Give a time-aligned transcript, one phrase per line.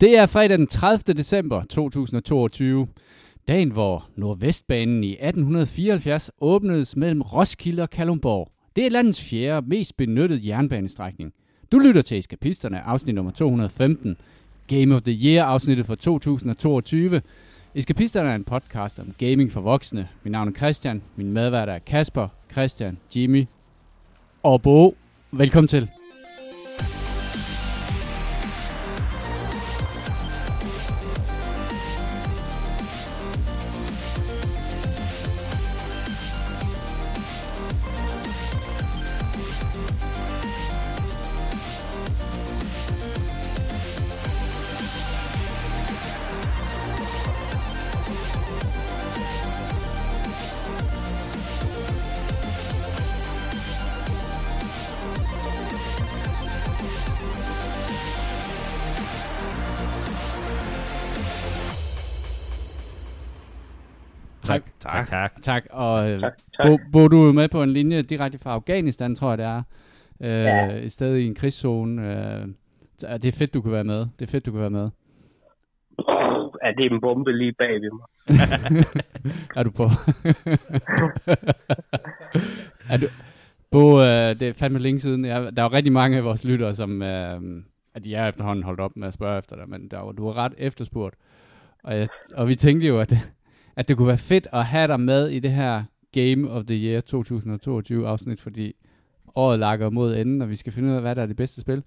[0.00, 1.14] Det er fredag den 30.
[1.14, 2.88] december 2022.
[3.48, 8.48] Dagen, hvor Nordvestbanen i 1874 åbnedes mellem Roskilde og Kalundborg.
[8.76, 11.32] Det er landets fjerde mest benyttede jernbanestrækning.
[11.72, 14.16] Du lytter til Eskapisterne, afsnit nummer 215.
[14.66, 17.22] Game of the Year, afsnittet for 2022.
[17.74, 20.08] Eskapisterne er en podcast om gaming for voksne.
[20.22, 23.46] Mit navn er Christian, min medvært er Kasper, Christian, Jimmy
[24.42, 24.96] og Bo.
[25.32, 25.88] Velkommen til.
[65.48, 65.66] Tak.
[65.70, 66.66] og øh, Tak, tak.
[66.66, 69.62] Bo, Bo, du er med på en linje direkte fra Afghanistan, tror jeg det er.
[70.20, 70.76] Øh, Ja.
[70.76, 72.02] Et sted i en krigszone.
[72.02, 72.48] Øh,
[73.22, 73.98] det er fedt, du kan være med.
[74.18, 74.90] Det er fedt, du kan være med.
[76.62, 78.06] Er det en bombe lige bag ved mig?
[79.56, 79.84] er du på?
[82.92, 83.06] er du,
[83.70, 85.24] Bo, øh, det er fandme længe siden.
[85.24, 87.40] Jeg, der er jo rigtig mange af vores lyttere, som øh,
[87.94, 90.36] at de er efterhånden holdt op med at spørge efter dig, men der, du var
[90.36, 91.14] ret efterspurgt.
[91.82, 93.14] Og, jeg, og vi tænkte jo, at,
[93.78, 96.76] at det kunne være fedt at have dig med i det her Game of the
[96.76, 98.76] Year 2022 afsnit, fordi
[99.34, 101.60] året lakker mod enden, og vi skal finde ud af, hvad der er det bedste
[101.60, 101.82] spil.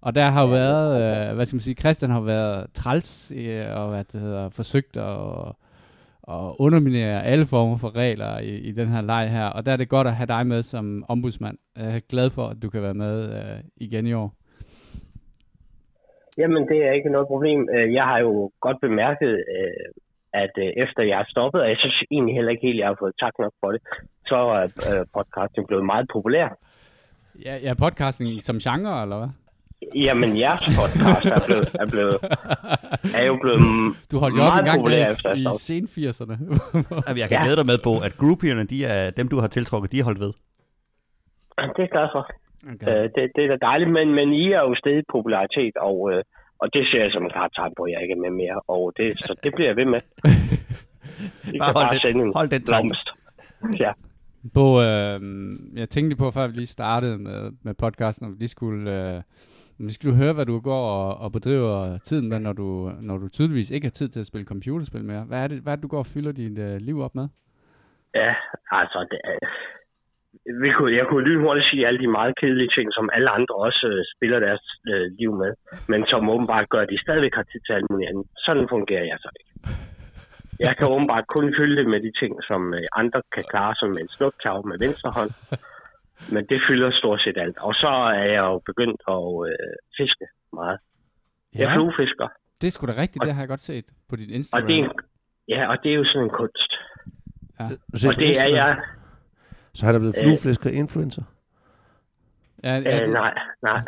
[0.00, 0.90] Og der har jo været,
[1.30, 4.96] øh, hvad skal man sige, Christian har været træls, øh, og hvad det hedder, forsøgt
[4.96, 5.52] at,
[6.28, 9.46] at underminere alle former for regler i, i den her leg her.
[9.46, 11.58] Og der er det godt at have dig med som ombudsmand.
[11.76, 14.34] Jeg er glad for, at du kan være med øh, igen i år.
[16.38, 17.68] Jamen, det er ikke noget problem.
[17.76, 20.03] Øh, Jeg har jo godt bemærket, øh,
[20.42, 22.96] at øh, efter jeg er stoppet, og jeg synes egentlig heller ikke helt, jeg har
[23.04, 23.80] fået tak nok for det,
[24.30, 26.48] så er øh, podcasten blevet meget populær.
[27.46, 29.28] Ja, ja podcasting som genre, eller hvad?
[30.06, 32.16] Jamen, jeres podcast er, blevet, er, blevet,
[33.20, 33.60] er jo blevet
[34.12, 36.34] Du holdt jo op meget en gang der i, i sen 80'erne.
[37.06, 37.44] Jamen, Jeg kan Ja.
[37.44, 40.20] glæde dig med på, at groupierne, de er dem, du har tiltrukket, de er holdt
[40.20, 40.32] ved.
[41.58, 42.22] Det er jeg glad for.
[42.72, 42.86] okay.
[42.90, 46.20] Øh, Det, det er da dejligt, men, men I er jo i popularitet, og, øh,
[46.58, 48.60] og det ser jeg som en klart tegn på, at jeg ikke er med mere.
[48.68, 50.00] Og det, så det bliver jeg ved med.
[51.54, 53.08] I Bare kan hold bare sende en hold den blomst.
[53.84, 53.92] Ja.
[54.54, 55.18] Bo, øh,
[55.80, 59.22] jeg tænkte på, før vi lige startede med, med podcasten, om vi lige skulle, øh,
[59.78, 63.18] om vi skulle høre, hvad du går og, og bedriver tiden med, når du, når
[63.18, 65.24] du tydeligvis ikke har tid til at spille computerspil mere.
[65.24, 67.28] Hvad er det, hvad er det du går og fylder dit øh, liv op med?
[68.14, 68.34] Ja,
[68.70, 69.38] altså, det er,
[70.62, 73.82] vi kunne, jeg kunne lynhurtigt sige alle de meget kedelige ting, som alle andre også
[73.92, 75.52] øh, spiller deres øh, liv med,
[75.92, 78.26] men som åbenbart gør, at de stadigvæk har tid til alt muligt andet.
[78.46, 79.50] Sådan fungerer jeg så ikke.
[80.66, 83.88] Jeg kan åbenbart kun fylde det med de ting, som øh, andre kan klare, som
[83.94, 85.30] med en snuptav med venstre hånd.
[86.34, 87.58] Men det fylder stort set alt.
[87.58, 87.88] Og så
[88.22, 90.78] er jeg jo begyndt at øh, fiske meget.
[91.54, 92.28] Jeg er fluefisker.
[92.60, 94.66] det er sgu da rigtigt, det har jeg godt set på dit Og Instagram.
[94.68, 95.00] det er, en-
[95.48, 96.72] ja, og det er jo sådan en kunst.
[98.00, 98.72] Så, Og det er jeg.
[99.74, 100.22] Så han er blevet Øh.
[100.24, 101.22] flueflæsker influencer.
[102.64, 103.80] Ja, ja, Øh, det, nej, nej.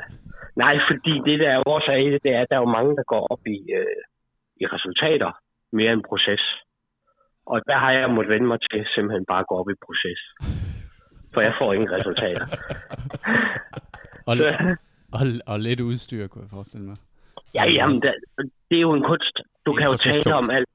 [0.57, 2.97] Nej, fordi det der er også af det, det er, at der er jo mange,
[2.97, 4.01] der går op i, øh,
[4.63, 5.31] i resultater
[5.73, 6.43] mere end proces.
[7.47, 10.21] Og der har jeg måttet vende mig til simpelthen bare at gå op i proces.
[11.35, 12.47] For jeg får ingen resultater.
[14.29, 14.35] og,
[15.17, 16.97] og, og lidt udstyr, kunne jeg forestille mig.
[17.55, 18.13] ja, jamen, der,
[18.71, 19.37] det er jo en kunst.
[19.67, 20.69] Du Det kan jo tale om alt.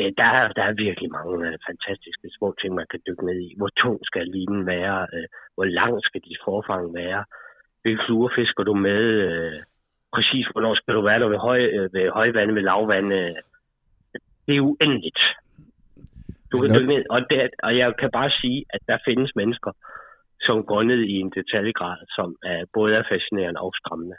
[0.00, 3.38] Det, der, er, der er virkelig mange øh, fantastiske små ting, man kan dykke ned
[3.46, 3.54] i.
[3.58, 4.98] Hvor tung skal linen være?
[5.14, 7.24] Øh, hvor lang skal dit forfang være?
[7.82, 9.02] Hvilke fluer fisker du med?
[9.28, 9.60] Øh,
[10.16, 13.18] præcis, hvornår skal du være der ved, høj, øh, ved højvande, ved lavvande?
[14.46, 15.20] Det er uendeligt.
[16.52, 19.72] Du kan dykke ned, og, det, og jeg kan bare sige, at der findes mennesker,
[20.40, 24.16] som går ned i en detaljegrad, som er både er fascinerende og skræmmende.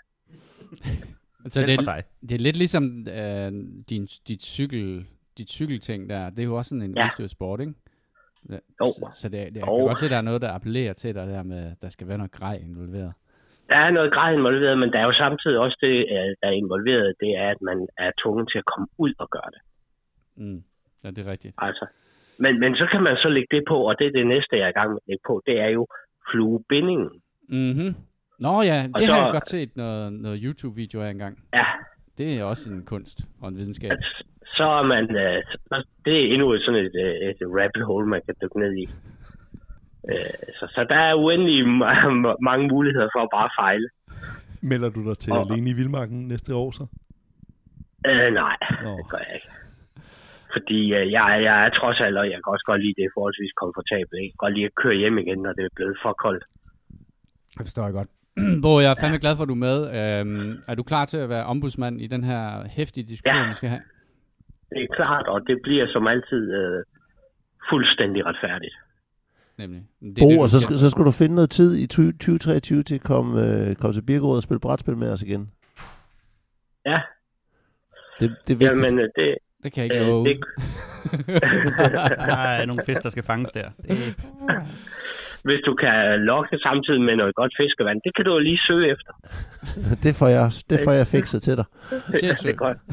[1.49, 2.83] Selv det, er, det er lidt ligesom
[3.19, 3.51] øh,
[3.89, 5.05] din, dit, cykel,
[5.37, 6.29] dit cykelting der.
[6.29, 7.05] Det er jo også sådan en Ja.
[7.05, 7.73] udstyret sport, ikke?
[8.49, 8.85] Ja, Jo.
[8.85, 11.15] Så, så det, det, jeg kan godt se, at der er noget, der appellerer til
[11.15, 13.13] dig der med, at der skal være noget grej involveret.
[13.69, 16.51] Der er noget grad involveret, men der er jo samtidig også det, øh, der er
[16.63, 19.61] involveret, det er, at man er tvunget til at komme ud og gøre det.
[20.43, 20.63] Mm.
[21.03, 21.53] Ja, det er rigtigt.
[21.57, 21.85] Altså.
[22.39, 24.63] Men, men så kan man så lægge det på, og det er det næste, jeg
[24.65, 25.87] er i gang med at lægge på, det er jo
[26.31, 27.09] fluebindingen.
[27.49, 27.95] Mhm.
[28.39, 31.43] Nå ja, det Og har så- jeg godt set noget, noget YouTube-video af engang.
[31.53, 31.65] Ja,
[32.17, 33.91] Det er også en kunst og en videnskab.
[33.91, 34.03] at
[34.57, 38.21] så er man, øh, så- det er endnu sådan et, øh, et rabbit hole, man
[38.25, 38.85] kan dykke ned i.
[40.09, 43.87] Øh, så, så der er uendelig ma- mange muligheder for at bare fejle.
[44.61, 46.85] Melder du dig til Og- alene i Vildmarken næste år så?
[48.09, 48.91] Øh, nej, Nå.
[48.97, 49.49] det gør jeg ikke.
[50.55, 53.51] Fordi øh, jeg, jeg er trods alt, og jeg kan også godt lide det forholdsvis
[53.63, 54.21] komfortabelt.
[54.23, 56.43] Jeg kan godt lide at køre hjem igen, når det er blevet for koldt.
[57.57, 58.09] Det forstår jeg godt.
[58.63, 59.77] Bo, jeg er fandme glad for, at du er med.
[59.97, 63.47] Øhm, er du klar til at være ombudsmand i den her hæftige diskussion, Ja.
[63.47, 63.81] vi skal have?
[64.73, 66.83] Det er klart, og det bliver som altid øh,
[67.69, 68.75] fuldstændig retfærdigt.
[69.57, 69.81] Nemlig.
[70.01, 71.87] Det Bo, det, du og så skal- så skal du finde noget tid i 20-
[72.17, 75.51] 2023 til at komme, øh, komme til Birkerød og spille brætspil med os igen.
[76.85, 76.99] Ja,
[78.19, 78.61] Det, det er vigtigt.
[78.83, 80.25] jamen øh, det, Det kan jeg ikke øh, love.
[80.27, 80.39] det,
[82.29, 83.69] Der er nogle fisk, der skal fanges der.
[83.81, 83.89] Det,
[85.47, 88.91] hvis du kan lokke samtidig med noget godt fiskevand, det kan du jo lige søge
[88.93, 89.13] efter.
[90.03, 91.65] det, får jeg, det får jeg fikset til dig.
[92.11, 92.77] det er godt.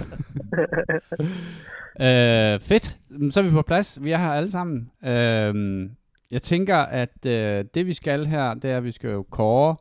[2.01, 2.97] Øh, fedt.
[3.31, 3.99] Så er vi på plads.
[4.03, 4.91] Vi er her alle sammen.
[5.05, 5.89] Øh,
[6.31, 9.77] jeg tænker, at øh, det vi skal her, det er, at vi skal jo kåre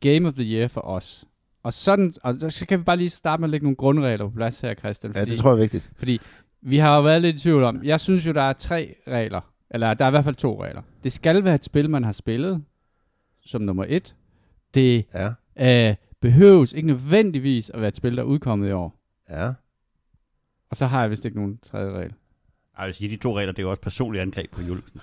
[0.00, 1.24] Game of the Year for os.
[1.62, 4.32] Og sådan, og så kan vi bare lige starte med at lægge nogle grundregler på
[4.36, 5.12] plads her, Christian.
[5.16, 5.90] Ja, det tror jeg er vigtigt.
[5.98, 6.20] Fordi
[6.62, 9.40] vi har jo været lidt i tvivl om, jeg synes jo, der er tre regler.
[9.70, 10.82] Eller der er i hvert fald to regler.
[11.04, 12.64] Det skal være et spil, man har spillet,
[13.40, 14.14] som nummer et.
[14.74, 18.94] Det Ja, øh, behøves ikke nødvendigvis at være et spil, der er udkommet i år.
[19.30, 19.52] ja.
[20.70, 22.10] Og så har jeg vist ikke nogen tredje regel.
[22.10, 22.14] Ej,
[22.78, 25.00] jeg vil sige, de to regler, det er jo også personligt angreb på Julesen.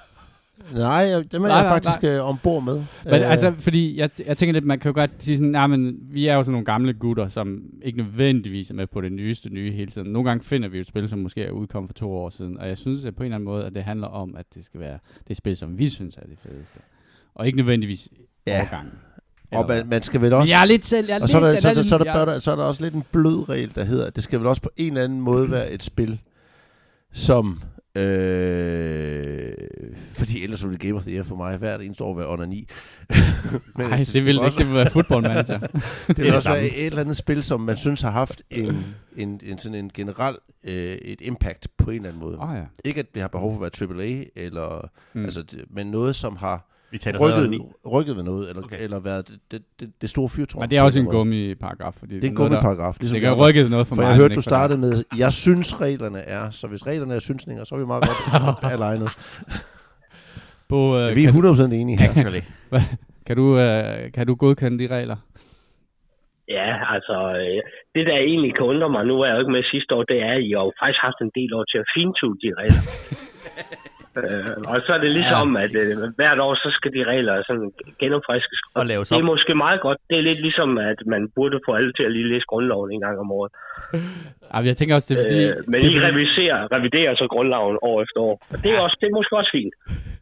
[0.74, 2.76] Nej, dem er Nej, jeg nej, faktisk øh, ombord med.
[3.06, 5.68] Men Øh, altså, fordi jeg, jeg tænker lidt, man kan jo godt sige sådan, nej,
[5.68, 9.12] men vi er jo sådan nogle gamle gutter, som ikke nødvendigvis er med på det
[9.12, 10.08] nyeste nye hele tiden.
[10.12, 12.58] Nogle gange finder vi jo et spil, som måske er udkommet for to år siden,
[12.58, 14.66] og jeg synes at på en eller anden måde, at det handler om, at det
[14.66, 16.80] skal være det spil, som vi synes er det fedeste.
[17.36, 18.08] Og ikke nødvendigvis
[18.48, 18.58] Ja.
[18.60, 18.94] overgangen.
[19.52, 20.54] og man, man skal vel Men også...
[20.54, 22.26] jeg er lidt selv, jeg er og så er, der, lidt, så, så, så, er
[22.26, 24.48] der, så er der også lidt en blød regel, der hedder, at det skal vel
[24.48, 26.20] også på en eller anden måde være et spil,
[27.14, 27.62] som...
[27.98, 29.54] Øh,
[30.14, 32.68] fordi ellers ville Game of the Year for mig hvert eneste år være under 9.
[33.78, 35.60] Men altså, det vil også- ikke, være football manager.
[36.08, 38.86] Det vil det også være et eller andet spil, som man synes har haft en,
[39.18, 42.38] en, en sådan en generel øh, et impact på en eller anden måde.
[42.40, 42.64] Oh, ja.
[42.86, 45.24] Ikke at det har behov for at være AAA, eller, Mm.
[45.26, 47.62] altså, men noget, som har Vi taler rykket,
[47.96, 48.84] rykket ved noget, eller, Okay.
[48.84, 50.60] eller været det, det, det, store fyrtårn.
[50.62, 51.94] Men det er også en gummiparagraf.
[52.00, 52.96] Fordi Det er en gummiparagraf.
[53.00, 53.48] Ligesom Det kan er.
[53.48, 54.10] rykke noget for, For mig.
[54.10, 57.76] jeg hørte, du startede med, jeg synes reglerne er, så hvis reglerne er synsninger, så
[57.76, 59.10] er vi meget godt alignet.
[60.70, 62.10] Bo, øh, Vi er kan, 100% enige her.
[62.10, 62.42] Actually.
[63.28, 65.18] kan, du, øh, kan du godkende de regler?
[66.58, 67.60] Ja, altså, øh,
[67.96, 70.18] det der egentlig kan undre mig, nu er jeg jo ikke med sidste år, det
[70.30, 72.82] er, at I har jo faktisk haft en del år til at fintune de regler.
[74.18, 75.64] øh, og så er det ligesom, ja.
[75.64, 78.60] at øh, hvert år, så skal de regler sådan genopfriskes.
[78.74, 79.98] Og laves det er måske meget godt.
[80.10, 83.02] Det er lidt ligesom, at man burde få alle til at lige læse grundloven en
[83.06, 83.52] gang om året.
[84.54, 85.40] Ej, men jeg tænker også, det er fordi...
[85.48, 88.36] Øh, men I reviserer, reviderer så grundloven år efter år.
[88.54, 89.74] Og det er, også, det er måske også fint.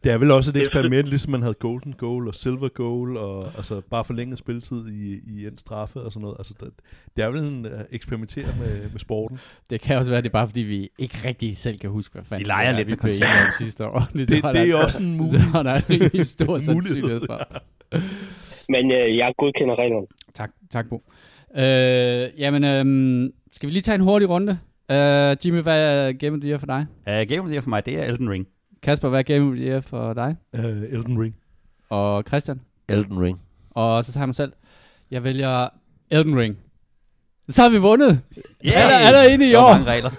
[0.04, 2.68] Det er vel også et Det er eksperiment, ligesom man havde Golden Goal og Silver
[2.68, 6.36] Goal, og altså bare forlænget spilletid i, i en straffe og sådan noget.
[6.38, 6.68] Altså, det,
[7.16, 9.38] det er vel en uh, eksperimentere med, med sporten.
[9.70, 12.24] Det kan også være, det er bare fordi, vi ikke rigtig selv kan huske, hvad
[12.24, 13.54] fanden Vi leger det er, lidt vi med konceptet.
[13.58, 14.08] sidste år.
[14.12, 15.80] Det, det der- er også en mulig Det var der
[16.14, 16.60] en stor mulighed.
[16.82, 17.60] sandsynlighed for.
[18.74, 20.06] Men øh, jeg godkender reglerne.
[20.34, 21.02] Tak, tak Bo.
[21.56, 24.58] Øh, jamen, øhm, skal vi lige tage en hurtig runde?
[24.90, 26.86] Øh, Jimmy, hvad er Game of the Year for dig?
[27.06, 28.46] Uh, Game of the Year for mig, det er Elden Ring.
[28.82, 30.36] Kasper, hvad er Game of the Year for dig?
[30.58, 31.34] uh, Elden Ring.
[31.90, 32.60] Og Christian?
[32.88, 33.40] Elden Ring.
[33.70, 34.52] Og så tager jeg mig selv.
[35.10, 35.68] Jeg vælger
[36.10, 36.58] Elden Ring.
[37.48, 38.20] Så har vi vundet.
[38.66, 38.74] Yeah!
[38.76, 39.72] Er der- er der inde i år?
[39.72, 40.10] mange regler.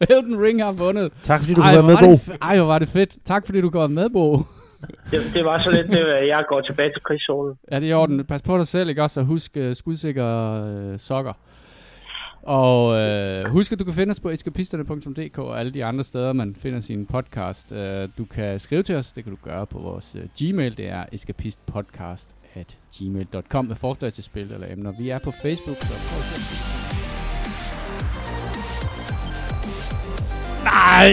[0.10, 1.12] Elden Ring har vundet.
[1.22, 2.32] Tak fordi du Ej, kunne være med, Bo.
[2.42, 3.16] Ej, hvor var det fedt.
[3.24, 4.36] Tak fordi du går med, Bo.
[5.10, 7.54] Det, det var så lidt, det, at jeg går tilbage til krigszonen.
[7.70, 8.24] Ja, det er i orden.
[8.24, 9.20] Pas på dig selv, ikke også?
[9.20, 11.32] Og husk uh, skudsikre uh, sokker.
[12.46, 16.32] Og uh, husk, at du kan finde os på eskapisterne.dk og alle de andre steder,
[16.32, 17.72] man finder sin podcast.
[17.72, 17.78] Uh,
[18.18, 20.76] du kan skrive til os, det kan du gøre på vores uh, Gmail.
[20.76, 24.92] Det er escapistpodcast at gmail.com med forslag til spil eller emner.
[24.98, 26.76] Vi er på Facebook, så prøv at.
[30.64, 31.08] Nej!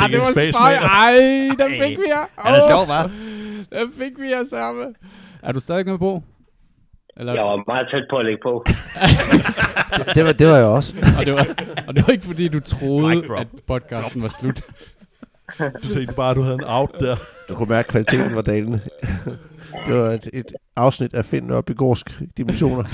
[0.10, 0.74] det var spøj.
[0.74, 1.14] Ej,
[1.58, 2.26] der fik vi jer.
[2.38, 3.10] Han er sjov, hva'?
[3.70, 4.94] Der fik vi jer sammen.
[5.42, 6.22] Er du stadig med på?
[7.18, 8.64] Eller, Jeg var meget tæt på at lægge på.
[10.14, 10.94] Det var, det var jeg også.
[11.18, 11.46] og, det var,
[11.88, 14.60] og det var ikke fordi, du troede, at podcasten var slut.
[15.82, 17.16] Du tænkte bare, at du havde en out der.
[17.48, 18.80] Du kunne mærke, at kvaliteten var dalende.
[19.86, 22.84] Det var et, et afsnit af Finn og Begårdsk dimensioner.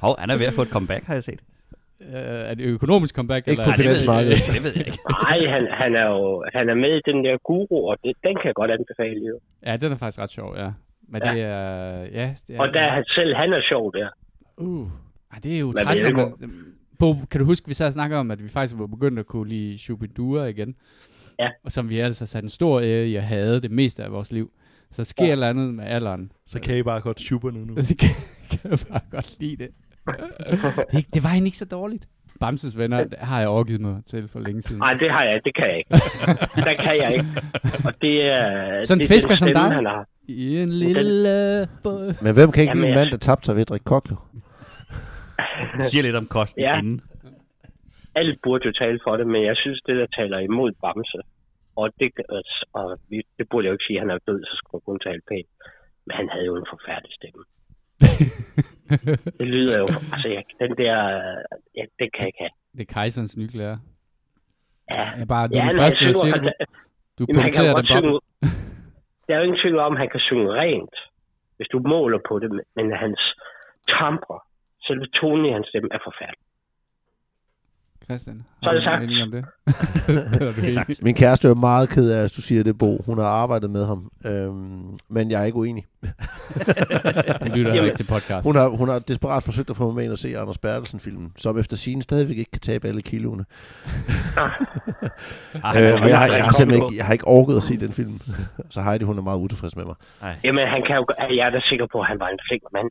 [0.00, 1.40] Hov, han er ved at få et comeback, har jeg set.
[2.00, 2.06] Uh,
[2.50, 3.48] er det økonomisk comeback?
[3.48, 4.38] Ikke eller på er det- finansmarkedet.
[4.54, 4.98] Det ved jeg ikke.
[5.10, 8.34] Nej, han, han er jo han er med i den der guru, og det, den
[8.36, 9.20] kan jeg godt anbefale.
[9.28, 9.38] Jo.
[9.66, 10.70] Ja, den er faktisk ret sjov, ja.
[11.12, 11.32] Men Ja.
[11.34, 11.98] det er...
[12.20, 14.08] Ja, det er, Og der er han selv, han er sjov der.
[14.56, 14.88] Uh,
[15.32, 16.32] ej, det er jo Men træt.
[16.98, 19.26] Bo, kan du huske, vi sad og snakkede om, at vi faktisk var begyndt at
[19.26, 20.74] kunne lide Shubidua igen?
[21.38, 21.48] Ja.
[21.64, 24.32] Og som vi altså sat en stor ære i at have det meste af vores
[24.32, 24.50] liv.
[24.90, 25.32] Så sker Ja.
[25.32, 26.32] eller andet med alderen.
[26.46, 27.58] Så kan I bare godt super nu.
[27.64, 27.74] nu.
[27.82, 28.08] Så kan,
[28.50, 29.68] kan jeg bare godt lide det.
[30.92, 32.08] det, det var egentlig ikke så dårligt.
[32.40, 34.78] Bamses venner det har jeg overgivet mig til for længe siden.
[34.78, 35.90] Nej, det har jeg, det kan jeg ikke.
[36.68, 37.26] der kan jeg ikke.
[37.84, 38.84] Og det er...
[38.84, 39.70] Sådan en er fisker den som dig?
[39.74, 40.06] Han har.
[40.34, 42.14] I en lille båd.
[42.24, 43.84] Men hvem kan ikke Jamen, lide en jeg- mand, der tabte sig ved at drikke
[43.84, 44.16] kok, jo?
[45.90, 46.78] Siger lidt om kosten Ja.
[46.78, 47.00] inden.
[48.14, 51.20] Alt burde jo tale for det, men jeg synes, det der taler imod Bamse,
[51.76, 52.10] og det,
[52.72, 52.98] og
[53.38, 55.20] det burde jeg jo ikke sige, at han er død, så skulle jeg kun tale
[55.30, 55.48] pænt.
[56.06, 57.42] Men han havde jo en forfærdelig stemme.
[59.40, 59.86] det lyder jo...
[60.12, 60.96] Altså, jeg, den der...
[61.76, 62.54] Ja, det kan jeg ikke have.
[62.76, 63.78] Det er kejserens nye klæder.
[64.94, 66.52] Ja, Jeg er bare, du ja er den første, synger siger det.
[67.18, 68.20] Du jo punkterer den boble.
[69.32, 70.96] Der er jo ingen tvivl om, at han kan synge rent,
[71.56, 73.22] hvis du måler på det, men hans
[73.88, 74.40] timbre,
[74.86, 76.46] selve tonen i hans stemme, er forfærdelig.
[78.04, 79.02] Christian, Så er det sagt.
[79.22, 79.44] om det?
[80.56, 81.02] Det er sagt.
[81.02, 83.02] Min kæreste er meget ked af, at du siger det, Bo.
[83.06, 84.10] Hun har arbejdet med ham.
[84.26, 85.84] Øhm, men jeg er ikke uenig.
[87.42, 88.44] Vi lytter ikke til podcast.
[88.44, 91.32] Hun har, hun har desperat forsøgt at få mig med ind og se Anders Bertelsen-filmen,
[91.36, 93.44] som efter sine stadigvæk ikke kan tabe alle kiloene.
[94.36, 94.50] Ah,
[95.82, 97.62] Øh, han og jeg, har, jeg, har ikke simpelthen ikke, jeg har ikke orket at
[97.62, 98.20] se den film.
[98.70, 99.94] Så Heidi, hun er meget utilfreds med mig.
[100.22, 100.36] Nej.
[100.44, 101.06] Jamen, han kan jo...
[101.18, 102.90] Jeg er da sikker på, at han var en flink mand.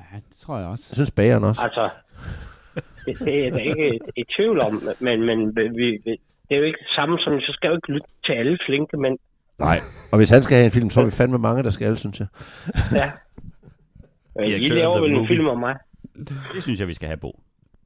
[0.00, 0.84] Ja, det tror jeg også.
[0.90, 1.62] Jeg synes, bageren også.
[1.62, 1.88] Altså,
[3.06, 6.10] det, det er jeg ikke i, tvivl om, men, men vi, vi,
[6.48, 8.96] det er jo ikke det samme som, så skal jo ikke lytte til alle flinke
[8.96, 9.18] mænd.
[9.58, 9.80] Nej.
[10.12, 12.20] Og hvis han skal have en film, så er vi fandme mange, der skal, synes
[12.20, 12.28] jeg.
[12.92, 13.10] Ja.
[14.38, 15.76] Ja, I laver vel en film om mig?
[16.54, 17.40] Det synes jeg, vi skal have, Bo.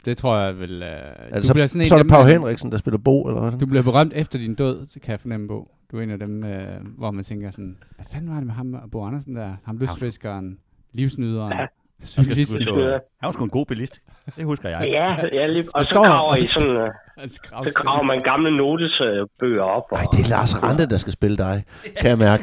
[0.05, 0.83] Det tror jeg vel...
[0.83, 3.23] Uh, Altså, du bliver sådan så er en det Pau dem, Henriksen, der spiller Bo,
[3.29, 3.61] eller hvad?
[3.61, 5.71] Du bliver berømt efter din død, det kan jeg fornemme på.
[5.93, 6.67] Du er en af dem, øh,
[6.99, 9.57] hvor man tænker sådan, hvad fanden var det med ham og Bo Andersen der?
[9.65, 10.59] Ham lystfiskeren,
[10.93, 11.67] livsnyderen, Ja.
[12.05, 12.63] Cyklisten.
[12.65, 14.01] Stå- Han var sgu en god bilist.
[14.37, 14.89] Det husker jeg.
[14.89, 19.83] Ja, ja lige, og så graver I sådan, Hans så graver man gamle notesbøger op.
[19.91, 21.65] Og, Nej, det er Lars Rante, der skal spille dig,
[22.01, 22.43] kan jeg mærke.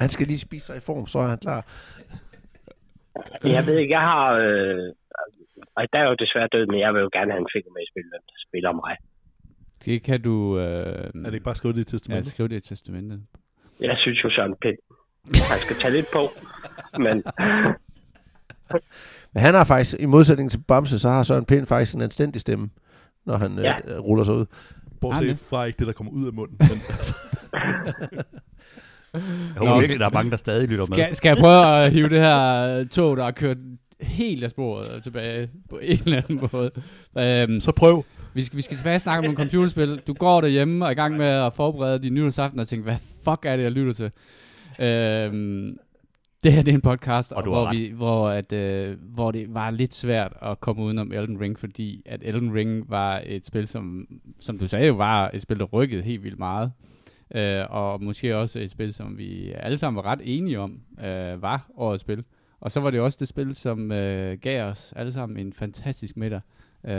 [0.00, 1.60] Han skal lige spise sig i form, så er han klar.
[3.44, 4.32] Jeg ved ikke, jeg har...
[4.32, 4.92] Øh,
[5.76, 7.82] og der er jo desværre død, men jeg vil jo gerne have en finger med
[7.86, 8.94] i spillet, der spiller mig.
[9.84, 12.30] Det kan du øh, Er det ikke bare skrevet det i ja, testamentet?
[12.32, 13.22] skrive det i testamentet.
[13.80, 14.78] Jeg synes jo, Søren Pind,
[15.50, 16.22] han skal tage lidt på,
[16.98, 17.16] men
[19.34, 22.40] Men han har faktisk, i modsætning til Bamse, så har Søren Pind faktisk en anstændig
[22.40, 22.70] stemme,
[23.26, 23.74] når han Ja.
[23.86, 24.38] øh, ruller sig ud.
[24.38, 26.56] Har Bortset fra ikke det, der kommer ud af munden.
[26.70, 27.14] Men, altså,
[29.14, 29.22] Jeg
[29.56, 29.80] håber Nå.
[29.80, 30.96] virkelig, der er mange, der stadig lytter med.
[30.96, 33.56] Skal, skal jeg prøve at hive det her tog, der har kørt
[34.00, 36.70] helt af sporet tilbage på en eller anden måde?
[37.18, 38.04] Øhm, så prøv.
[38.34, 40.00] Vi skal, vi skal tilbage og snakke om nogle computerspil.
[40.06, 42.96] Du går derhjemme og er i gang med at forberede din nytårsaften og tænker, hvad
[43.24, 44.10] fuck er det, jeg lytter til?
[44.86, 45.76] Øhm,
[46.42, 47.76] det her det er en podcast, Og hvor, ret.
[47.78, 52.02] vi, hvor, at, øh, hvor det var lidt svært at komme udenom Elden Ring, fordi
[52.06, 54.06] at Elden Ring var et spil, som,
[54.40, 56.72] som du sagde jo var et spil, der rykkede helt vildt meget.
[57.34, 61.42] Øh, og måske også et spil, som vi alle sammen var ret enige om, øh,
[61.42, 62.24] var årets spil.
[62.60, 66.16] Og så var det også det spil, som øh, gav os alle sammen en fantastisk
[66.16, 66.40] middag
[66.88, 66.92] øh,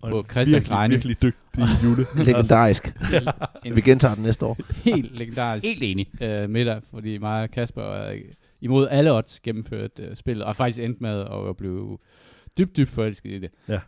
[0.00, 0.94] Og på en Christians virkelig, vegne.
[0.94, 2.06] virkelig dygtig jule.
[2.24, 2.96] Legendarisk.
[3.64, 4.56] En Vi gentager den næste år.
[4.84, 6.22] helt legendarisk Helt enig.
[6.22, 8.18] øh, middag, fordi mig og Kasper øh,
[8.60, 11.98] imod alle odds gennemført øh, spillet, og faktisk endte med at blive
[12.58, 13.50] dybt, dybt forelsket i det.
[13.68, 13.80] Ja.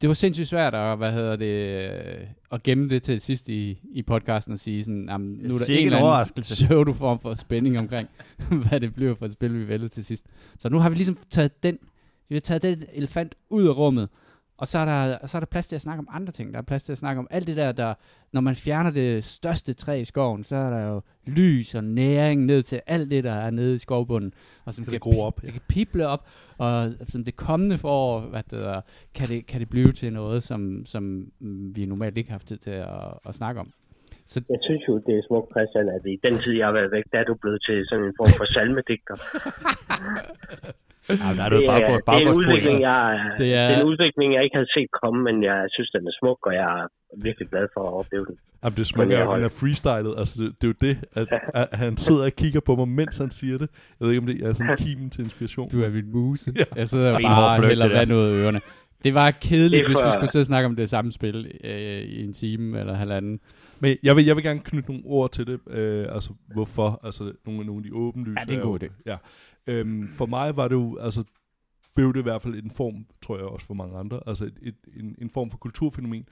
[0.00, 4.02] Det var sindssygt svært at, hvad hedder det, at gemme det til sidst i, i
[4.02, 8.08] podcasten og sige sådan, jamen, nu er der en eller anden pseudo-form for spænding omkring,
[8.68, 10.26] hvad det bliver for et spil, vi vælger til sidst.
[10.58, 11.78] Så nu har vi ligesom taget den,
[12.28, 14.08] vi har taget den elefant ud af rummet,
[14.56, 16.52] og så er, der, så er der plads til at snakke om andre ting.
[16.52, 17.94] Der er plads til at snakke om alt det der, der
[18.32, 22.44] når man fjerner det største træ i skoven, så er der jo lys og næring
[22.44, 24.34] ned til alt det, der er nede i skovbunden.
[24.64, 25.46] Og som Kan det gro op, ja.
[25.46, 26.26] det kan pible op,
[26.58, 28.80] og som det kommende forår, hvad det der,
[29.14, 31.32] kan, det, kan det blive til noget, som, som
[31.74, 32.88] vi normalt ikke har haft tid til at,
[33.26, 33.72] at snakke om.
[34.26, 36.92] Så jeg synes jo, det er smukt, Christian, at i den tid, jeg har været
[36.92, 39.16] væk, der er du blevet til sådan en form for salmedigter.
[41.08, 43.76] Ja, der er det, er, på det er en udvikling, jeg, Det det er- det
[43.76, 46.52] er en udvikling, jeg ikke havde set komme, men jeg synes, den er smuk, og
[46.54, 46.86] jeg er
[47.22, 48.36] virkelig glad for at opleve den.
[48.64, 49.38] Jamen, det smukke er hold.
[49.38, 50.14] den er freestylet.
[50.20, 51.26] Altså, det, det er jo det, at,
[51.72, 53.68] at, han sidder og kigger på mig, mens han siger det.
[54.00, 55.68] Jeg ved ikke, om det er sådan kimen til inspiration.
[55.70, 56.52] du er min muse.
[56.58, 56.64] Ja.
[56.76, 57.98] Jeg sidder Og bare flirt, hælder det der.
[57.98, 58.60] vand ud af ørerne.
[59.04, 61.12] Det var kedeligt, Det er hvis vi for- skulle sidde og snakke om det samme
[61.12, 61.70] spil øh,
[62.16, 63.40] i en time eller halvanden.
[63.80, 65.60] Men jeg vil, jeg vil gerne knytte nogle ord til det.
[65.70, 67.00] Øh, altså, hvorfor?
[67.04, 68.36] Altså, nogle, nogle af de åbenlyse.
[68.40, 69.02] Ja, det er en god idé.
[69.06, 69.16] Ja.
[69.66, 71.24] Øhm, for mig var det jo, altså,
[71.94, 74.58] blev det i hvert fald en form, tror jeg også for mange andre, altså et,
[74.62, 76.28] et, en, en form for kulturfænomen.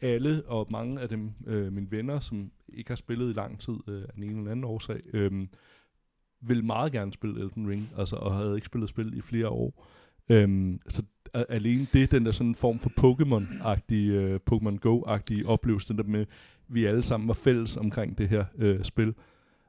[0.00, 3.74] Alle og mange af dem, øh, mine venner, som ikke har spillet i lang tid
[3.88, 5.46] øh, af en eller anden årsag, øh,
[6.40, 9.86] vil meget gerne spille Elden Ring, altså, og havde ikke spillet spil i flere år.
[10.28, 11.02] Øhm, så
[11.34, 16.26] alene det, den der sådan form for Pokémon-agtige, øh, Pokémon Go-agtige oplevelse, den der med,
[16.68, 19.14] vi alle sammen var fælles omkring det her øh, spil,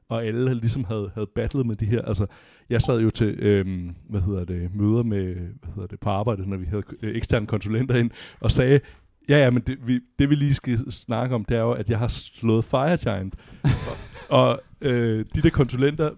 [0.09, 2.25] og alle ligesom havde, havde battlet med de her, altså,
[2.69, 6.49] jeg sad jo til, øhm, hvad hedder det, møder med, hvad hedder det, på arbejde,
[6.49, 8.79] når vi havde øh, eksterne konsulenter ind, og sagde,
[9.29, 11.89] ja, ja, men det vi, det vi lige skal snakke om, det er jo, at
[11.89, 13.69] jeg har slået Fire Giant, og,
[14.39, 16.09] og øh, de der konsulenter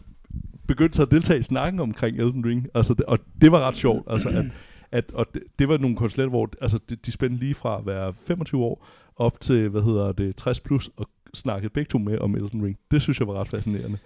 [0.67, 3.77] begyndte så at deltage i snakken omkring Elden Ring, altså, det, og det var ret
[3.77, 4.45] sjovt, altså, at,
[4.91, 7.85] at og det, det var nogle konsulenter, hvor altså, de, de spændte lige fra at
[7.85, 12.17] være 25 år op til, hvad hedder det, 60 plus, og snakkede begge to med
[12.19, 12.77] om Elden Ring.
[12.91, 13.97] Det synes jeg var ret fascinerende.
[13.97, 13.99] Det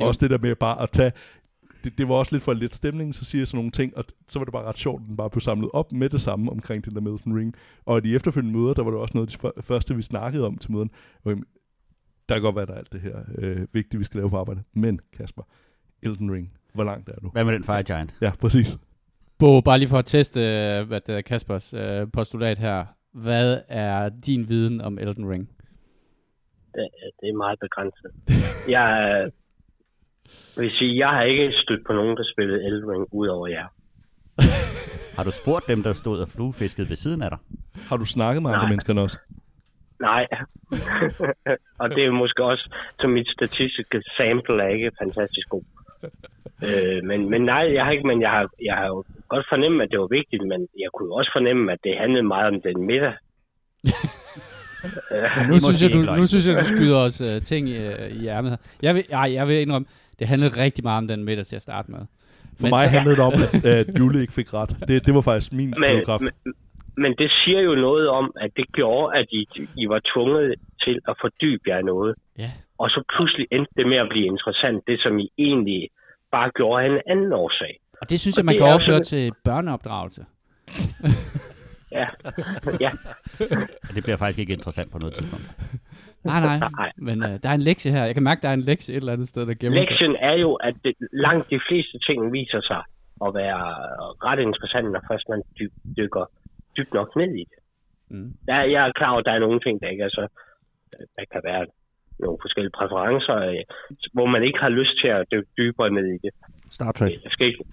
[0.00, 1.12] var- Også det der med bare at tage,
[1.84, 4.04] det, det var også lidt for lidt stemning, så siger jeg sådan nogle ting, og
[4.28, 6.50] så var det bare ret sjovt, at den bare blev samlet op med det samme
[6.50, 7.54] omkring den der med Elden Ring.
[7.86, 10.02] Og i de efterfølgende møder, der var det også noget af de før- første, vi
[10.02, 10.90] snakkede om til møden.
[11.24, 11.36] Og,
[12.28, 14.38] der kan godt være, der er alt det her øh, vigtigt, vi skal lave på
[14.38, 14.62] arbejde.
[14.74, 15.42] Men, Kasper,
[16.02, 17.28] Elden Ring, hvor langt er du?
[17.28, 18.14] Hvad med den Fire Giant?
[18.20, 18.76] Ja, præcis.
[19.38, 22.84] Bo, bare lige for at teste øh, hvad det er, Kaspers øh, postulat her.
[23.14, 25.48] Hvad er din viden om Elden Ring?
[26.74, 26.88] Det,
[27.20, 28.10] det er meget begrænset.
[28.76, 28.88] Jeg
[29.24, 29.30] øh,
[30.56, 33.66] vil sige, jeg har ikke stødt på nogen, der spillede Elden Ring ud over jer.
[35.16, 37.38] Har du spurgt dem, der stod og fluefiskede ved siden af dig?
[37.88, 38.68] Har du snakket med andre Nej.
[38.68, 39.18] mennesker os?
[40.00, 40.26] Nej.
[41.82, 45.64] og det er måske også, så mit statistiske sample er ikke fantastisk god.
[46.68, 49.84] Øh, men, men nej, jeg har ikke, men jeg har, jeg har jo godt fornemmet,
[49.84, 52.60] at det var vigtigt, men jeg kunne jo også fornemme, at det handlede meget om
[52.60, 53.14] den middag.
[55.38, 58.22] Men nu, synes jeg, du, nu synes jeg, du skyder os uh, ting i, uh,
[58.22, 58.58] i ærmet.
[58.82, 59.86] Jeg vil, ej, jeg vil indrømme,
[60.18, 62.00] det handlede rigtig meget om den middag til at starte med.
[62.60, 64.76] For mig handlede det om, at, at Jule ikke fik ret.
[64.88, 66.22] Det, det var faktisk min Men, drivkraft.
[66.22, 66.54] men,
[66.96, 69.42] men det siger jo noget om, at det gjorde, at I,
[69.76, 72.14] I var tvunget til at fordybe jer i noget.
[72.38, 72.50] Ja.
[72.78, 75.88] Og så pludselig endte det med at blive interessant, det som I egentlig
[76.32, 77.78] bare gjorde af en anden årsag.
[78.00, 80.24] Og det synes Og jeg, man kan er overføre også- til børneopdragelse.
[81.92, 82.08] Ja,
[82.80, 82.90] ja.
[83.94, 85.44] Det bliver faktisk ikke interessant på noget tidspunkt.
[86.24, 86.58] Nej, nej.
[86.78, 86.92] Nej.
[86.96, 88.04] Men uh, der er en lektie her.
[88.04, 89.90] Jeg kan mærke, der er en lektie et eller andet sted, der gemmer sig.
[89.90, 92.82] Lektien er jo, at det, langt de fleste ting viser sig
[93.26, 93.62] at være
[94.28, 96.24] ret interessante, når først man dyb, dykker
[96.76, 97.58] dybt nok ned i det.
[98.10, 98.32] Mm.
[98.46, 100.24] Der, er- jeg er klar over, at der er nogle ting, der ikke er så...
[101.16, 101.66] Der kan være
[102.20, 103.62] nogle forskellige præferencer, øh,
[104.12, 106.30] hvor man ikke har lyst til at dykke dybere ned i det.
[106.70, 107.10] Star Trek.
[107.24, 107.64] Jeg skal ikke...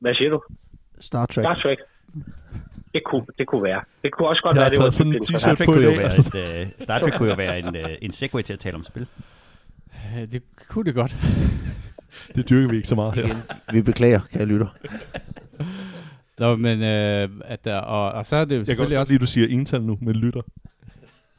[0.00, 0.40] Hvad siger du?
[1.00, 1.44] Star Trek.
[1.44, 1.78] Star Trek?
[2.94, 3.82] Det kunne, det kunne være.
[4.02, 5.84] Det kunne også godt Jeg være, det var sådan en t-shirt Trek på i kunne
[5.84, 6.38] jo dag, være, altså.
[6.38, 8.84] et, uh, Star Trek kunne jo være en, uh, en segue til at tale om
[8.84, 9.06] spil.
[10.16, 11.16] Øh, Det kunne det godt.
[12.36, 13.34] Det dyrker vi ikke så meget her.
[13.72, 14.66] Vi beklager, kære lytter.
[16.38, 19.12] Nå, men øh, at der, og, og så er det jo Jeg kan også også...
[19.12, 20.42] lide, at du siger ental nu med lytter.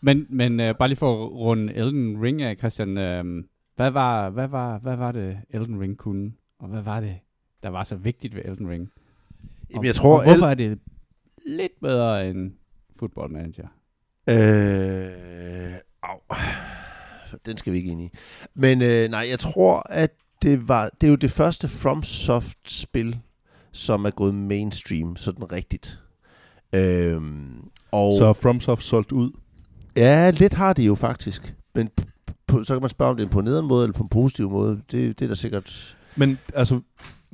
[0.02, 2.98] Men, men øh, bare lige for at runde Elden Ring af, Christian.
[2.98, 3.44] Øh,
[3.76, 6.32] hvad, var, hvad, var, hvad var det, Elden Ring kunne?
[6.60, 7.16] Og hvad var det,
[7.64, 8.92] der var så vigtigt ved Elden Ring?
[9.74, 10.80] Jamen, jeg tror, og hvorfor er det
[11.46, 12.52] lidt bedre end
[13.00, 13.68] Football Manager?
[14.30, 16.20] Øh, au.
[17.46, 18.10] Den skal vi ikke ind i.
[18.54, 23.20] Men øh, nej, jeg tror, at det var det er jo det første FromSoft-spil,
[23.72, 26.00] som er gået mainstream, sådan rigtigt.
[26.74, 29.32] Øhm, og Så FromSoft solgt ud.
[29.96, 31.56] ja, lidt har det jo faktisk.
[31.76, 31.90] Men
[32.48, 34.10] på, så kan man spørge, om det er på en nederen måde eller på en
[34.10, 34.82] positiv måde.
[34.92, 35.98] Det, det er da sikkert...
[36.16, 36.80] Men altså,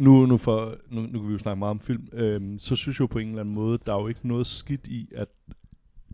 [0.04, 2.96] nu, nu, for, nu, nu kan vi jo snakke meget om film, øhm, så synes
[2.96, 5.28] jeg jo på en eller anden måde, der er jo ikke noget skidt i, at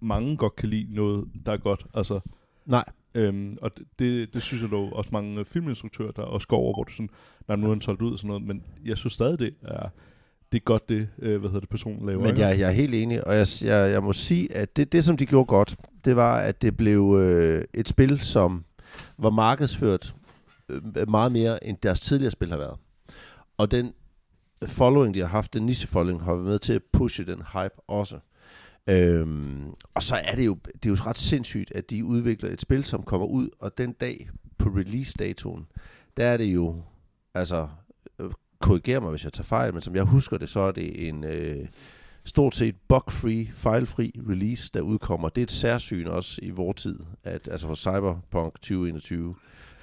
[0.02, 1.86] mange godt kan lide noget, der er godt.
[1.94, 2.20] Altså,
[2.66, 2.84] Nej.
[3.16, 6.74] øhm, og det- det, det synes jeg dog også mange filminstruktører, der også går over,
[6.74, 7.10] hvor du sådan,
[7.48, 9.90] når nu er solgt ud og sådan noget, men jeg synes stadig, det er,
[10.52, 12.24] det er godt det, øh, hvad hedder det, personen laver.
[12.24, 15.04] Men jeg, jeg er helt enig, og jeg, jeg, jeg må sige, at det, det,
[15.04, 18.66] som de gjorde godt, det var, at det blev øh, et spil, som
[19.18, 20.16] var markedsført
[20.70, 22.76] øh, meget mere, end deres tidligere spil har været.
[23.58, 23.94] Og den
[24.66, 28.20] following, de har haft, den niche-following, har været med til at pushe den hype også.
[28.90, 32.62] Øhm, og så er det jo, det er jo ret sindssygt, at de udvikler et
[32.62, 35.68] spil, som kommer ud, og den dag på release-datoen,
[36.18, 36.82] der er det jo,
[37.34, 37.68] altså,
[38.20, 41.08] øh, korriger mig, hvis jeg tager fejl, men som jeg husker det, så er det
[41.08, 41.68] en øh,
[42.26, 45.30] stort set bug-free, fejlfri release, der udkommer.
[45.30, 49.36] Det er et særsyn også i vores tid, at, altså for Cyberpunk 2021.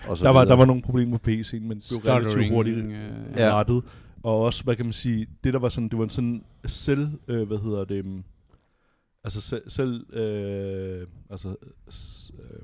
[0.09, 0.51] Og så der, var, videre.
[0.53, 2.93] der var nogle problemer på PC'en, men det blev relativt hurtigt øh,
[3.37, 3.55] Ja.
[3.59, 3.83] rettet.
[4.23, 7.09] Og også, hvad kan man sige, det der var sådan, det var en sådan selv,
[7.29, 8.25] øh, hvad hedder det, um,
[9.25, 12.63] altså selv, selv øh, altså, øh,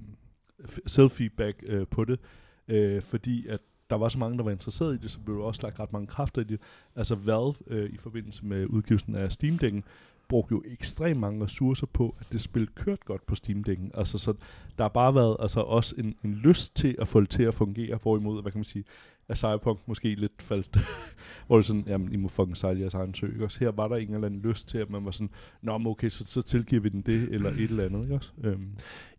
[0.88, 2.20] self-feedback øh, på det,
[2.68, 5.42] øh, fordi at der var så mange, der var interesseret i det, så blev der
[5.44, 6.61] også lagt ret mange kræfter i det.
[6.96, 9.81] Altså Valve, øh, i forbindelse med udgivelsen af Steam Deck'en,
[10.30, 13.90] brugte jo ekstremt mange ressourcer på, at det spil kørte godt på Steam-dækken.
[13.94, 14.32] Altså, så
[14.78, 17.54] der har bare været altså, også en, en lyst til at få det til at
[17.54, 18.84] fungere, hvorimod, hvad kan man sige,
[19.28, 20.78] at Cyberpunk måske lidt faldt,
[21.46, 23.58] hvor det sådan, jamen, I må fucking sejle jeres egen sø, ikke også?
[23.60, 25.30] Her var der en eller anden lyst til, at man var sådan,
[25.62, 28.30] nå, men okay, så, så tilgiver vi den det, eller et eller andet, ikke også?
[28.44, 28.68] Øhm,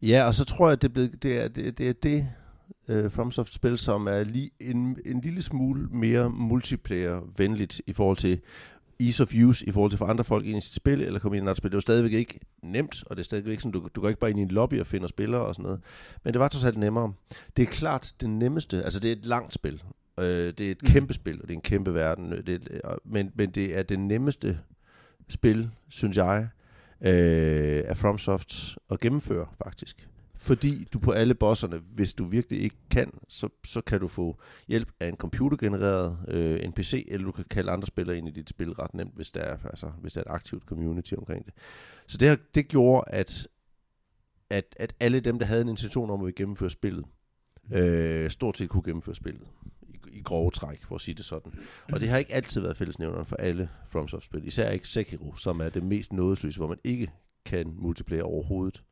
[0.02, 2.28] Ja, og så tror jeg, at det, er blevet, det, er, det, det er det,
[2.88, 8.40] øh, FromSoft-spil, som er lige en, en lille smule mere multiplayer-venligt i forhold til
[9.06, 11.38] ease of use i forhold til for andre folk ind i sit spil, eller komme
[11.38, 11.72] ind i et spil.
[11.72, 14.08] Det er jo stadigvæk ikke nemt, og det er stadigvæk ikke sådan, du, du går
[14.08, 15.80] ikke bare ind i en lobby og finder spillere og sådan noget.
[16.24, 17.14] Men det var trods alt nemmere.
[17.58, 19.84] Det er klart det nemmeste, altså det er et langt spil.
[20.20, 20.88] Øh, det er et Mm.
[20.90, 22.32] kæmpe spil, og det er en kæmpe verden.
[22.32, 24.60] Det, er- men, men det er det nemmeste
[25.30, 26.48] spil, synes jeg,
[27.02, 30.08] øh, af FromSoft at gennemføre, faktisk.
[30.42, 34.40] Fordi du på alle bosserne, hvis du virkelig ikke kan, så, så kan du få
[34.68, 38.50] hjælp af en computergenereret øh, NPC, eller du kan kalde andre spillere ind i dit
[38.50, 41.54] spil ret nemt, hvis der er, altså, hvis der er et aktivt community omkring det.
[42.08, 43.48] Så det, det gjorde, at,
[44.50, 47.06] at, at alle dem, der havde en intention om at gennemføre spillet,
[47.74, 49.48] øh, stort set kunne gennemføre spillet
[49.82, 51.54] i, i grove træk, for at sige det sådan.
[51.94, 54.48] Og det har ikke altid været fællesnævneren for alle FromSoft-spil.
[54.48, 57.12] Især ikke Sekiro, som er det mest nådesløse, hvor man ikke
[57.46, 58.84] kan multiplayer overhovedet.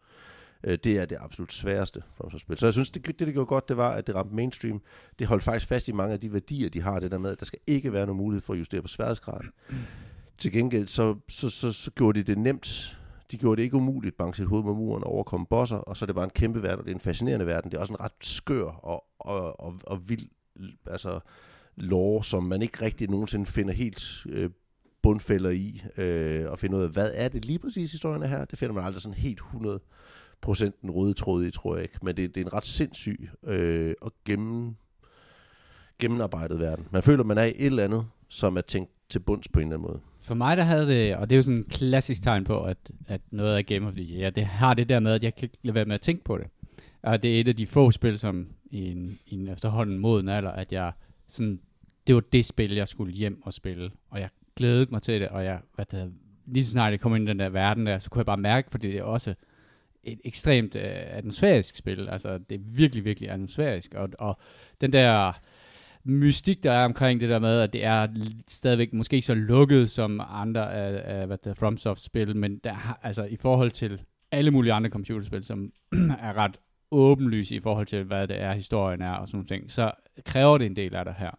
[0.63, 2.57] Øh, Det er det absolut sværeste for at spille.
[2.59, 4.81] Så jeg synes, det, det, det gjorde godt, det var, at det ramte mainstream.
[5.19, 7.39] Det holdt faktisk fast i mange af de værdier, de har, det der med, at
[7.39, 9.49] der skal ikke være nogen mulighed for at justere på sværhedsgraden.
[10.37, 12.97] Til gengæld, så, så, så, så gjorde de det nemt.
[13.31, 16.05] De gjorde det ikke umuligt, banke sit hoved mod muren og overkomme bosser, og så
[16.05, 17.71] er det bare en kæmpe verden, og det er en fascinerende verden.
[17.71, 20.29] Det er også en ret skør og, og, og, og vild
[20.87, 21.19] altså,
[21.75, 24.49] lore, som man ikke rigtig nogensinde finder helt øh,
[25.01, 28.45] bundfælder i, øh, og finde ud af, hvad er det lige præcis historien er her?
[28.45, 29.79] Det finder man aldrig sådan helt 100
[30.41, 31.97] procenten røde tråd i, tror jeg ikke.
[32.01, 34.75] Men det, det er en ret sindssyg øh, og gennem,
[35.99, 36.87] gennemarbejdet verden.
[36.91, 39.67] Man føler, man er i et eller andet, som er tænkt til bunds på en
[39.67, 39.99] eller anden måde.
[40.21, 42.77] For mig, der havde det, og det er jo sådan en klassisk tegn på, at,
[43.07, 45.43] at noget er Game of the Year, det har det der med, at jeg kan
[45.43, 46.47] ikke lade være med at tænke på det.
[47.01, 50.29] Og det er et af de få spil, som i en, i en efterhånden moden
[50.29, 50.91] alder, at jeg
[51.29, 51.59] sådan,
[52.07, 53.91] det var det spil, jeg skulle hjem og spille.
[54.09, 56.13] Og jeg glædede mig til det, og jeg, hvad det
[56.45, 58.37] lige så snart jeg kom ind i den der verden der, så kunne jeg bare
[58.37, 59.35] mærke, fordi det er også
[60.03, 62.09] et ekstremt øh, atmosfærisk spil.
[62.09, 63.93] Altså, det er virkelig, virkelig atmosfærisk.
[63.93, 64.39] Og, og
[64.81, 65.33] den der
[66.03, 68.07] mystik, der er omkring det der med, at det er
[68.47, 72.99] stadigvæk måske ikke så lukket som andre af, af hvad der FromSoft-spil, men der har,
[73.03, 75.71] altså i forhold til alle mulige andre computerspil, som
[76.21, 76.59] er ret
[76.91, 79.91] åbenlyse i forhold til, hvad det er, historien er og sådan nogle ting, så
[80.25, 81.31] kræver det en del af det her.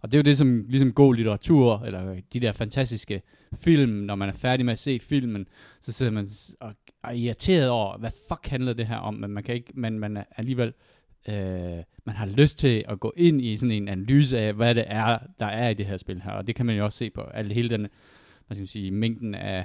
[0.00, 3.22] Og det er jo det, som ligesom god litteratur, eller de der fantastiske
[3.54, 5.48] film, når man er færdig med at se filmen,
[5.80, 6.28] så sidder man
[6.60, 6.74] og
[7.12, 10.24] irriteret over, hvad fuck handler det her om, men man kan ikke, men man er
[10.36, 10.72] alligevel,
[11.28, 14.84] øh, man har lyst til at gå ind i sådan en analyse af, hvad det
[14.86, 17.10] er, der er i det her spil her, og det kan man jo også se
[17.10, 17.80] på alle, hele den,
[18.46, 19.64] hvad skal man sige, mængden af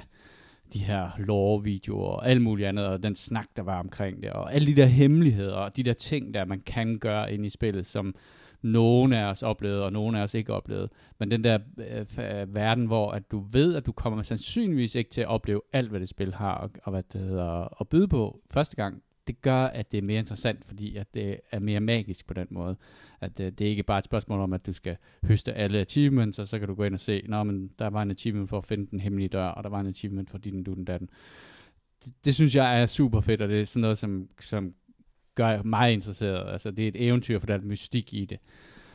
[0.72, 4.54] de her lore-videoer og alt muligt andet, og den snak, der var omkring det, og
[4.54, 7.86] alle de der hemmeligheder, og de der ting, der man kan gøre ind i spillet,
[7.86, 8.14] som
[8.62, 10.88] nogen af os oplevede, og nogen af os ikke oplevede.
[11.18, 15.10] Men den der øh, øh, verden, hvor at du ved, at du kommer sandsynligvis ikke
[15.10, 18.08] til at opleve alt, hvad det spil har, og, og hvad det hedder, at byde
[18.08, 21.80] på første gang, det gør, at det er mere interessant, fordi at det er mere
[21.80, 22.76] magisk på den måde.
[23.20, 26.38] At øh, det er ikke bare et spørgsmål om, at du skal høste alle achievements,
[26.38, 28.58] og så kan du gå ind og se, nå, men der var en achievement for
[28.58, 31.10] at finde den hemmelige dør, og der var en achievement for din, du, den, datten.
[32.04, 34.74] Det, det synes jeg er super fedt, og det er sådan noget, som, som
[35.34, 36.52] gør mig interesseret.
[36.52, 38.38] Altså, det er et eventyr, for der er mystik i det.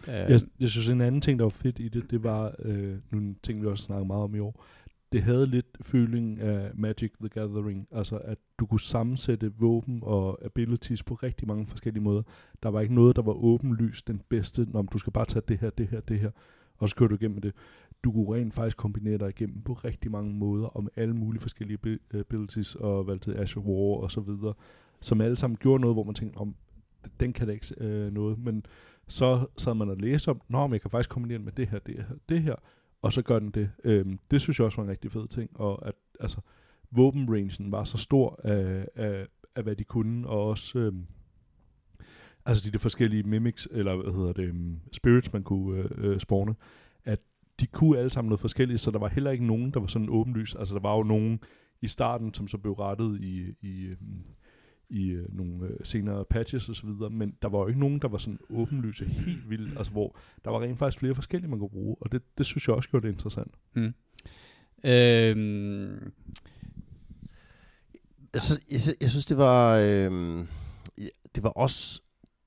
[0.07, 2.97] Uh, Jeg, jeg synes, en anden ting, der var fedt i det, det var øh,
[3.11, 4.65] nogle ting, vi også snakker meget om i år.
[5.11, 10.45] Det havde lidt føling af Magic the Gathering, altså at du kunne sammensætte våben og
[10.45, 12.21] abilities på rigtig mange forskellige måder.
[12.63, 15.57] Der var ikke noget, der var åbenlyst den bedste, når du skal bare tage det
[15.57, 16.31] her, det her, det her,
[16.77, 17.53] og så kører du igennem det.
[18.03, 21.41] Du kunne rent faktisk kombinere dig igennem på rigtig mange måder, og med alle mulige
[21.41, 24.53] forskellige abilities, og valgte Azure War og så videre,
[25.01, 26.55] som alle sammen gjorde noget, hvor man tænkte, om
[27.19, 28.65] den kan da ikke øh, noget, men
[29.07, 31.67] så sad man og læste om, nå, men jeg kan faktisk kombinere den med det
[31.67, 32.55] her, det her, det her,
[33.01, 33.69] og så gør den det.
[33.83, 36.41] Øhm, det synes jeg også var en rigtig fed ting, og at altså,
[36.91, 41.05] våbenrangen var så stor af, af, af hvad de kunne, og også øhm,
[42.45, 46.19] altså de der forskellige mimics, eller hvad hedder det, um, spirits, man kunne øh, øh,
[46.19, 46.55] spawne,
[47.03, 47.19] at
[47.59, 50.09] de kunne alle sammen noget forskelligt, så der var heller ikke nogen, der var sådan
[50.09, 50.55] åbenlys.
[50.55, 51.39] Altså der var jo nogen
[51.81, 54.23] i starten, som så blev rettet i, i, øhm,
[54.89, 57.99] i øh, nogle øh, senere patches og så videre, men der var jo ikke nogen,
[57.99, 61.59] der var sådan åbenlyse helt vildt, altså hvor der var rent faktisk flere forskellige, man
[61.59, 63.51] kunne bruge, og det, det synes jeg også gjorde det interessant.
[64.83, 66.11] øhm,
[68.33, 70.45] Jeg, synes, jeg, jeg synes, det var, øh,
[71.35, 72.01] det var også,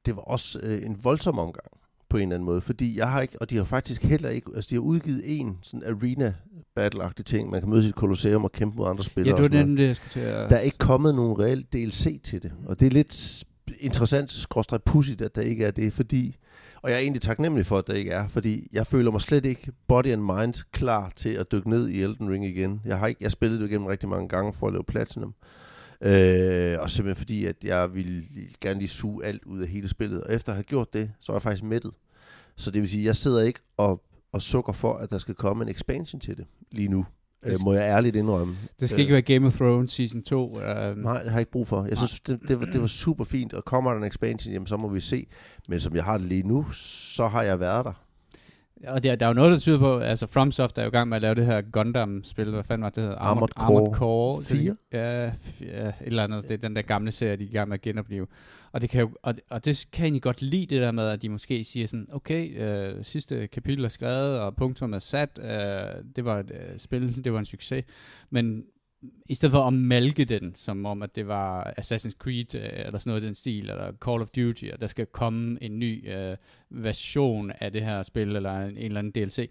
[0.07, 1.67] det var også øh, en voldsom omgang
[2.11, 4.51] på en eller anden måde, fordi jeg har ikke, og de har faktisk heller ikke,
[4.55, 6.35] altså de har udgivet en sådan arena
[6.75, 9.37] battle ting, man kan mødes i et kolosseum og kæmpe mod andre ja, spillere.
[9.37, 10.51] det var den, det jeg skulle til at...
[10.51, 13.45] Der er ikke kommet nogen reel DLC til det, og det er lidt
[13.79, 16.37] interessant, skråstrej pudsigt, at der ikke er det, fordi,
[16.83, 19.47] og jeg er egentlig taknemmelig for, at der ikke er, fordi jeg føler mig slet
[19.47, 22.81] ikke body and mind klar til at dykke ned i Elden Ring igen.
[22.85, 25.35] Jeg har ikke, jeg spillede det igennem rigtig mange gange for at lave Platinum, Øh,
[26.81, 28.25] og simpelthen fordi, at jeg ville
[28.61, 30.21] gerne lige suge alt ud af hele spillet.
[30.21, 31.93] Og efter at have gjort det, så er jeg faktisk mættet.
[32.57, 35.35] Så det vil sige, at jeg sidder ikke og, og sukker for, at der skal
[35.35, 37.07] komme en expansion til det lige nu.
[37.47, 38.57] Øh, må jeg ærligt indrømme.
[38.81, 40.51] Det skal ikke være Game of Thrones Season 2.
[40.51, 41.85] Uh, Nej, det har jeg ikke brug for.
[41.85, 44.67] Jeg synes, det, det, var, det var super fint, og kommer der en expansion, jamen
[44.67, 45.27] så må vi se.
[45.69, 48.03] Men som jeg har det lige nu, så har jeg været der.
[48.87, 51.09] Og der, der er jo noget, der tyder på, altså FromSoft er jo i gang
[51.09, 53.19] med at lave det her Gundam-spil, hvad fanden var det, det hedder?
[53.19, 54.77] Armored Core Armored Core 4?
[54.93, 56.43] Ja, f- ja, et eller andet.
[56.43, 58.27] Det er den der gamle serie, de er i gang med at genopleve.
[58.73, 61.09] Og det kan jo, og, og det kan jeg egentlig godt lide det der med,
[61.09, 65.39] at de måske siger sådan, okay, øh, sidste kapitel er skrevet, og punktum er sat,
[65.43, 67.85] øh, det var et øh, spil, det var en succes.
[68.31, 68.65] Men
[69.27, 72.99] i stedet for at malke den, som om at det var Assassin's Creed, øh, eller
[72.99, 76.13] sådan noget i den stil, eller Call of Duty, og der skal komme en ny
[76.13, 76.37] øh,
[76.71, 79.51] version af det her spil, eller en, en eller anden DLC,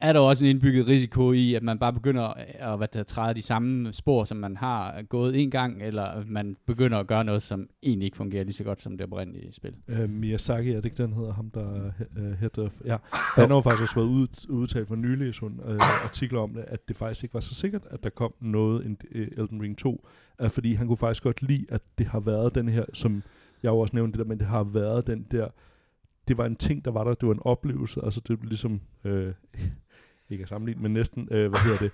[0.00, 2.22] er der også en indbygget risiko i, at man bare begynder
[2.58, 6.28] at hvad der, træde de samme spor, som man har gået en gang, eller at
[6.28, 9.52] man begynder at gøre noget, som egentlig ikke fungerer lige så godt som det oprindelige
[9.52, 9.74] spil.
[9.88, 12.68] Uh, Miyazaki, er det ikke den hedder ham, der uh, øh, hedder...
[12.84, 16.54] Ja, han har faktisk også været ud, udtalt for nylig i sådan uh, artikler om
[16.54, 19.62] det, at det faktisk ikke var så sikkert, at der kom noget i uh, Elden
[19.62, 20.06] Ring 2,
[20.42, 23.22] uh, fordi han kunne faktisk godt lide, at det har været den her, som
[23.62, 25.48] jeg jo også nævnte det der, men det har været den der,
[26.28, 28.80] det var en ting, der var der, det var en oplevelse, altså det blev ligesom,
[29.04, 29.32] øh,
[30.30, 31.90] ikke at sammenligne, men næsten, øh, hvad hedder det,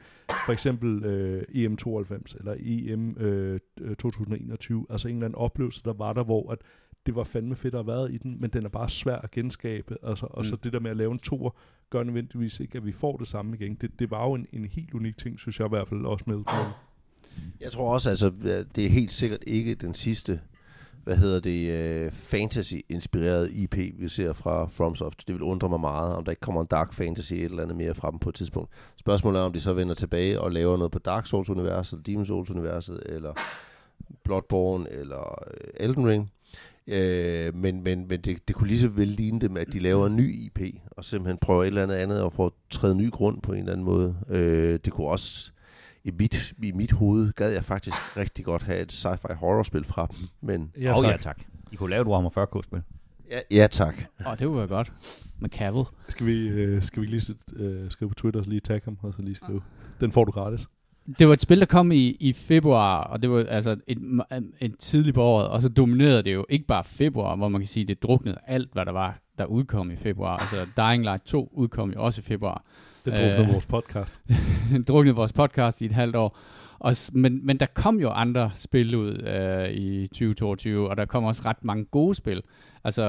[0.47, 3.61] for eksempel øh, EM92 eller EM øh,
[3.99, 6.59] 2021, altså en eller anden oplevelse, der var der, hvor at
[7.07, 9.31] det var fandme fedt at have været i den, men den er bare svær at
[9.31, 10.45] genskabe, altså, og mm.
[10.45, 11.57] så det der med at lave en tour,
[11.91, 13.75] gør nødvendigvis ikke, at vi får det samme igen.
[13.75, 16.25] Det, det var jo en, en helt unik ting, synes jeg i hvert fald også
[16.27, 16.43] med.
[17.61, 18.33] Jeg tror også, altså,
[18.77, 20.41] det er helt sikkert ikke den sidste
[21.05, 25.27] hvad hedder det, øh, fantasy-inspireret IP, vi ser fra FromSoft.
[25.27, 27.77] Det vil undre mig meget, om der ikke kommer en Dark Fantasy et eller andet
[27.77, 28.71] mere fra dem på et tidspunkt.
[28.97, 33.01] Spørgsmålet er, om de så vender tilbage og laver noget på Dark Souls-universet, Demon's Souls-universet,
[33.07, 33.33] eller
[34.25, 36.31] Bloodborne, eller øh, Elden Ring.
[36.87, 40.07] Øh, men men, men det, det kunne lige så vel ligne dem, at de laver
[40.07, 43.43] en ny IP, og simpelthen prøver et eller andet andet, og får træde ny grund
[43.43, 44.17] på en eller anden måde.
[44.29, 45.53] Øh, det kunne også
[46.05, 50.07] i mit, i mit hoved gad jeg faktisk rigtig godt have et sci-fi horror-spil fra
[50.07, 50.17] dem.
[50.41, 50.99] Men ja, tak.
[50.99, 51.43] Oh, ja, tak.
[51.73, 52.83] I kunne lave et Warhammer 40K-spil.
[53.31, 53.95] Ja, ja, tak.
[54.21, 54.93] Åh, oh, det kunne være godt.
[55.39, 55.85] Med Cavill.
[56.09, 59.15] Skal vi, øh, skal vi lige øh, skrive på Twitter og lige tagge ham, og
[59.15, 59.63] så lige skrive.
[60.01, 60.69] Den får du gratis.
[61.19, 63.99] Det var et spil, der kom i, i februar, og det var altså et,
[64.61, 67.69] et tidligt på året, og så dominerede det jo ikke bare februar, hvor man kan
[67.69, 70.37] sige, det druknede alt, hvad der var, der udkom i februar.
[70.37, 72.65] Altså Dying Light 2 udkom jo også i februar.
[73.05, 74.21] Den druknede øh, vores podcast.
[74.73, 76.39] den druknede vores podcast i et halvt år.
[76.79, 81.25] Og, men, men der kom jo andre spil ud øh, i 2022, og der kom
[81.25, 82.43] også ret mange gode spil.
[82.85, 83.05] Altså,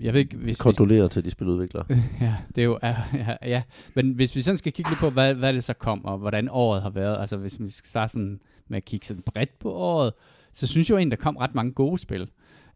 [0.00, 0.36] jeg ved ikke...
[0.36, 1.84] Hvis, Kontrolleret til de spiludviklere.
[2.20, 2.78] ja, det er jo...
[2.82, 2.96] Ja,
[3.42, 3.62] ja,
[3.94, 6.48] men hvis vi sådan skal kigge lidt på, hvad, hvad det så kom, og hvordan
[6.48, 9.72] året har været, altså hvis vi skal starte sådan med at kigge sådan bredt på
[9.72, 10.12] året,
[10.52, 12.28] så synes jeg jo egentlig, der kom ret mange gode spil.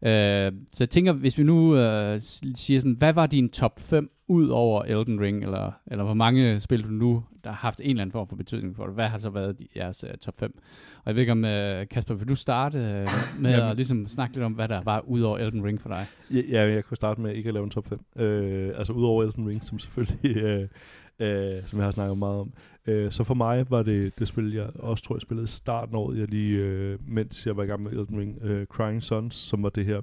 [0.05, 2.21] Øh, så jeg tænker, hvis vi nu øh,
[2.55, 6.59] siger sådan, hvad var din top 5 ud over Elden Ring, eller, eller hvor mange
[6.59, 8.95] spil du nu, der har haft en eller anden form for betydning for det?
[8.95, 10.53] Hvad har så været jeres uh, top 5?
[10.97, 14.35] Og jeg ved ikke om, uh, Kasper, vil du starte uh, med at ligesom snakke
[14.35, 16.05] lidt om, hvad der var ud over Elden Ring for dig?
[16.31, 17.99] Ja, ja jeg kunne starte med ikke at lave en top 5.
[18.15, 20.61] Uh, altså ud over Elden Ring, som selvfølgelig...
[20.61, 20.67] Uh,
[21.21, 22.53] uh, som jeg har snakket meget om.
[22.87, 25.95] Uh, så for mig var det det spil, jeg også tror, jeg spillede i starten
[25.95, 29.03] af året, jeg lige, uh, mens jeg var i gang med Elden Ring, uh, Crying
[29.03, 30.01] Sons, som var det her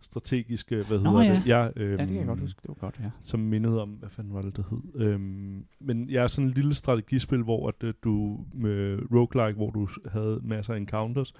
[0.00, 1.34] strategiske, hvad hedder Nå, ja.
[1.34, 1.46] det?
[1.46, 2.58] Ja, øhm, ja, det kan jeg godt huske.
[2.62, 3.10] Det var godt, ja.
[3.22, 5.00] Som mindede om, hvad fanden var det, det hed?
[5.06, 9.70] Øhm, men jeg er sådan en lille strategispil, hvor at, øh, du med roguelike, hvor
[9.70, 11.34] du havde masser af encounters,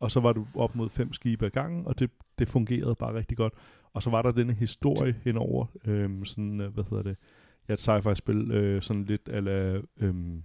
[0.00, 3.14] og så var du op mod fem skibe ad gangen, og det, det fungerede bare
[3.14, 3.52] rigtig godt.
[3.92, 7.16] Og så var der denne historie henover, øhm, sådan, øh, hvad hedder det,
[7.68, 10.42] ja, et sci-fi-spil, øh, sådan lidt ala, øhm,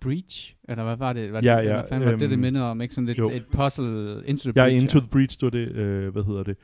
[0.00, 0.56] Breach?
[0.68, 1.32] Eller hvad var det?
[1.32, 1.72] Var ja, det, ja.
[1.72, 2.80] Hvad fanden var øhm, det, det minder om?
[2.80, 3.30] Ikke sådan lidt jo.
[3.32, 4.82] et puzzle Into the ja, Breach?
[4.82, 6.56] Into the Breach, stod det, øh, hvad hedder det.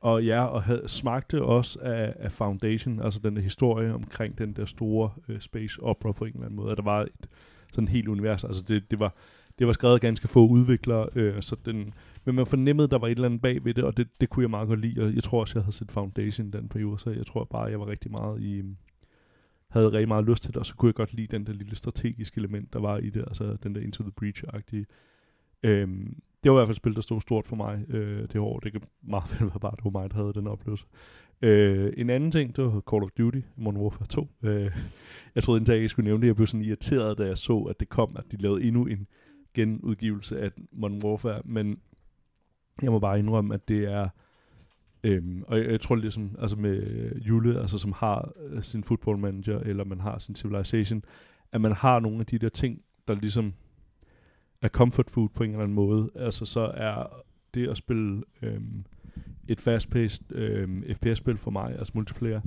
[0.00, 4.52] Og ja, og havde, smagte også af, af Foundation, altså den der historie omkring den
[4.52, 6.70] der store øh, space opera på en eller anden måde.
[6.70, 7.28] At der var et
[7.72, 8.44] sådan helt univers.
[8.44, 9.14] Altså det, det var
[9.58, 11.94] det var skrevet af ganske få udviklere, øh, så den,
[12.24, 14.42] men man fornemmede, der var et eller andet bag ved det, og det, det kunne
[14.42, 17.10] jeg meget godt lide, og jeg tror også, jeg havde set Foundation den periode, så
[17.10, 18.62] jeg tror bare, jeg var rigtig meget i,
[19.70, 21.76] havde rigtig meget lyst til det, og så kunne jeg godt lide den der lille
[21.76, 24.84] strategiske element, der var i det, altså den der Into the Breach-agtige.
[25.62, 28.36] Øhm, det var i hvert fald et spil, der stod stort for mig øh, det
[28.36, 28.58] år.
[28.58, 30.86] Det kan meget vel være bare, det var mig, der havde den oplevelse.
[31.42, 34.28] Øh, en anden ting, det var Call of Duty, Modern Warfare 2.
[34.42, 34.70] Øh,
[35.34, 36.26] jeg troede indtil, jeg skulle nævne det.
[36.26, 39.06] Jeg blev sådan irriteret, da jeg så, at det kom, at de lavede endnu en
[39.54, 41.42] genudgivelse af Modern Warfare.
[41.44, 41.78] Men
[42.82, 44.08] jeg må bare indrømme, at det er
[45.04, 49.18] Øhm, og jeg, jeg tror ligesom, altså med Jule, altså som har øh, sin football
[49.18, 51.04] manager, eller man har sin civilization,
[51.52, 53.52] at man har nogle af de der ting, der ligesom,
[54.62, 56.10] er comfort food på en eller anden måde.
[56.14, 57.22] Altså så er
[57.54, 58.84] det at spille øhm,
[59.48, 62.40] et fast-paced øhm, FPS-spil for mig, altså multiplayer,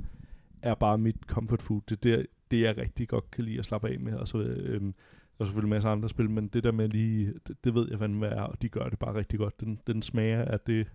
[0.62, 1.80] er bare mit comfort food.
[1.88, 4.18] Det er der, det jeg rigtig godt kan lide at slappe af med.
[4.18, 4.94] Altså, øhm,
[5.38, 7.88] der er selvfølgelig masser af andre spil, men det der med lige, det, det ved
[7.90, 9.60] jeg fandme, hvad er, og de gør det bare rigtig godt.
[9.60, 10.86] Den, den smager af det,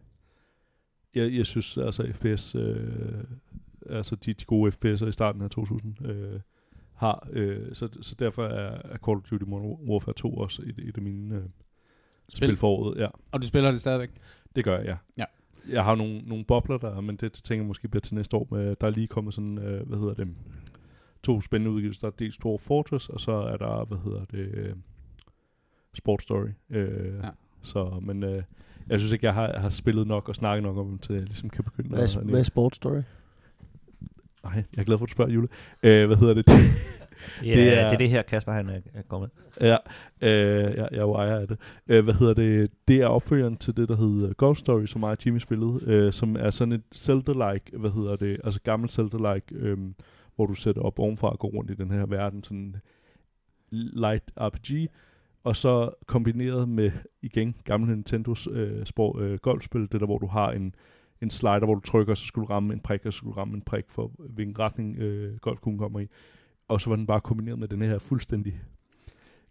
[1.16, 3.24] jeg, jeg synes, altså FPS, øh,
[3.90, 6.40] altså de, de gode FPS'er i starten af 2000, øh,
[6.94, 10.80] har, øh, så, så derfor er, er Call of Duty Modern Warfare 2 også et,
[10.80, 11.42] et af mine øh,
[12.28, 13.08] spil, spil for året, ja.
[13.32, 14.10] Og du spiller det stadigvæk?
[14.56, 14.98] Det gør jeg, ja.
[15.18, 15.26] ja.
[15.70, 18.38] Jeg har nogle, nogle bobler der, men det, det tænker jeg måske bliver til næste
[18.38, 18.48] år.
[18.52, 20.28] Med, der er lige kommet sådan, øh, hvad hedder det,
[21.24, 22.02] to spændende udgivelser.
[22.02, 24.76] Der er dels Store Fortress, og så er der, hvad hedder det, øh,
[25.94, 26.50] Sport Story.
[26.70, 27.30] Øh, ja.
[27.62, 28.44] Så, men øh,
[28.90, 31.24] jeg synes ikke, jeg har, har spillet nok og snakket nok om dem, til jeg
[31.24, 32.26] ligesom kan begynde hvad er, at...
[32.26, 33.02] Hvad er Sport Story?
[34.44, 35.48] Nej, jeg er glad for, at du spørger, Jule.
[35.84, 36.46] Øh, hvad hedder det?
[37.46, 39.30] Ja, det, er, det er det her, Kasper han er, er kommet.
[39.62, 39.78] Ja,
[40.22, 41.58] øh, jeg, jeg er jo ejer af det.
[41.88, 42.72] Øh, hvad hedder det?
[42.88, 46.14] Det er opfølgeren til det, der hedder Ghost Story, som mig og Jimmy spillede, øh,
[46.14, 49.78] som er sådan et Zelda-like, hvad hedder det, altså gammelt Zelda-like, øh,
[50.36, 52.76] hvor du sætter op ovenfra og går rundt i den her verden, sådan
[53.72, 54.90] light RPG,
[55.44, 60.28] og så kombineret med, igen, gamle Nintendos øh, spor, øh, golfspil, det der, hvor du
[60.28, 60.76] har en,
[61.22, 63.40] en slider, hvor du trykker, så skulle du ramme en prik, og så skulle du
[63.40, 66.08] ramme en prik for, hvilken retning øh, golfkuglen kommer i.
[66.68, 68.62] Og så var den bare kombineret med den her fuldstændig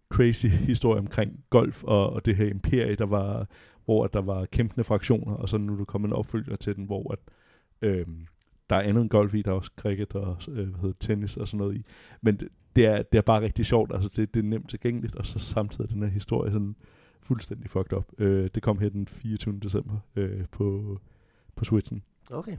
[0.09, 3.49] crazy historie omkring golf og, og det her imperie, der var,
[3.85, 6.85] hvor der var kæmpende fraktioner, og så nu er der kommet en opfølger til den,
[6.85, 7.19] hvor at,
[7.83, 8.07] øh,
[8.71, 11.37] der er andet end golf i, der er også cricket og øh, hvad hedder, tennis
[11.37, 11.85] og sådan noget i.
[12.21, 15.17] Men det, det, er, det er bare rigtig sjovt, altså det, det er nemt tilgængeligt,
[15.17, 16.77] og så samtidig den her historie sådan
[17.21, 18.05] fuldstændig fucked up.
[18.19, 19.59] Øh, det kom her den 24.
[19.63, 20.99] december øh, på,
[21.57, 22.03] på Switchen.
[22.31, 22.57] Okay.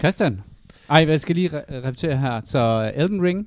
[0.00, 0.40] Christian?
[0.90, 2.40] Ej, hvad skal lige re- repetere her?
[2.40, 3.38] Så Elden Ring,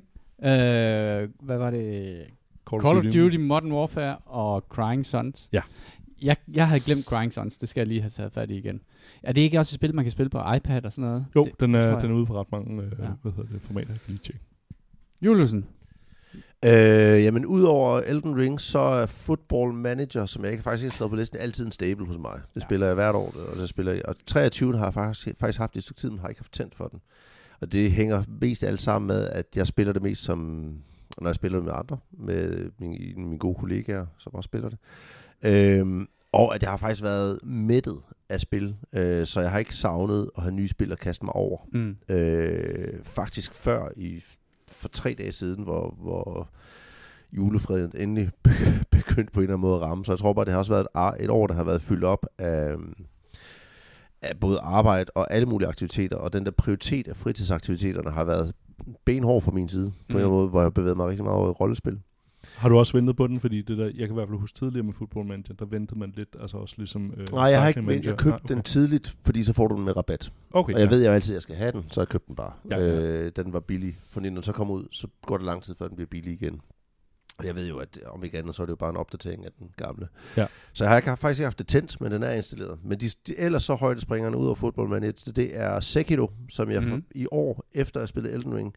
[0.42, 2.16] øh, hvad var det?
[2.70, 5.48] Call, Call of Duty, Duty Modern Warfare og Crying Sons.
[5.52, 5.60] Ja.
[6.22, 8.80] Jeg, jeg havde glemt Crying Sons, det skal jeg lige have taget fat i igen.
[9.22, 11.26] Er det ikke også et spil, man kan spille på iPad og sådan noget?
[11.36, 13.06] Jo, det, den, er, den er ude på ret mange øh, Ja.
[13.22, 13.90] hvad hedder det, formater.
[13.92, 14.40] Jeg kan lige tjekke.
[15.22, 15.66] Juliusen?
[16.64, 16.70] Øh,
[17.24, 21.10] jamen, udover Elden Ring, så er Football Manager, som jeg ikke faktisk ikke har skrevet
[21.10, 22.32] på listen, altid en stable hos mig.
[22.54, 22.66] Det Ja.
[22.66, 24.02] spiller jeg hvert år, og det spiller jeg.
[24.08, 26.52] Og 23 har jeg faktisk, faktisk haft i et stykke tid, men har ikke haft
[26.52, 27.00] tændt for den.
[27.60, 30.38] Og det hænger mest alt sammen med, at jeg spiller det mest som,
[31.20, 34.78] når jeg spiller det med andre, med mine, mine gode kollegaer, som også spiller det.
[35.42, 37.96] Øhm, og at jeg har faktisk været mættet
[38.28, 41.34] af spil, øh, så jeg har ikke savnet at have nye spil at kaste mig
[41.34, 41.58] over.
[41.72, 41.96] Mm.
[42.08, 44.22] Øh, faktisk før i
[44.80, 46.48] for tre dage siden, hvor, hvor
[47.32, 48.30] julefreden endelig
[48.90, 50.04] begyndte på en eller anden måde at ramme.
[50.04, 52.26] Så jeg tror bare, det har også været et, år, der har været fyldt op
[52.38, 52.74] af,
[54.22, 56.16] af både arbejde og alle mulige aktiviteter.
[56.16, 58.54] Og den der prioritet af fritidsaktiviteterne har været
[59.04, 59.90] benhård fra min side.
[59.90, 60.14] På mm.
[60.14, 61.98] en eller anden måde, hvor jeg bevæget mig rigtig meget over i rollespil.
[62.60, 63.40] Har du også ventet på den?
[63.40, 65.98] Fordi det der, jeg kan i hvert fald huske tidligere med Football Manager, der ventede
[65.98, 67.14] man lidt, altså også ligesom...
[67.16, 68.04] Øh, Nej, jeg har ikke ventet.
[68.04, 70.32] Jeg købte den tidligt, fordi så får du den med rabat.
[70.52, 70.96] Okay, Og jeg ja.
[70.96, 72.52] ved jo altid, at jeg skal have den, så jeg købte den bare.
[72.70, 73.00] Ja, Ja.
[73.02, 73.98] Øh, den var billig.
[74.10, 76.32] For når den så kommer ud, så går det lang tid, før den bliver billig
[76.32, 76.60] igen.
[77.38, 79.44] Og jeg ved jo, at om ikke andet, så er det jo bare en opdatering
[79.44, 80.08] af den gamle.
[80.36, 80.46] Ja.
[80.72, 82.78] Så jeg har ikke, faktisk ikke haft det tændt, men den er installeret.
[82.84, 86.82] Men de, de ellers så højdespringerne ud af Football Manager, det er Sekiro, som jeg
[86.82, 86.90] Mhm.
[86.92, 87.04] mm.
[87.14, 88.74] i år, efter at spille Elden Ring,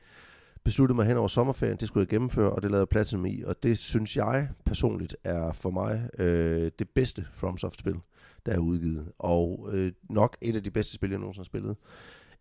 [0.63, 3.43] besluttede mig hen over sommerferien, det skulle jeg gennemføre, og det lavede Platinum i.
[3.45, 7.95] Og det synes jeg personligt er for mig øh, det bedste FromSoft-spil,
[8.45, 9.05] der er udgivet.
[9.19, 11.75] Og øh, nok et af de bedste spil, jeg nogensinde har spillet.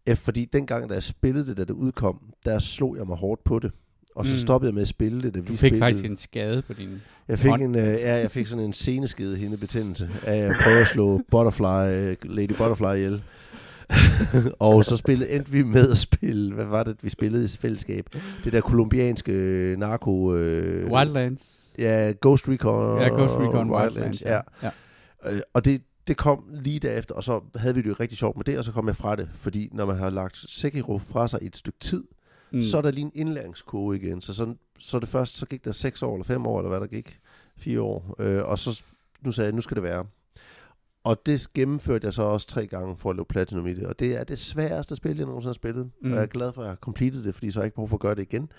[0.06, 3.44] Eh, Fordi dengang, da jeg spillede det, da det udkom, der slog jeg mig hårdt
[3.44, 3.70] på det.
[4.14, 4.38] Og så Mm.
[4.38, 5.80] stoppede jeg med at spille det, da vi Du fik spillede.
[5.80, 7.02] faktisk en skade på din...
[7.28, 7.62] Jeg fik, hånd.
[7.62, 11.92] en, øh, ja, jeg fik sådan en seneskede hindebetændelse af at prøve at slå Butterfly,
[12.10, 13.22] øh, Lady Butterfly ihjel.
[14.58, 18.06] og så spillede, endte vi med at spille, hvad var det, vi spillede i fællesskab?
[18.44, 20.34] Det der kolumbianske øh, narko...
[20.34, 21.58] Øh, Wildlands.
[21.78, 23.00] Ja, Ghost Recon.
[23.02, 24.22] Ja, Ghost Recon Wildlands.
[24.22, 24.40] ja.
[24.62, 24.70] ja.
[25.26, 28.36] Øh, Og det, det kom lige derefter, og så havde vi det jo rigtig sjovt
[28.36, 29.28] med det, og så kom jeg fra det.
[29.34, 32.04] Fordi når man har lagt Sekiro fra sig et stykke tid,
[32.54, 32.62] Mm.
[32.62, 34.20] så er der lige en indlæringskurve igen.
[34.20, 36.80] Så, sådan, så det først, så gik der seks år, eller fem år, eller hvad
[36.80, 37.18] der gik,
[37.56, 38.14] fire år.
[38.18, 38.82] Øh, og så
[39.20, 40.04] nu sagde jeg, nu skal det være.
[41.04, 43.86] Og det gennemførte jeg så også tre gange for at lave Platinum i det.
[43.86, 45.90] Og det er det sværeste spil, jeg nogensinde har spillet.
[46.02, 46.10] Mm.
[46.10, 47.74] Og jeg er glad for, at jeg har completed det, fordi så har jeg ikke
[47.74, 48.52] brug for at gøre det igen.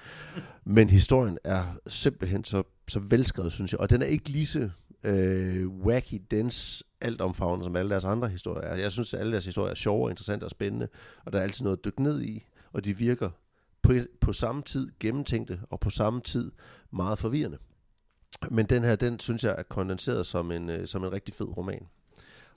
[0.63, 3.79] Men historien er simpelthen så, så velskrevet, synes jeg.
[3.79, 4.69] Og den er ikke lige så
[5.03, 8.75] øh, wacky, dense, altomfavnende som alle deres andre historier er.
[8.75, 10.87] Jeg synes, at alle deres historier er sjove, interessante og spændende.
[11.25, 12.45] Og der er altid noget at dykke ned i.
[12.73, 13.29] Og de virker
[13.81, 16.51] på, på samme tid gennemtænkte, og på samme tid
[16.91, 17.57] meget forvirrende.
[18.51, 21.57] Men den her, den synes jeg er kondenseret som en, øh, som en rigtig fed
[21.57, 21.87] roman.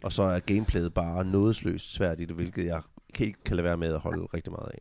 [0.02, 2.80] Og så er gameplayet bare nådesløst svært i det, hvilket jeg
[3.14, 4.78] kan ikke kan lade være med at holde rigtig meget af.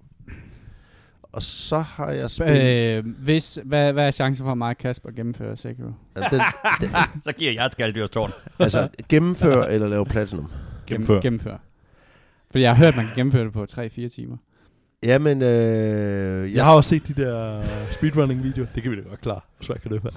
[1.32, 2.98] og så har jeg spillet...
[2.98, 5.92] Øh, hvis, hvad, hvad er chancen for mig og Kasper at gennemføre Sekiro?
[6.16, 6.42] Altså, den,
[6.90, 6.90] den,
[7.24, 8.32] Så giver jeg et skaldyrstårn.
[8.60, 10.52] altså gennemføre eller lave platinum.
[10.88, 11.22] Gennemfør.
[11.22, 11.58] Gennemføre.
[12.52, 14.38] Fordi jeg har hørt, man kan gennemføre det på 3-4 timer.
[15.04, 18.68] Jamen, øh, Jeg jeg, har også set de der speedrunning-videoer.
[18.76, 19.40] Det kan vi da godt klare.
[19.62, 20.14] Så kan det være.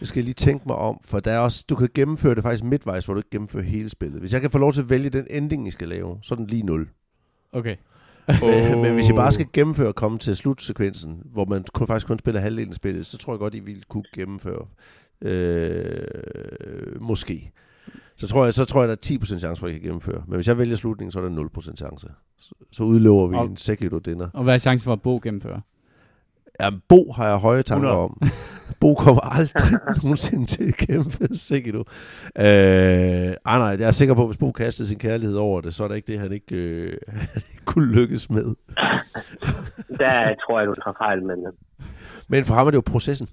[0.00, 2.64] Jeg skal lige tænke mig om, for der er også, du kan gennemføre det faktisk
[2.64, 4.20] midtvejs, hvor du ikke gennemfører hele spillet.
[4.20, 6.36] Hvis jeg kan få lov til at vælge den ending, I skal lave, så er
[6.36, 6.88] den lige 0.
[7.52, 7.76] Okay.
[8.42, 8.78] Oh.
[8.82, 12.18] Men hvis I bare skal gennemføre og komme til slutsekvensen, hvor man kun, faktisk kun
[12.18, 14.66] spiller halvdelen af spillet, så tror jeg godt, I ville kunne gennemføre.
[15.22, 17.52] Øh, måske.
[18.16, 20.22] Så tror, jeg, så tror jeg, der er 10% chance for, at I kan gennemføre.
[20.26, 22.08] Men hvis jeg vælger slutningen, så er der 0% chance.
[22.38, 24.28] Så, så udlover vi Og- en Sekiro dinner.
[24.34, 25.60] Og hvad er chancen for at Bo gennemføre?
[26.60, 28.04] Ja, Bo har jeg høje tanker 100.
[28.04, 28.30] om.
[28.80, 31.78] Bo kommer aldrig nogensinde til at kæmpe Sekiro.
[32.38, 35.74] Øh, ej, nej, jeg er sikker på, at hvis Bo kastede sin kærlighed over det,
[35.74, 38.44] så er det ikke det, han ikke, øh, han ikke kunne lykkes med.
[39.98, 41.52] Der tror jeg, du tager fejl, men øh,
[42.28, 43.28] Men for ham er det jo processen.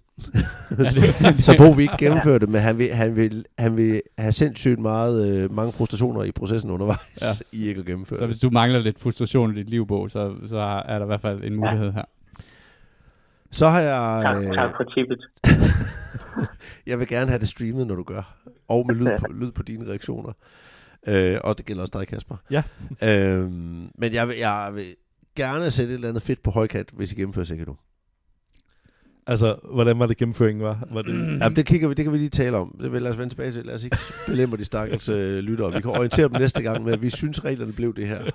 [1.39, 4.79] så Bo vil ikke gennemføre det, men han vil, han vil, han vil have sindssygt
[4.79, 7.57] meget, øh, mange frustrationer i processen undervejs, ja.
[7.57, 8.29] i ikke at gennemføre Så det.
[8.29, 10.57] hvis du mangler lidt frustration i dit liv, Bo, så, så
[10.87, 12.03] er der i hvert fald en mulighed her.
[13.55, 14.23] Så har jeg...
[14.23, 15.25] tak, Øh, tak for tippet.
[16.89, 18.37] jeg vil gerne have det streamet, når du gør.
[18.67, 20.33] Og med lyd på, lyd på dine reaktioner.
[21.07, 22.35] Øh, og det gælder også dig, Kasper.
[22.51, 22.63] Ja.
[23.03, 24.83] øhm, men jeg vil, jeg vil
[25.35, 27.75] gerne sætte et eller andet fedt på højkant, hvis I gennemfører Sekiro.
[29.27, 30.87] Altså, hvordan var det gennemføringen var?
[30.91, 31.39] var det...
[31.41, 32.77] Ja, det, kigger vi, det kan vi lige tale om.
[32.81, 33.65] Det vil lad os vende tilbage til.
[33.65, 33.97] Lad os ikke
[34.27, 35.73] belemre de stakkels øh, lyttere.
[35.73, 38.21] Vi kan orientere dem næste gang med, at vi synes, reglerne blev det her.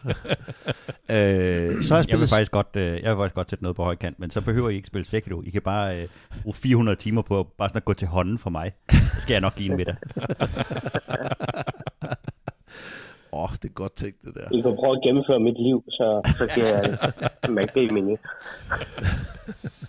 [1.14, 3.76] øh, så har jeg Jeg vil, faktisk godt, øh, jeg vil faktisk godt sætte noget
[3.76, 5.42] på højkant, men så behøver I ikke spille Sekiro.
[5.42, 6.06] I kan bare øh,
[6.42, 8.72] bruge 400 timer på bare sådan at gå til hånden for mig.
[8.90, 9.96] Så skal jeg nok give en middag.
[13.32, 14.58] Åh, oh, det er godt tænkt, det der.
[14.58, 16.98] I kan prøve at gennemføre mit liv, så, så giver jeg
[17.48, 18.16] en McD-menu.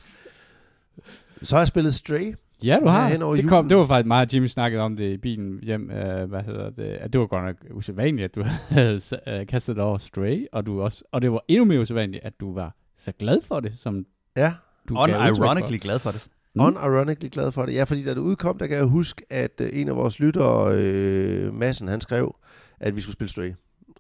[1.44, 2.36] Så har jeg spillet Stray.
[2.64, 3.10] Ja, du har.
[3.10, 3.70] Det, kom, julen.
[3.70, 5.82] det var faktisk meget, Jimmy snakkede om det i bilen hjem.
[5.90, 6.84] Uh, hvad hedder det?
[6.84, 8.44] At det var godt nok usædvanligt, at du
[8.78, 12.34] havde uh, kastet over Stray, og, du også, og det var endnu mere usædvanligt, at
[12.40, 14.06] du var så glad for det, som
[14.38, 14.54] Ja,
[14.90, 14.98] du.
[14.98, 16.28] Unironically glad for det.
[16.56, 16.62] Mm.
[16.62, 17.74] unironically glad for det.
[17.74, 20.76] Ja, fordi da det udkom, der kan jeg huske, at øh, en af vores lyttere,
[20.76, 22.36] øh, Madsen, han skrev,
[22.80, 23.54] at vi skulle spille Stray.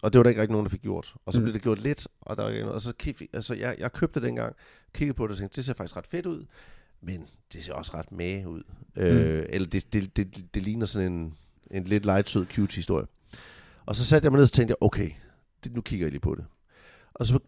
[0.03, 1.13] Og det var der ikke rigtig nogen, der fik gjort.
[1.25, 1.43] Og så Mm.
[1.43, 2.75] blev det gjort lidt, og der var ikke noget.
[2.75, 4.55] Og så kig, altså, jeg, jeg købte det dengang,
[4.93, 6.45] kiggede på det og tænkte, det ser faktisk ret fedt ud,
[7.03, 8.63] men det ser også ret mage ud.
[8.95, 9.01] Mm.
[9.01, 11.33] Øh, eller det, det, det, det, ligner sådan en,
[11.71, 13.05] en lidt light, sød, cute historie.
[13.85, 15.09] Og så satte jeg mig ned og tænkte, jeg, okay,
[15.63, 16.45] det, nu kigger jeg lige på det.
[17.13, 17.39] Og så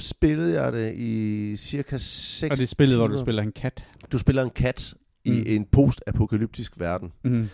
[0.00, 3.06] spillede jeg det i cirka 6 Og det spillet, timer.
[3.06, 3.84] hvor du spiller en kat.
[4.12, 5.44] Du spiller en kat i Mm.
[5.46, 7.12] en post-apokalyptisk verden.
[7.24, 7.48] Mm.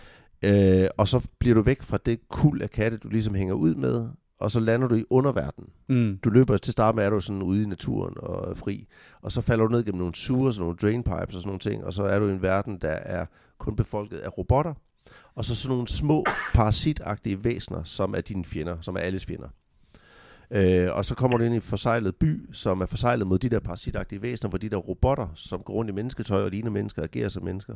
[0.45, 3.75] Øh, og så bliver du væk fra det kul af katte, du ligesom hænger ud
[3.75, 4.09] med,
[4.41, 5.69] og så lander du i underverdenen.
[5.89, 6.19] Mm.
[6.23, 8.87] Du løber til at starte med, er du sådan ude i naturen og fri,
[9.21, 11.93] og så falder du ned gennem nogle sewers, nogle drainpipes og sådan nogle ting, og
[11.93, 13.25] så er du i en verden, der er
[13.57, 14.73] kun befolket af robotter,
[15.35, 19.47] og så sådan nogle små parasitagtige væsener, som er dine fjender, som er alles fjender.
[20.51, 23.49] Øh, og så kommer du ind i en forsejlet by, som er forsejlet mod de
[23.49, 27.03] der parasitagtige væsener, hvor de der robotter, som går rundt i mennesketøj og ligner mennesker,
[27.03, 27.75] agerer som mennesker,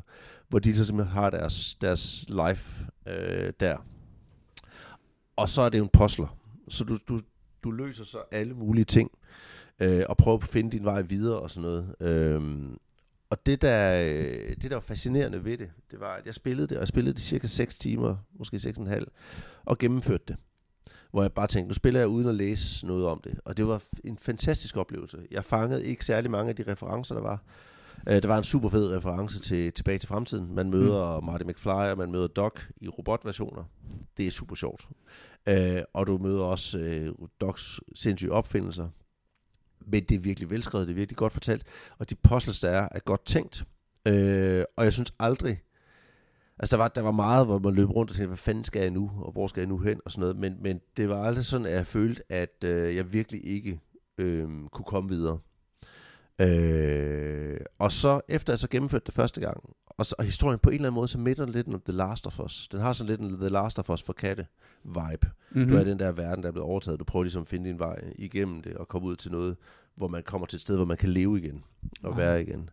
[0.50, 3.78] hvor de så simpelthen har deres, deres life øh, der.
[5.36, 6.38] Og så er det jo en puzzler.
[6.70, 7.20] Så du, du,
[7.64, 9.12] du løser så alle mulige ting,
[9.80, 11.96] øh, og prøver at finde din vej videre og sådan noget.
[12.00, 12.78] Øhm,
[13.30, 16.68] og det der, øh, det der var fascinerende ved det, det var, at jeg spillede
[16.68, 19.06] det, og jeg spillede det cirka 6 timer, måske 6,5,
[19.66, 20.36] og gennemførte det.
[21.12, 23.40] Hvor jeg bare tænkte, nu spiller jeg uden at læse noget om det.
[23.46, 25.18] Og det var en fantastisk oplevelse.
[25.32, 27.44] Jeg fangede ikke særlig mange af de referencer, der var.
[28.10, 30.56] Øh, der var en super fed reference til Tilbage til fremtiden.
[30.56, 31.26] Man møder mm.
[31.26, 33.64] Marty McFly, og man møder Doc i robotversioner.
[34.18, 34.88] Det er super sjovt.
[35.48, 38.90] Øh, og du møder også øh, Docs sindssyge opfindelser.
[39.88, 41.64] Men det er virkelig velskrevet, det er virkelig godt fortalt.
[41.98, 43.66] Og de puzzles, der er, er godt tænkt.
[44.08, 45.62] Øh, og jeg synes aldrig...
[46.60, 48.82] Altså, der var, der var meget, hvor man løb rundt og tænkte, hvad fanden skal
[48.82, 50.36] jeg nu, og hvor skal jeg nu hen, og sådan noget.
[50.36, 53.80] Men, men det var aldrig sådan, at jeg følte, at øh, jeg virkelig ikke
[54.18, 55.40] øh, kunne komme videre.
[56.42, 60.70] Øh, og så, efter jeg så gennemførte det første gang, og, så, og historien på
[60.70, 62.68] en eller anden måde, så minder den lidt om The Last of Us.
[62.72, 64.46] Den har sådan lidt en The Last of Us for katte
[64.84, 65.30] vibe.
[65.52, 65.70] Mm-hmm.
[65.70, 67.00] Du er i den der verden, der er blevet overtaget.
[67.00, 69.58] Du prøver ligesom at finde din vej igennem det, og komme ud til noget,
[69.96, 71.64] hvor man kommer til et sted, hvor man kan leve igen,
[72.04, 72.18] og Ah.
[72.18, 72.70] være igen.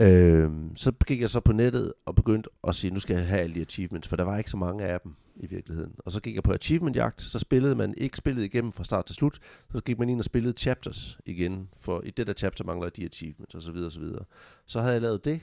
[0.00, 3.40] Øhm, så gik jeg så på nettet og begyndte at sige, nu skal jeg have
[3.40, 5.92] alle de achievements, for der var ikke så mange af dem i virkeligheden.
[5.98, 9.14] Og så gik jeg på achievement-jagt, så spillede man ikke spillet igennem fra start til
[9.14, 9.38] slut,
[9.74, 13.04] så gik man ind og spillede chapters igen, for i det der chapter mangler de
[13.04, 14.24] achievements, og så videre, og så videre.
[14.66, 15.40] Så havde jeg lavet det,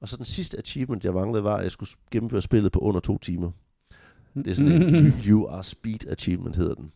[0.00, 3.00] og så den sidste achievement, jeg manglede, var, at jeg skulle gennemføre spillet på under
[3.00, 3.50] to timer.
[4.34, 6.92] Det er sådan en You Are Speed Achievement, hedder den.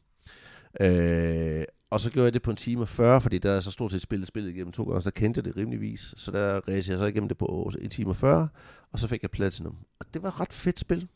[0.80, 3.70] Øh, Og så gjorde jeg det på en time og 40, fordi der er så
[3.70, 6.14] stort set spillet spillet igennem to gange, så der kendte jeg det rimeligvis.
[6.16, 8.48] Så der ræste jeg så igennem det på en time og 40,
[8.92, 9.76] og så fik jeg Platinum.
[10.00, 11.08] Og det var et ret fedt spil.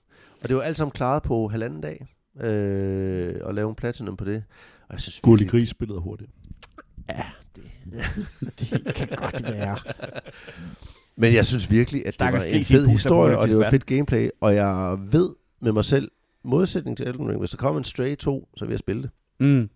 [0.42, 2.06] Og det var alt sammen klaret på halvanden dag,
[2.40, 4.44] øh, at lave en Platinum på det.
[4.88, 6.30] Og jeg synes Gullig gris spillet hurtigt.
[7.08, 7.64] Ja, det.
[8.58, 9.78] Det kan godt være.
[11.16, 14.28] Men jeg synes virkelig, at det var en fed historie, og det var fedt gameplay,
[14.40, 16.10] og jeg ved med mig selv,
[16.44, 19.10] modsætning til Elden Ring, hvis der kom en Stray 2, så vil jeg spille det.
[19.40, 19.68] Mm.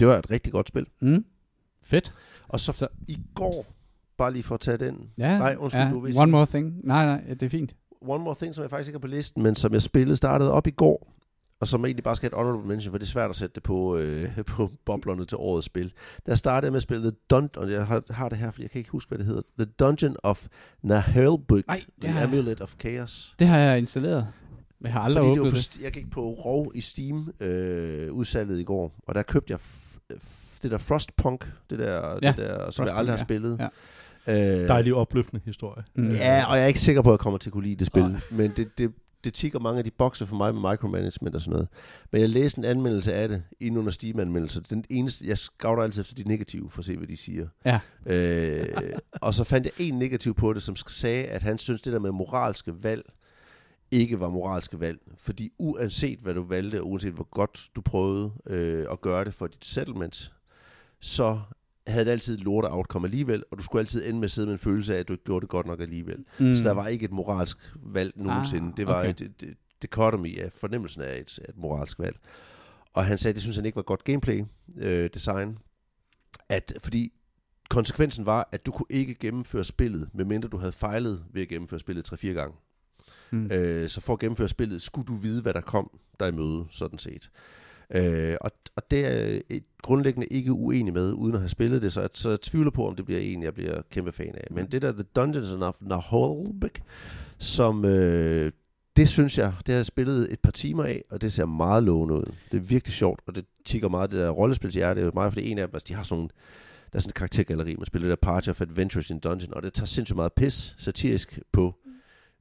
[0.00, 0.86] Det var et rigtig godt spil.
[1.00, 1.24] Mm.
[1.82, 2.12] Fedt.
[2.48, 3.66] Og så, Så- i går,
[4.18, 5.90] bare lige for at tage den, Ja, Nej, undskyld, ja.
[5.90, 6.80] du vil One sige- more thing.
[6.84, 7.74] Nej, nej, det er fint.
[8.02, 10.52] One More Thing, som jeg faktisk ikke er på listen, men som jeg spillede, startede
[10.52, 11.12] op i går,
[11.60, 13.54] og som egentlig bare skal have et honorable mention, for det er svært at sætte
[13.54, 15.92] det på, øh, på boblerne til årets spil.
[16.26, 18.62] Der startede jeg med at spille The Dun og jeg har, har det her, for
[18.62, 19.42] jeg kan ikke huske, hvad det hedder.
[19.58, 20.46] The Dungeon of
[20.82, 22.28] Nahelbuk, Ej, det The har jeg.
[22.28, 23.34] Amulet of Chaos.
[23.38, 24.26] Det har jeg installeret.
[24.82, 25.82] Jeg har aldrig Fordi det var åbnet på, det.
[25.84, 29.58] jeg gik på ROV i Steam øh, udsalget i går, og der købte jeg
[30.62, 33.58] det der Frostpunk, det der, Ja, det der som jeg aldrig har Frostpunk, spillet.
[34.26, 34.62] ja.
[34.62, 35.84] Øh, Dejlig opløftende historie.
[35.94, 36.08] Mm.
[36.08, 37.86] Ja, og jeg er ikke sikker på, at jeg kommer til at kunne lide det
[37.86, 38.02] spil.
[38.02, 38.20] Nej.
[38.30, 38.92] Men det, det,
[39.24, 41.68] det tigger mange af de bokser for mig med micromanagement og sådan noget.
[42.12, 44.60] Men jeg læste en anmeldelse af det, inden under Steam-anmeldelser.
[44.60, 47.46] Den eneste, jeg scouter altid efter de negative, for at se, hvad de siger.
[47.64, 47.78] Ja.
[48.06, 48.66] Øh,
[49.12, 51.98] og så fandt jeg en negativ på det, som sagde, at han synes, det der
[51.98, 53.02] med moralske valg,
[53.90, 54.98] ikke var moralske valg.
[55.16, 59.34] Fordi uanset hvad du valgte, og uanset hvor godt du prøvede øh, at gøre det
[59.34, 60.32] for dit settlement,
[61.00, 61.40] så
[61.86, 64.46] havde det altid et lorte outcome alligevel, og du skulle altid ende med at sidde
[64.46, 66.24] med en følelse af, at du ikke gjorde det godt nok alligevel.
[66.38, 66.54] Mm.
[66.54, 68.68] Så der var ikke et moralsk valg nogensinde.
[68.68, 69.10] Ah, det var okay.
[69.10, 72.16] et, et, et dichotomy af fornemmelsen af et, et moralsk valg.
[72.92, 74.44] Og han sagde, at det synes han ikke var godt gameplay
[74.76, 75.58] øh, design.
[76.48, 77.12] At, fordi
[77.70, 81.80] konsekvensen var, at du kunne ikke gennemføre spillet, medmindre du havde fejlet ved at gennemføre
[81.80, 82.56] spillet 3-4 gange.
[83.30, 83.50] Mm.
[83.52, 85.90] Øh, så for at gennemføre spillet, skulle du vide, hvad der kom
[86.20, 87.30] der i møde, sådan set.
[87.94, 91.92] Øh, og, og det er et grundlæggende ikke uenig med, uden at have spillet det,
[91.92, 94.46] så jeg, så jeg tvivler på, om det bliver en, jeg bliver kæmpe fan af.
[94.50, 96.82] Men det der The Dungeons of Naholbek,
[97.38, 98.52] som øh,
[98.96, 101.82] det synes jeg, det har jeg spillet et par timer af, og det ser meget
[101.82, 102.32] lovende ud.
[102.52, 104.94] Det er virkelig sjovt, og det tigger meget det der rollespilshjerte.
[104.94, 106.28] Det er jo meget, fordi en af dem, altså, de har sådan nogle,
[106.92, 109.62] der er sådan et karaktergalleri, man spiller det der Party of Adventures in Dungeon, og
[109.62, 111.74] det tager sindssygt meget pis satirisk på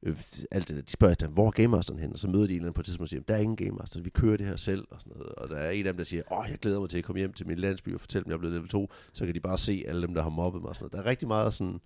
[0.04, 0.18] øh,
[0.52, 0.82] alt det der.
[0.82, 2.14] De spørger efter, hvor er Game Masteren hen?
[2.14, 3.56] Og så møder de en eller anden på et tidspunkt og siger, der er ingen
[3.58, 4.88] Game Master, vi kører det her selv.
[4.92, 5.32] Og, sådan noget.
[5.36, 7.20] og der er en af dem, der siger, åh, jeg glæder mig til at komme
[7.20, 8.92] hjem til min landsby og fortælle dem, jeg er blevet level 2.
[9.14, 10.70] Så kan de bare se alle dem, der har mobbet mig.
[10.70, 10.94] Og sådan noget.
[10.94, 11.80] Der er rigtig meget sådan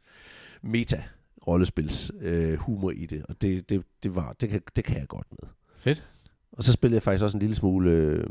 [0.61, 1.03] meta
[1.47, 5.07] rollespils øh, humor i det, og det, det, det, var, det, kan, det kan jeg
[5.07, 5.49] godt med.
[5.75, 6.03] Fedt.
[6.51, 8.25] Og så spillede jeg faktisk også en lille smule øh,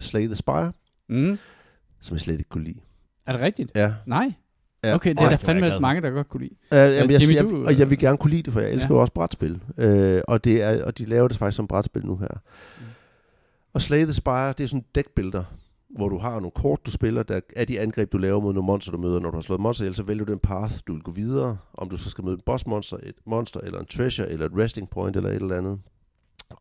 [0.00, 0.72] Slay the Spire,
[1.08, 1.38] Mm.
[2.00, 2.80] som jeg slet ikke kunne lide.
[3.26, 3.72] Er det rigtigt?
[3.74, 3.94] Ja.
[4.06, 4.32] Nej.
[4.84, 4.94] Ja.
[4.94, 6.54] Okay, det er der fandme glad mange, der godt kunne lide.
[6.72, 8.70] Uh, jamen, jeg, Jimmy, jeg, du, og jeg vil gerne kunne lide det, for jeg
[8.72, 8.96] elsker Ja.
[8.96, 9.52] jo også brætspil.
[9.52, 12.28] Uh, og, det er, og de laver det faktisk som brætspil nu her.
[12.78, 12.84] Mm.
[13.72, 15.44] Og Slay the Spire, det er sådan en deckbuilder,
[15.96, 18.66] hvor du har nogle kort, du spiller, der er de angreb, du laver mod nogle
[18.66, 19.20] monster, du møder.
[19.20, 21.56] Når du har slået monster ihjel, så vælger du den path, du vil gå videre.
[21.74, 24.52] Om du så skal møde en boss monster, et monster, eller en treasure, eller et
[24.56, 25.78] resting point, eller et eller andet.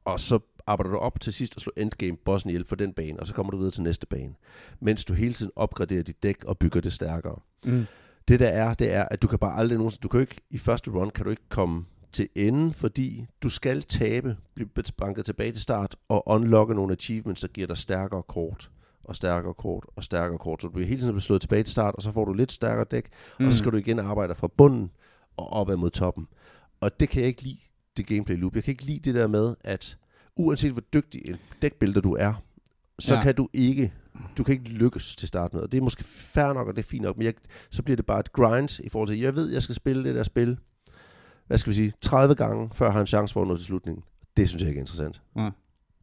[0.05, 3.19] Og så arbejder du op til sidst og slår endgame bossen ihjel for den bane,
[3.19, 4.33] og så kommer du videre til næste bane.
[4.79, 7.35] Mens du hele tiden opgraderer dit dæk og bygger det stærkere.
[7.65, 7.85] Mm.
[8.27, 10.57] Det der er, det er, at du kan bare aldrig nogensinde, du kan ikke, i
[10.57, 15.51] første run kan du ikke komme til enden, fordi du skal tabe, blive banket tilbage
[15.51, 18.71] til start, og unlocke nogle achievements, der giver dig stærkere kort,
[19.03, 20.61] og stærkere kort, og stærkere kort.
[20.61, 22.85] Så du bliver hele tiden slået tilbage til start, og så får du lidt stærkere
[22.91, 23.09] dæk,
[23.39, 23.45] mm.
[23.45, 24.91] og så skal du igen arbejde fra bunden
[25.37, 26.27] og opad mod toppen.
[26.81, 27.59] Og det kan jeg ikke lide,
[27.97, 28.55] det gameplay loop.
[28.55, 29.97] Jeg kan ikke lide det der med, at
[30.35, 32.33] uanset hvor dygtig en dækbuilder du er,
[32.99, 33.21] så ja.
[33.21, 33.93] kan du ikke
[34.37, 35.61] du kan ikke lykkes til start med.
[35.61, 37.33] Og det er måske fair nok, og det er fint nok, men jeg,
[37.71, 40.15] så bliver det bare et grind i forhold til, jeg ved, jeg skal spille det
[40.15, 40.57] der spil,
[41.47, 43.65] hvad skal vi sige, 30 gange, før jeg har en chance for at nå til
[43.65, 44.03] slutningen.
[44.37, 45.21] Det synes jeg ikke er interessant.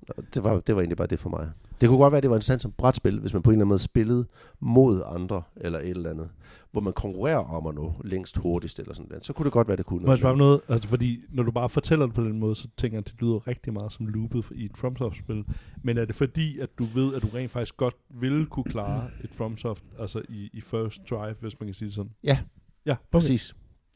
[0.09, 1.51] Og Det var, det var egentlig bare det for mig.
[1.81, 3.61] Det kunne godt være, at det var interessant som brætspil, hvis man på en eller
[3.61, 4.27] anden måde spillede
[4.61, 6.29] mod andre, eller et eller andet,
[6.72, 9.27] hvor man konkurrerer om at nå længst hurtigst, eller sådan noget.
[9.27, 10.61] Så kunne det godt være, det kunne Må jeg spørge noget?
[10.68, 13.20] Altså, fordi når du bare fortæller det på den måde, så tænker jeg, at det
[13.20, 15.45] lyder rigtig meget som loopet i et FromSoft-spil.
[15.83, 19.09] Men er det fordi, at du ved, at du rent faktisk godt ville kunne klare
[19.25, 22.11] et FromSoft, altså i, i first drive, hvis man kan sige det sådan?
[22.25, 22.39] Ja.
[22.87, 23.03] Ja, okay.
[23.12, 23.55] Præcis.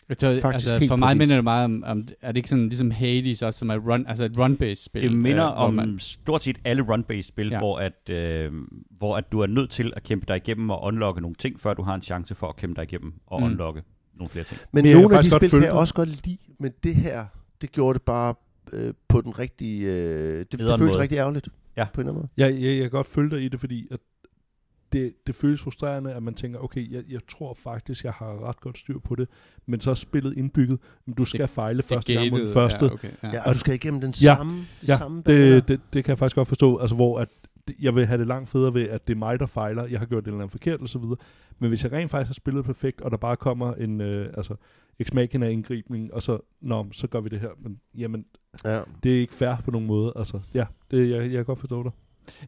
[0.09, 1.19] Jeg tror, Faktisk altså, helt for mig præcis.
[1.19, 4.07] minder det meget om, om, er det ikke sådan ligesom Hades også, som er run,
[4.07, 5.03] altså et run-based spil?
[5.03, 7.53] Det minder øh, om man- stort set alle run-based spil, Ja.
[7.55, 7.59] ja.
[7.59, 8.53] hvor, at, øh,
[8.99, 11.75] hvor at du er nødt til at kæmpe dig igennem og unlocke nogle ting, før
[11.75, 13.47] du har en chance for at kæmpe dig igennem og Mm.
[13.47, 13.83] unlocke
[14.15, 14.61] nogle flere ting.
[14.73, 17.25] Men kan nogle af de spil kan jeg også godt lide, men det her,
[17.63, 18.35] det gjorde det bare
[18.73, 19.87] øh, på den rigtige...
[19.87, 21.03] Øh, det, det Nederen føles måde.
[21.03, 21.49] rigtig ærgerligt.
[21.77, 21.87] Ja.
[21.95, 23.99] På en eller anden Jeg, jeg, jeg kan godt følge dig i det, fordi at
[24.93, 28.61] det, det føles frustrerende, at man tænker, okay, jeg, jeg tror faktisk, jeg har ret
[28.61, 29.29] godt styr på det,
[29.67, 32.49] men så er spillet indbygget, men du skal Det- fejle det første gang mod den
[32.53, 32.85] første.
[32.85, 33.31] Ja, okay, ja.
[33.35, 34.37] Ja, og du skal igennem den Ja.
[34.37, 34.53] samme,
[34.89, 35.23] Ja, samme.
[35.27, 37.29] Det, det, det kan jeg faktisk godt forstå, altså hvor at
[37.81, 40.07] jeg vil have det langt federe ved, at det er mig, der fejler, jeg har
[40.07, 41.17] gjort det eller andet forkert og så videre.
[41.59, 44.55] Men hvis jeg rent faktisk har spillet perfekt, og der bare kommer en, øh, altså,
[44.99, 47.49] ex machina indgribning, og så, nå, så gør vi det her.
[47.63, 48.25] Men jamen,
[48.65, 48.81] Ja.
[49.03, 50.13] det er ikke fair på nogen måde.
[50.17, 51.93] Altså, ja, det, jeg, jeg kan godt forstå dig.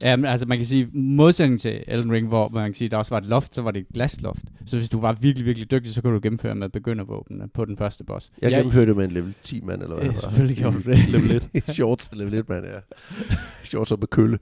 [0.02, 2.96] Ja, men altså man kan sige, modsætning til Elden Ring, hvor man kan sige, der
[2.96, 4.42] også var et loft, så var det et glasloft.
[4.66, 7.76] Så hvis du var virkelig, virkelig dygtig, så kunne du gennemføre med begyndervåbnene på den
[7.76, 8.32] første boss.
[8.42, 11.08] Jeg gennemførte det med en level 10 mand, eller hvad Ja, selvfølgelig gjorde du det.
[11.08, 11.62] Level 1.
[11.74, 12.78] Shorts, level 1 mand, ja.
[13.70, 14.38] Shorts og med kølle.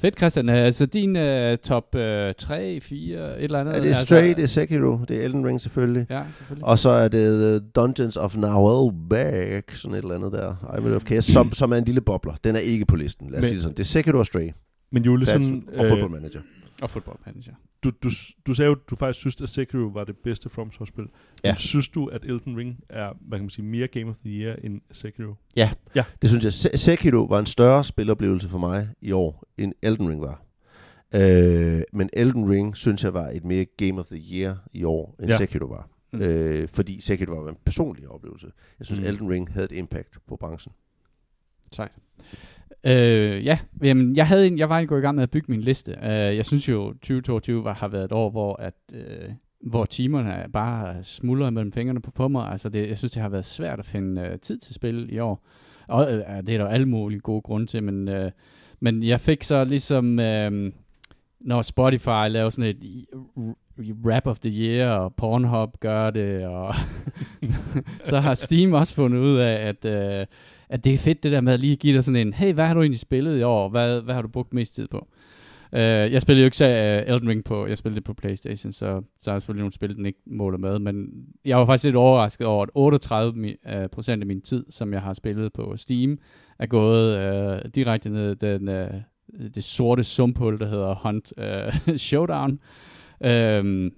[0.00, 0.48] Fedt, Christian.
[0.48, 2.00] Øh, Så din uh, top uh,
[2.38, 3.72] 3, 4, et eller andet?
[3.74, 6.06] Ja, det er Stray, det er Sekiro, det er Elden Ring selvfølgelig.
[6.10, 6.64] Ja, selvfølgelig.
[6.66, 10.74] Og så er det The Dungeons of Nahuelback, sådan et eller andet der.
[10.78, 12.32] I will of Chaos, som, som er en lille bobler.
[12.44, 13.76] Den er ikke på listen, lad os Men- sige det sådan.
[13.76, 14.50] Det er Sekiro og Stray.
[14.92, 16.40] Men That's, sådan, og Football Manager.
[16.82, 17.54] Og Football Manager.
[17.84, 18.10] du, du,
[18.46, 21.06] du sagde jo, du faktisk synes, at Sekiro var det bedste From Software-spil.
[21.44, 21.52] Ja.
[21.52, 24.30] Men synes du, at Elden Ring er, hvad kan man sige, mere Game of the
[24.30, 25.34] Year end Sekiro?
[26.22, 26.52] Det synes jeg.
[26.52, 30.42] Se- Sekiro var en større spiloplevelse for mig i år, end Elden Ring var.
[31.14, 35.16] Øh, men Elden Ring synes jeg var et mere Game of the Year i år,
[35.20, 35.32] end Ja.
[35.34, 35.38] ja.
[35.38, 35.88] Sekiro var.
[36.12, 36.20] Mm.
[36.22, 38.46] Øh, fordi Sekiro var en personlig oplevelse.
[38.78, 39.06] Jeg synes, mm.
[39.06, 40.72] Elden Ring havde et impact på branchen.
[41.72, 41.92] Sejt.
[42.84, 45.60] Øh, ja, jamen, jeg, havde en, jeg var gået i gang med at bygge min
[45.60, 45.96] liste.
[46.02, 50.46] Uh, jeg synes jo, 2022 var, har været et år, hvor, at, uh, hvor timerne
[50.52, 52.50] bare smuldrer mellem fingrene på, på mig.
[52.50, 55.18] Altså det, jeg synes, det har været svært at finde uh, tid til spil i
[55.18, 55.46] år.
[55.88, 56.12] Og uh,
[56.46, 58.30] det er der alle mulige gode grunde til, men, uh,
[58.80, 60.72] men jeg fik så ligesom, uh,
[61.40, 63.06] når Spotify laver sådan et
[63.80, 66.74] rap of the year, og Pornhub gør det, og
[68.10, 70.26] så har Steam også fundet ud af, at, øh,
[70.70, 72.66] at det er fedt det der med at lige give dig sådan en, hey, hvad
[72.66, 73.68] har du egentlig spillet i år?
[73.68, 75.08] Hvad, hvad har du brugt mest tid på?
[75.72, 78.14] Uh, jeg spillede jo ikke så uh, øh, Elden Ring på, jeg spillede det på
[78.14, 81.08] Playstation, så, så er der selvfølgelig nogle spil, den ikke måler med, men
[81.44, 84.92] jeg var faktisk lidt overrasket over, at 38 mi- uh, procent af min tid, som
[84.92, 86.18] jeg har spillet på Steam,
[86.58, 87.32] er gået
[87.64, 92.58] uh, direkte ned den, uh, det sorte sumpul, der hedder Hunt uh, Showdown.
[93.20, 93.92] Um,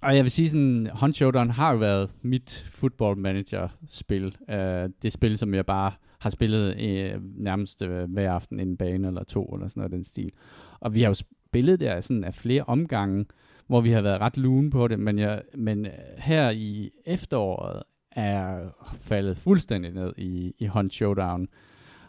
[0.00, 4.36] og jeg vil sige sådan, Hunt Showdown har jo været mit football manager spil.
[4.48, 9.08] Uh, det spil, som jeg bare har spillet uh, nærmest uh, hver aften en bane
[9.08, 10.32] eller to, eller sådan noget den stil.
[10.80, 13.26] Og vi har jo spillet der sådan af flere omgange,
[13.66, 15.86] hvor vi har været ret lune på det, men, jeg, men
[16.18, 17.82] her i efteråret
[18.12, 18.58] er
[19.00, 21.48] faldet fuldstændig ned i, i Hunt Showdown.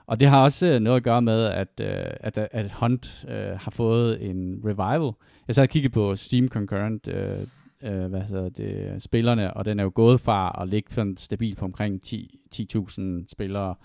[0.05, 3.71] Og det har også noget at gøre med, at, øh, at, at Hunt øh, har
[3.71, 5.11] fået en revival.
[5.47, 7.37] Jeg sad og kiggede på Steam Concurrent, øh,
[7.83, 11.57] øh, hvad hedder det, spillerne, og den er jo gået fra at ligge sådan stabilt
[11.57, 13.75] på omkring 10 10.000 spillere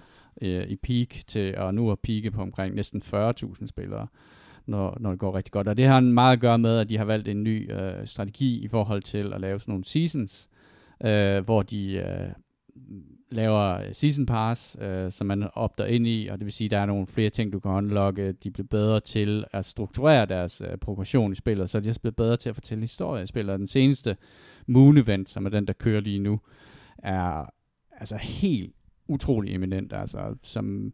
[0.42, 4.06] øh, i peak til at nu at peake på omkring næsten 40.000 spillere,
[4.66, 5.68] når, når det går rigtig godt.
[5.68, 8.64] Og det har meget at gøre med, at de har valgt en ny øh, strategi
[8.64, 10.48] i forhold til at lave sådan nogle seasons,
[11.04, 12.28] øh, hvor de øh,
[13.30, 16.78] laver season pass, øh, som man opter ind i, og det vil sige, at der
[16.78, 18.32] er nogle flere ting, du kan unlocke.
[18.32, 22.00] De bliver bedre til at strukturere deres øh, progression i spillet, så de er også
[22.00, 23.52] bliver bedre til at fortælle historier i spillet.
[23.52, 24.16] Og den seneste
[24.66, 26.40] Moon Event, som er den, der kører lige nu,
[26.98, 27.50] er
[27.92, 28.74] altså helt
[29.08, 30.92] utrolig eminent, altså som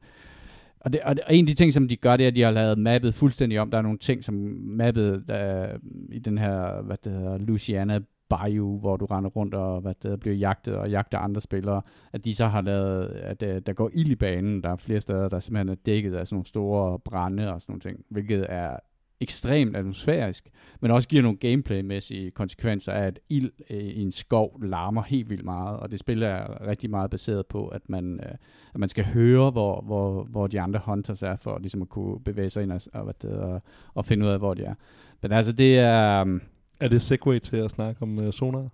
[0.81, 2.37] og, det, og, det, og en af de ting, som de gør, det er, at
[2.37, 3.70] de har lavet mappet fuldstændig om.
[3.70, 5.78] Der er nogle ting, som mappet øh,
[6.12, 8.01] i den her, hvad det hedder, Louisiana
[8.31, 12.24] Bayou, hvor du render rundt og hvad det bliver jagtet og jagter andre spillere, at
[12.24, 14.62] de så har lavet, at øh, der går ild i banen.
[14.62, 17.72] Der er flere steder, der simpelthen er dækket af sådan nogle store brænde og sådan
[17.72, 18.76] nogle ting, hvilket er
[19.20, 20.51] ekstremt atmosfærisk,
[20.81, 25.31] men også giver nogle gameplaymæssige konsekvenser af, at ild øh, i en skov larmer helt
[25.31, 28.35] vildt meget, og det spil er rigtig meget baseret på, at man, øh,
[28.74, 32.20] at man skal høre, hvor, hvor, hvor de andre hunters er, for ligesom at kunne
[32.20, 33.62] bevæge sig ind og, og, hvad det, og,
[33.95, 34.74] og finde ud af, hvor de er.
[35.22, 36.22] Men altså, det er...
[36.22, 36.43] Um,
[36.81, 38.68] er det segway til at snakke om uh, sonar?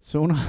[0.00, 0.36] Sonar.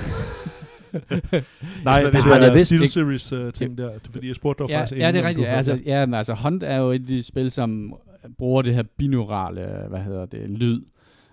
[1.83, 3.85] Nej, hvis hvis man man er er vidst- Steel Series uh, ting der.
[3.87, 5.47] Det er fordi, jeg spurgte dig ja, faktisk ja, det er rigtigt.
[5.47, 7.95] havde- Altså, ja, men altså, Hunt er jo et af de spil, som
[8.37, 10.81] bruger det her binaurale, hvad hedder det, lyd.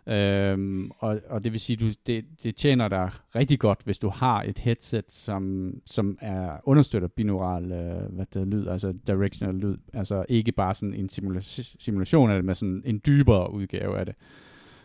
[0.06, 4.08] Øhm, og, og det vil sige, du, det, det tjener dig rigtig godt, hvis du
[4.08, 9.76] har et headset, som, som er understøtter binaural øh, hvad det, lyd, altså directional lyd.
[9.92, 14.06] Altså ikke bare sådan en simula- simulation af det, men sådan en dybere udgave af
[14.06, 14.14] det.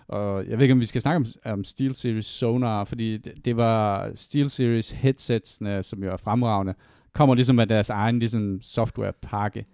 [0.08, 3.58] Og jeg ved ikke, om vi skal snakke om, om SteelSeries Sonar, fordi det, det
[3.58, 6.74] var SteelSeries headsetsene, som jo er fremragende,
[7.14, 9.66] kommer ligesom med deres egen ligesom softwarepakke.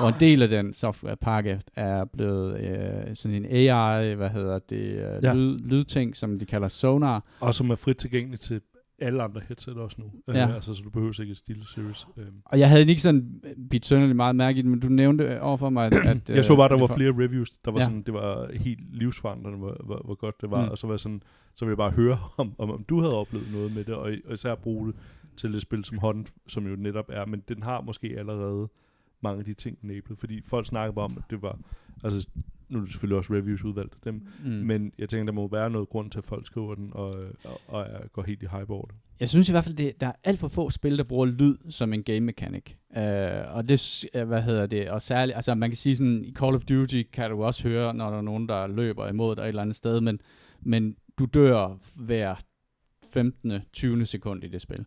[0.00, 4.76] Og en del af den softwarepakke er blevet øh, sådan en AI, hvad hedder det,
[4.76, 5.34] øh, ja.
[5.34, 7.24] lyd, lydting, som de kalder Sonar.
[7.40, 8.60] Og som er frit tilgængelig til
[8.98, 10.12] alle andre headset også nu.
[10.34, 10.46] Ja.
[10.48, 12.06] Uh, altså, så du behøver ikke et Steel Series.
[12.16, 15.40] Um, Og jeg havde ikke sådan bidt sønderligt meget mærke i det, men du nævnte
[15.42, 15.94] overfor mig, at...
[15.94, 17.84] at jeg så bare, der øh, var flere reviews, der var Ja.
[17.84, 20.70] sådan, det var helt livsforandrende, hvor, hvor, hvor godt det var, Mm.
[20.70, 21.22] og så var jeg sådan,
[21.54, 24.10] så ville jeg bare høre, om, om, om du havde oplevet noget med det, og,
[24.26, 24.94] og især bruge det
[25.36, 28.68] til et spil som Hunt, som jo netop er, men den har måske allerede
[29.20, 31.58] mange af de ting enabled, fordi folk snakker bare om, at det var,
[32.04, 32.28] altså
[32.68, 34.50] nu er det selvfølgelig også reviews udvalgt af dem, Mm.
[34.50, 37.14] men jeg tænker, der må være noget grund til, at folk skriver den, og,
[37.44, 38.94] og, og går helt i hype over det.
[39.20, 41.56] Jeg synes i hvert fald, det, der er alt for få spil, der bruger lyd
[41.68, 42.64] som en game mechanic.
[42.90, 43.02] Uh,
[43.56, 46.54] og det, øh, hvad hedder det, og særligt, altså man kan sige sådan, i Call
[46.54, 49.48] of Duty kan du også høre, når der er nogen, der løber imod dig et
[49.48, 50.20] eller andet sted, men,
[50.60, 52.34] men du dør hver
[53.12, 53.52] 15.
[53.72, 54.06] 20.
[54.06, 54.84] sekund i det spil.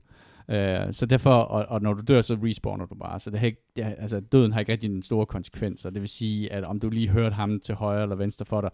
[0.52, 3.20] Øh, så derfor, og, og når du dør, så respawner du bare.
[3.20, 5.90] Så det har ikke, det har, altså, døden har ikke rigtig en store konsekvenser.
[5.90, 8.70] Det vil sige, at om du lige hørte ham til højre eller venstre for dig,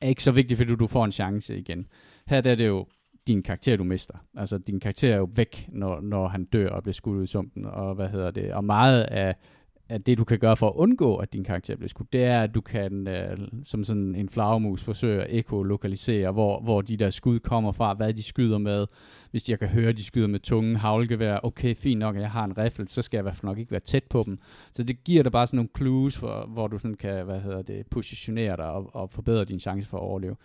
[0.00, 1.86] er ikke så vigtigt, fordi du får en chance igen.
[2.26, 2.86] Her der er det jo
[3.26, 4.14] din karakter, du mister.
[4.36, 7.26] Altså, din karakter er jo væk, når, når han dør og bliver skudt ud i
[7.26, 8.52] sumpen, og hvad hedder det.
[8.52, 9.34] Og meget af,
[9.88, 12.42] at det, du kan gøre for at undgå, at din karakter bliver skudt, det er,
[12.42, 17.10] at du kan, øh, som sådan en flagermus, forsøge at ekolokalisere, hvor, hvor de der
[17.10, 18.86] skud kommer fra, hvad de skyder med.
[19.30, 22.30] Hvis jeg kan høre, at de skyder med tunge havlgevær, okay, fint nok, at jeg
[22.30, 24.38] har en riffel, så skal jeg i hvert fald nok ikke være tæt på dem.
[24.72, 27.62] Så det giver dig bare sådan nogle clues, for, hvor du sådan kan, hvad hedder
[27.62, 30.36] det, positionere dig og, og forbedre din chance for at overleve.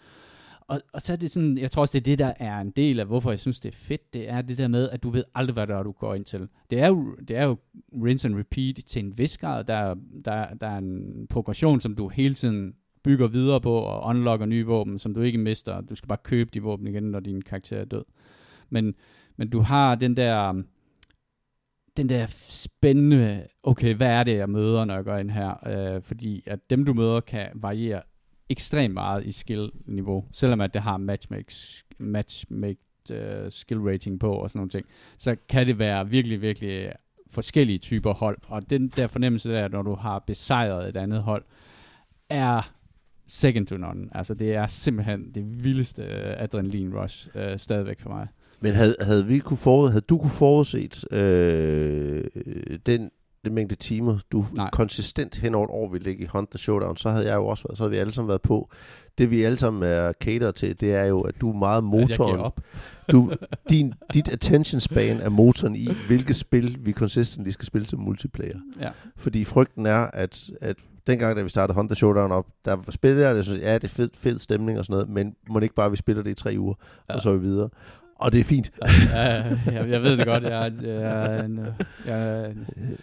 [0.68, 2.72] Og, og så er det sådan, jeg tror også, det er det, der er en
[2.72, 5.09] del af, hvorfor jeg synes, det er fedt, det er det der med, at du
[5.09, 6.47] ved aldrig, hvad der er, du går ind til.
[6.70, 7.57] Det er jo, det er jo
[7.93, 9.64] rinse and repeat til en vis grad.
[9.64, 9.95] Der,
[10.26, 14.66] der, der er en progression, som du hele tiden bygger videre på og unlocker nye
[14.66, 15.82] våben, som du ikke mister.
[15.82, 18.03] Du skal bare købe de våben igen, når din karakter er død.
[18.70, 18.95] Men,
[19.38, 20.64] men du har den der
[21.97, 25.68] den der spændende, okay, hvad er det, jeg møder, når jeg går ind her?
[25.68, 28.01] Øh, fordi at dem, du møder, kan variere
[28.50, 31.54] ekstremt meget i skill-niveau, selvom at det har matchmake,
[31.98, 32.80] matchmake
[33.12, 34.86] uh, øh, skill rating på og sådan nogle ting,
[35.18, 36.91] så kan det være virkelig, virkelig
[37.30, 41.44] forskellige typer hold, og den der fornemmelse der, når du har besejret et andet hold,
[42.30, 42.74] er
[43.28, 44.08] second to none.
[44.12, 48.28] Altså det er simpelthen det vildeste øh, adrenalin rush øh, stadigvæk for mig.
[48.60, 53.12] Men havde, havde, vi kunne forud, havde du kunne forudset øh, øh den,
[53.44, 54.70] den mængde timer, du Nej.
[54.74, 57.48] konsistent hen over et år ville ligge i Hunt the Showdown, så havde jeg jo
[57.48, 58.70] også været, så havde vi alle sammen været på.
[59.18, 61.84] Det vi alle sammen er cater til, det er jo, at du er meget At
[61.84, 62.52] jeg motoren.
[63.12, 63.32] Du,
[63.70, 68.60] din, dit attention span er motoren i, hvilket spil vi consistently skal spille som multiplayer.
[68.82, 68.89] Ja.
[69.18, 70.76] Fordi frygten er, at, at
[71.08, 73.84] dengang, da vi startede Hunt the Showdown op, der spillede jeg det, så ja, det
[73.84, 76.34] er fed, fed stemning og sådan noget, men må ikke bare, vi spiller det i
[76.34, 76.74] tre uger,
[77.10, 77.16] ja.
[77.16, 77.70] Og så er vi videre.
[78.16, 78.72] Og det er fint.
[79.14, 80.44] Ja, jeg, jeg ved det godt.
[80.44, 81.50] Jeg, jeg,
[82.06, 82.58] jeg, En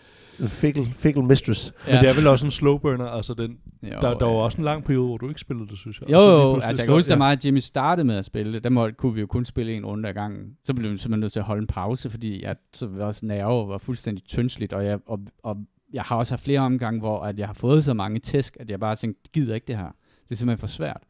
[0.48, 1.72] fickle, fickle mistress.
[1.86, 1.92] Ja.
[1.92, 4.44] Men det er vel også en slow burner, altså den, jo, der, der var øh,
[4.44, 6.10] også en lang periode, hvor du ikke spillede det, synes jeg.
[6.10, 8.64] Jo, jo, altså jeg kan huske, da mig og Jimmy startede med at spille det,
[8.64, 10.56] der må, kunne vi jo kun spille en runde ad gangen.
[10.64, 13.26] Så blev vi simpelthen nødt til at holde en pause, fordi jeg, så var også
[13.26, 15.56] nerve var fuldstændig tyndsligt, og jeg, og, og
[15.92, 18.70] jeg har også haft flere omgange, hvor at jeg har fået så mange tæsk, at
[18.70, 19.90] jeg bare tænkte, gider ikke det her.
[20.28, 21.02] Det er simpelthen for svært.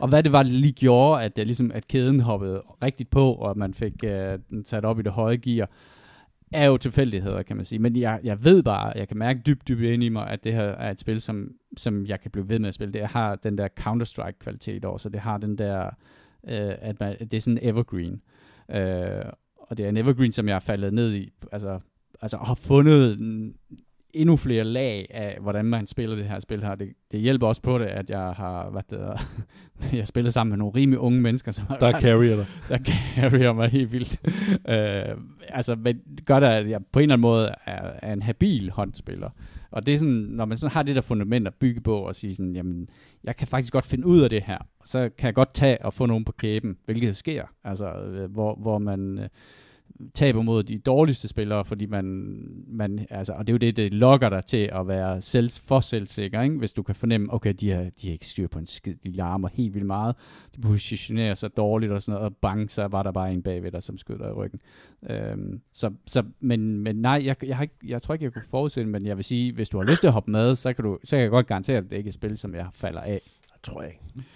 [0.00, 3.32] Og hvad det var, det lige gjorde, at, det ligesom, at kæden hoppede rigtigt på,
[3.32, 4.10] og at man fik uh,
[4.50, 5.68] den sat op i det høje gear,
[6.52, 7.78] er jo tilfældigheder, kan man sige.
[7.78, 10.52] Men jeg, jeg ved bare, jeg kan mærke dybt, dybt ind i mig, at det
[10.52, 12.92] her er et spil, som, som jeg kan blive ved med at spille.
[12.92, 15.84] Det har den der Counter-Strike-kvalitet over, så det har den der,
[16.48, 18.22] øh, at man, det er sådan en evergreen.
[18.70, 19.24] Øh,
[19.56, 21.80] og det er en evergreen, som jeg er faldet ned i, altså,
[22.20, 23.18] altså har fundet
[24.14, 26.74] endnu flere lag af, hvordan man spiller det her spil her.
[26.74, 29.00] Det, det hjælper også på det, at jeg har, hvad det
[29.98, 32.44] jeg spillet sammen med nogle rimelig unge mennesker, som Der er carrier der.
[32.68, 34.20] der carrier mig helt vildt.
[34.68, 35.16] øh,
[35.48, 38.22] altså, men det gør da, at jeg på en eller anden måde er, er en
[38.22, 39.30] habil håndspiller.
[39.70, 42.14] Og det er sådan, når man sådan har det der fundament at bygge på, og
[42.14, 42.88] sige sådan, jamen,
[43.24, 45.94] jeg kan faktisk godt finde ud af det her, så kan jeg godt tage og
[45.94, 49.28] få nogen på kæben, hvilket sker, altså, øh, hvor, hvor man øh,
[50.14, 52.04] taber mod de dårligste spillere, fordi man,
[52.66, 55.80] man altså, og det er jo det, det lokker dig til at være selv, for
[55.80, 56.56] selvsikker, ikke?
[56.56, 59.10] hvis du kan fornemme, okay, de har, de har ikke styr på en skid, de
[59.10, 60.16] larmer helt vildt meget,
[60.56, 63.72] de positionerer sig dårligt og sådan noget, og bang, så var der bare en bagved
[63.72, 64.60] dig, som skød dig i ryggen.
[65.10, 68.42] Øhm, så, så, men, men nej, jeg, jeg, har ikke, jeg tror ikke, jeg kunne
[68.50, 70.72] forudse det, men jeg vil sige, hvis du har lyst til at hoppe med, så
[70.72, 72.66] kan, du, så kan jeg godt garantere, at det ikke er et spil, som jeg
[72.72, 73.20] falder af.
[73.54, 74.28] Det tror jeg ikke.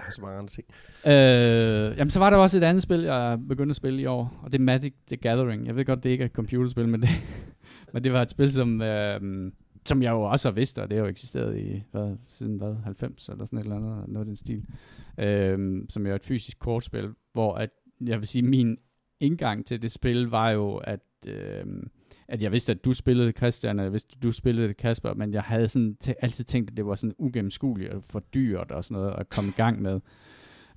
[0.00, 0.66] Jeg har så mange andre ting.
[1.06, 4.40] Øh, jamen, så var der også et andet spil, jeg begyndte at spille i år,
[4.42, 5.66] og det er Magic the Gathering.
[5.66, 7.08] Jeg ved godt, det ikke er et computerspil, men det,
[7.92, 9.52] men det var et spil, som, øh,
[9.86, 12.74] som jeg jo også har vidst, og det har jo eksisteret i, hvad, siden hvad,
[12.84, 14.64] 90 eller sådan et eller andet, noget af den stil.
[15.18, 17.70] Øh, som er et fysisk kortspil, hvor at,
[18.00, 18.78] jeg vil sige, min
[19.20, 21.64] indgang til det spil var jo, at, øh,
[22.30, 25.34] at jeg vidste, at du spillede Christian, og jeg vidste, at du spillede Kasper, men
[25.34, 28.84] jeg havde sådan t- altid tænkt, at det var sådan ugennemskueligt og for dyrt og
[28.84, 30.00] sådan noget at komme i gang med.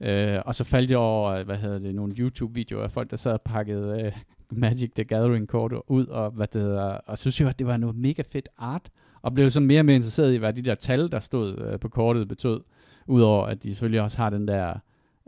[0.02, 3.32] Øh, og så faldt jeg over, hvad hedder det, nogle YouTube-videoer af folk, der sad
[3.32, 4.12] og pakkede øh,
[4.52, 7.78] Magic the Gathering kort ud, og hvad det hedder, og synes jo, at det var
[7.78, 8.90] noget mega fedt art,
[9.22, 11.80] og blev så mere og mere interesseret i, hvad de der tal, der stod øh,
[11.80, 12.62] på kortet, betød,
[13.08, 14.74] udover at de selvfølgelig også har den der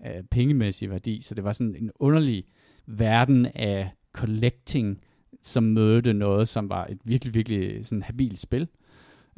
[0.05, 2.45] øh, pengemæssige værdi, så det var sådan en underlig
[2.85, 4.99] verden af collecting
[5.47, 8.67] som mødte noget, som var et virkelig, virkelig sådan habilt spil.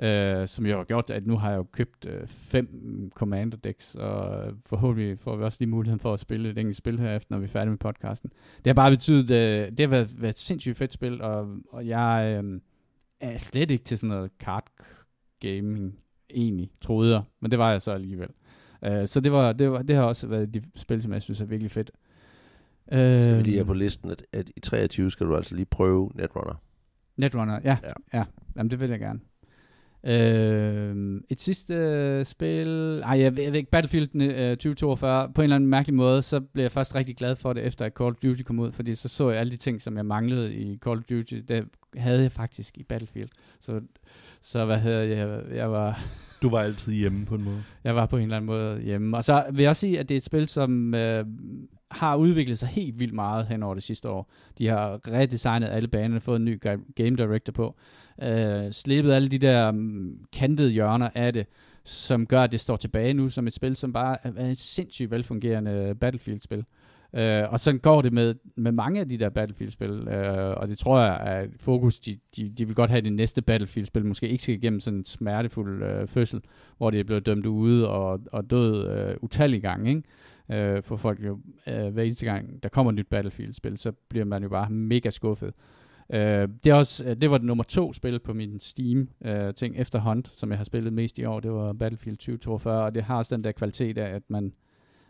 [0.02, 3.96] Øh, som jo har gjort, at nu har jeg jo købt øh, fem Commander decks,
[3.96, 7.36] og øh, forhåbentlig får vi også lige muligheden for at spille et enkelt spil herefter,
[7.36, 8.30] når vi er færdige med podcasten.
[8.58, 11.88] Det har bare betydet, øh, det har været, været et sindssygt fedt spil, og, og
[11.88, 12.62] jeg øh,
[13.20, 14.68] er slet ikke til sådan noget card
[15.40, 16.00] gaming,
[16.30, 18.30] egentlig, troede jeg, men det var jeg så alligevel.
[18.84, 21.42] Øh, så det, var, det, var, det har også været de spil, som jeg synes
[21.42, 21.92] er virkelig fedt.
[21.94, 22.07] Øh,
[23.22, 26.12] skal vi lige have på listen, at, at i 23 skal du altså lige prøve
[26.16, 26.62] Netrunner.
[27.18, 27.78] Netrunner, ja.
[27.84, 27.88] Ja.
[28.14, 28.24] Ja, ja.
[28.56, 29.20] Jamen, det vil jeg gerne.
[30.04, 33.02] Øh, et sidste øh, spil...
[33.04, 36.40] Ej, jeg, jeg ved ikke, Battlefield øh, 2042, på en eller anden mærkelig måde, så
[36.40, 38.96] blev jeg først rigtig glad for det, efter at Call of Duty kom ud, fordi
[38.96, 41.66] så så jeg alle de ting, som jeg manglede i Call of Duty, det
[41.98, 43.30] havde jeg faktisk i Battlefield.
[43.62, 43.82] Så,
[44.42, 46.00] så hvad hedder jeg, jeg var...
[46.42, 47.64] Du var altid hjemme på en måde.
[47.84, 49.18] Jeg var på en eller anden måde hjemme.
[49.18, 51.26] Og så vil jeg også sige, at det er et spil, som øh,
[51.92, 54.32] har udviklet sig helt vildt meget hen over det sidste år.
[54.58, 56.62] De har redesignet alle banerne, fået en ny
[56.96, 57.76] game director på,
[58.22, 61.48] øh, slippet alle de der um, kantede hjørner af det,
[61.84, 65.12] som gør, at det står tilbage nu som et spil, som bare er et sindssygt
[65.12, 66.66] velfungerende Battlefield-spil.
[67.14, 70.78] Øh, og sådan går det med, med mange af de der Battlefield-spil, øh, og det
[70.78, 74.30] tror jeg er et fokus, de, de, de vil godt have, det næste Battlefield-spil måske
[74.30, 76.42] ikke skal igennem sådan en smertefuld øh, fødsel,
[76.78, 80.04] hvor det er blevet dømt ude og, og død øh, utallige gange, ikke?
[80.52, 84.26] Øh, for folk jo, øh, hver eneste gang, der kommer et nyt Battlefield-spil, så bliver
[84.26, 85.54] man jo bare mega skuffet.
[86.14, 89.54] Øh, det, er også, øh, det var det nummer to spil på min Steam øh,
[89.54, 92.96] ting efter Hunt, som jeg har spillet mest i år, det var Battlefield 2042, og
[92.96, 94.54] det har også den der kvalitet af, at man,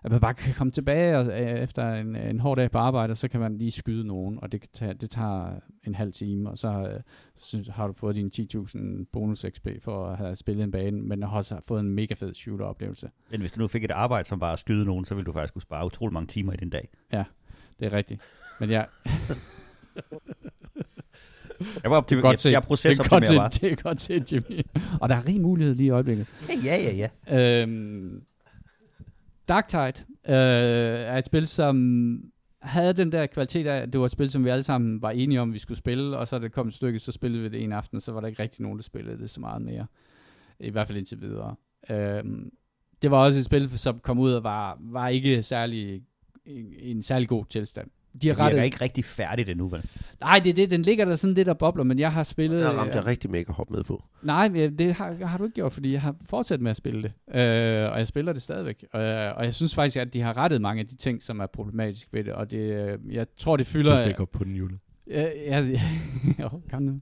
[0.04, 3.12] at man bare kan komme tilbage og, øh, efter en, en hård dag på arbejde,
[3.12, 6.14] og så kan man lige skyde nogen, og det, kan tage, det tager en halv
[6.14, 7.00] time, og så øh,
[7.36, 11.24] synes, har du fået dine 10.000 bonus XP for at have spillet en bane, men
[11.24, 13.10] har også fået en mega fed shooter-oplevelse.
[13.32, 15.32] Men hvis du nu fik et arbejde, som var at skyde nogen, så ville du
[15.32, 16.90] faktisk kunne spare utrolig mange timer i den dag.
[17.80, 18.22] Det er rigtigt.
[18.60, 18.88] Men jeg,
[21.84, 22.50] Jeg var optim- godt se.
[22.50, 23.26] jeg, jeg det er godt
[23.56, 24.62] set, det er godt set, Jimmy.
[25.02, 26.28] Og der er rig mulighed lige i øjeblikket.
[26.64, 27.62] Ja, ja, ja.
[27.62, 28.22] Øhm,
[29.48, 30.34] Darktide øh,
[31.08, 32.32] er et spil, som
[32.62, 35.12] havde den der kvalitet af, at det var et spil, som vi alle sammen var
[35.12, 37.50] enige om, vi skulle spille, og så da det kom et stykke, så spillede vi
[37.50, 39.62] det en aften, og så var der ikke rigtig nogen, der spillede det så meget
[39.62, 39.86] mere.
[40.60, 41.56] I hvert fald indtil videre.
[41.90, 42.24] Øh,
[43.02, 46.04] det var også et spil, som kom ud og var, var ikke særlig,
[46.46, 47.90] en, en særlig god tilstand.
[48.22, 49.84] De har Det er rettet, ikke rigtig færdigt endnu, vel?
[50.22, 52.62] nej, det er det, den ligger der sådan lidt og bobler, men jeg har spillet...
[52.62, 54.04] Der ramte øh, jeg rigtig mega hop med på.
[54.24, 57.02] Nej, men det har, har du ikke gjort, fordi jeg har fortsat med at spille
[57.04, 57.40] det.
[57.40, 58.84] Øh, og jeg spiller det stadigvæk.
[58.96, 59.02] Øh,
[59.38, 62.08] og jeg synes faktisk, at de har rettet mange af de ting, som er problematisk
[62.12, 62.34] ved det.
[62.34, 63.96] Og det, øh, jeg tror, det Du fylder...
[63.96, 64.78] skal ikke op på den jule.
[65.10, 65.80] Ja, ja,
[66.40, 67.00] jo, kom nu.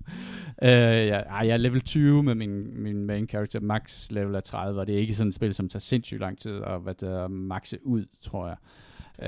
[0.63, 3.59] Øh, ja, jeg er level 20 med min, min main character.
[3.59, 6.39] Max level er 30, og det er ikke sådan et spil, som tager sindssygt lang
[6.39, 8.55] tid at hvad der, maxe ud, tror jeg.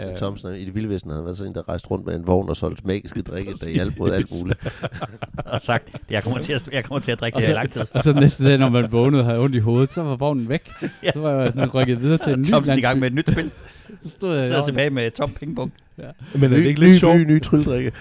[0.02, 2.16] Så Øh, Thomsen i det vilde vesten havde været sådan en, der rejste rundt med
[2.16, 4.60] en vogn og solgte magiske drikke, der hjalp mod alt muligt.
[5.54, 7.68] Og sagt, jeg kommer til at, jeg kommer til at drikke Og det her i
[7.68, 7.96] så- lang tid.
[7.96, 10.50] Og så næste dag, når man vågnede og havde ondt i hovedet, så var vognen
[10.50, 10.70] væk.
[11.04, 11.12] Ja.
[11.12, 13.32] Så var jeg sådan rykket videre til en ny Thomsen i gang med et nyt
[13.32, 13.52] spil.
[14.04, 15.74] Så stod jeg Sidder tilbage med tom pingpong.
[15.98, 17.18] Men er det Ny, ikke ny, lidt sjovt?
[17.20, 17.92] ny, ny trylledrikke.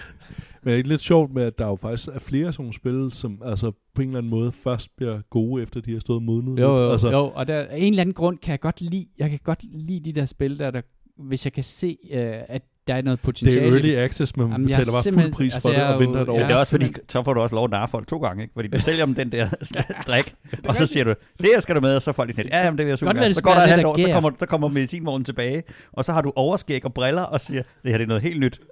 [0.63, 2.75] Men er det ikke lidt sjovt med, at der jo faktisk er flere sådan nogle
[2.75, 6.23] spil, som altså på en eller anden måde først bliver gode, efter de har stået
[6.23, 6.61] modnet?
[6.61, 9.07] Jo, jo, altså, jo, og der, af en eller anden grund kan jeg godt lide,
[9.19, 10.81] jeg kan godt lide de der spil, der, der
[11.19, 13.61] hvis jeg kan se, øh, at der er noget Det potentiale.
[13.61, 15.79] er i early access, men man Jamen, betaler er bare fuld pris altså, for det,
[15.79, 16.37] er og venter et år.
[16.37, 18.43] Men det er også fordi, så får du også lov at narre folk to gange,
[18.43, 18.55] ikke?
[18.55, 19.49] Fordi du sælger dem den der
[20.09, 20.35] drik,
[20.69, 22.65] og så siger du, det her skal du med, og så får de sådan ja,
[22.65, 24.69] jamen, det vil jeg det Så går der et halvt år, så kommer, så kommer
[24.69, 25.63] medicinvognen tilbage,
[25.93, 28.41] og så har du overskæg og briller, og siger, det her det er noget helt
[28.41, 28.61] nyt.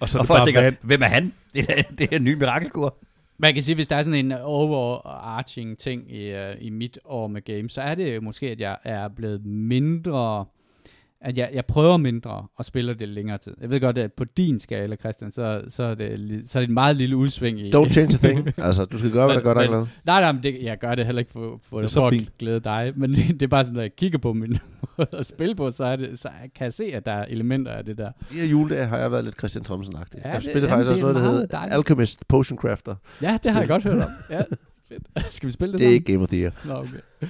[0.00, 0.76] Og så er og det folk bare tænker, vand.
[0.82, 1.32] hvem er han?
[1.54, 2.96] Det er, det er en ny mirakelkur.
[3.38, 7.26] Man kan sige, hvis der er sådan en overarching ting i, uh, i mit år
[7.26, 10.44] med games, så er det jo måske, at jeg er blevet mindre
[11.24, 13.54] at jeg, jeg prøver mindre og spiller det længere tid.
[13.60, 16.68] Jeg ved godt, at på din skala, Christian, så, så, er, det, så er det
[16.68, 17.70] en meget lille udsving i...
[17.70, 18.48] Don't change a thing.
[18.64, 19.86] Altså, du skal gøre, hvad der gør dig glad.
[20.06, 22.06] Nej, nej, men det, jeg gør det heller ikke for, for, Det er så for
[22.06, 22.38] at fint.
[22.38, 24.58] glæde dig, men det, det er bare sådan, når jeg kigger på min
[24.98, 27.72] måde at spille på, så, er det, så kan jeg se, at der er elementer
[27.72, 28.10] af det der.
[28.30, 30.18] De her juledage har jeg været lidt Christian Thomsen-agtig.
[30.24, 31.74] Ja, jeg det- spillede faktisk det også noget, der hedder dejligt.
[31.76, 32.94] Alchemist Potion Crafter.
[33.22, 34.10] Ja, det har jeg godt hørt om.
[34.30, 34.40] Ja,
[34.88, 35.02] fedt.
[35.34, 35.94] Skal vi spille det, Det er sammen?
[35.94, 36.52] ikke Game of the Year.
[36.64, 37.26] Nå, okay.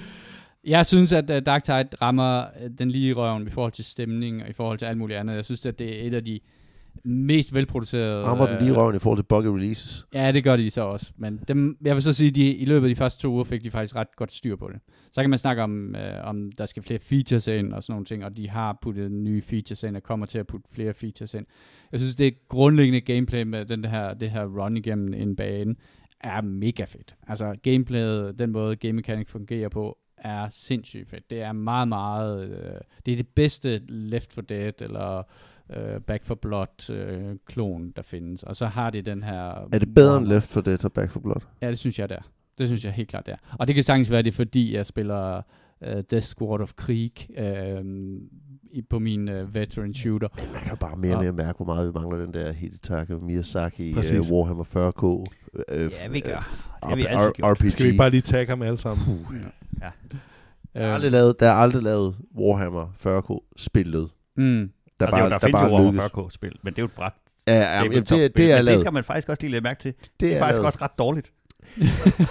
[0.65, 3.85] Jeg synes, at uh, Dark Tide rammer uh, den lige i røven i forhold til
[3.85, 5.35] stemning og i forhold til alt muligt andet.
[5.35, 6.39] Jeg synes, at det er et af de
[7.03, 8.23] mest velproducerede...
[8.25, 10.05] Rammer den lige i øh, røven i forhold til buggy releases.
[10.13, 11.11] Ja, det gør de så også.
[11.17, 13.43] Men dem, jeg vil så sige, at de, i løbet af de første to uger
[13.43, 14.79] fik de faktisk ret godt styr på det.
[15.11, 18.05] Så kan man snakke om, øh, om der skal flere features ind og sådan nogle
[18.05, 21.33] ting, og de har puttet nye features ind og kommer til at putte flere features
[21.33, 21.45] ind.
[21.91, 25.75] Jeg synes, det grundlæggende gameplay med den her, det her run igennem en bane
[26.21, 27.15] er mega fedt.
[27.27, 31.29] Altså gameplayet, den måde game mechanic fungerer på, er sindssygt fedt.
[31.29, 32.49] Det er meget, meget...
[32.49, 35.23] Øh, det er det bedste Left 4 Dead, eller
[35.69, 38.43] øh, Back for Blood øh, klon, der findes.
[38.43, 39.67] Og så har de den her...
[39.71, 41.41] Er det bedre end Left 4 Dead og Back for Blood?
[41.61, 42.31] Ja, det synes jeg, det er.
[42.57, 43.55] Det synes jeg helt klart, det er.
[43.59, 45.41] Og det kan sagtens være, det er fordi, jeg spiller
[45.81, 47.85] uh, Death Squad of Krieg uh,
[48.75, 50.27] i, på min uh, veteran shooter.
[50.35, 52.51] Men man kan jo bare mere og mere mærke, hvor meget vi mangler den der
[52.51, 54.31] Hidetaka Miyazaki uh, Præcis.
[54.31, 55.03] Warhammer 40K.
[55.03, 55.25] Uh,
[56.03, 56.35] Ja, vi gør.
[56.35, 57.01] Det uh, har vi
[57.35, 57.57] gjort.
[57.61, 57.71] RPG.
[57.71, 59.25] Skal vi ikke bare lige tagge ham alle sammen?
[59.81, 59.89] Ja.
[60.73, 64.09] Der er, aldrig lavet, der er aldrig lavet Warhammer 40K spillet.
[64.37, 64.69] Mm.
[64.99, 66.05] Der Der, bare, jo, der, der findes bare jo lykkes.
[66.05, 67.11] 40K-spil, men det er jo et bræt.
[67.47, 68.79] Ja, ja, ja, det, det, det er men det lavet.
[68.79, 69.93] skal man faktisk også lige lægge mærke til.
[69.93, 70.65] Det, Det er er faktisk lavet.
[70.65, 71.31] også ret dårligt.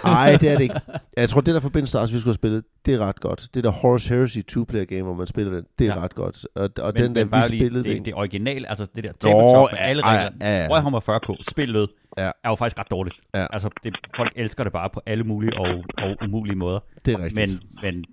[0.04, 0.80] Nej, det er det ikke.
[1.16, 3.48] Jeg tror, det der Forbidden Stars, vi skulle have spillet, det er ret godt.
[3.54, 6.00] Det der Horus Heresy two-player game, hvor man spiller den, det er Ja.
[6.02, 6.46] ret godt.
[6.54, 8.04] Og, og Men, den men vi lige, spillede det, den.
[8.04, 10.36] det originale, altså det der tabletop med ja, alle ja, reglerne.
[10.40, 10.70] ja, ja.
[10.72, 11.88] Warhammer 40K, spillet,
[12.18, 12.22] Ja.
[12.44, 13.16] er jo faktisk ret dårligt.
[13.34, 13.46] Ja.
[13.52, 15.68] Altså, det, folk elsker det bare på alle mulige og,
[15.98, 16.80] og umulige måder.
[17.06, 17.60] Det er rigtigt.
[17.82, 18.04] Men, men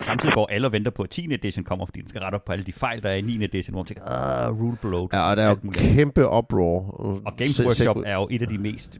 [0.00, 1.34] samtidig går alle og venter på, at 10.
[1.34, 3.44] edition kommer, fordi den skal rette op på alle de fejl, der er i 9.
[3.44, 5.10] edition, hvor man tænker, ah, rule bloat.
[5.12, 6.80] ja, og der er jo kæmpe uproar.
[7.26, 8.98] Og Games Workshop er jo et af de mest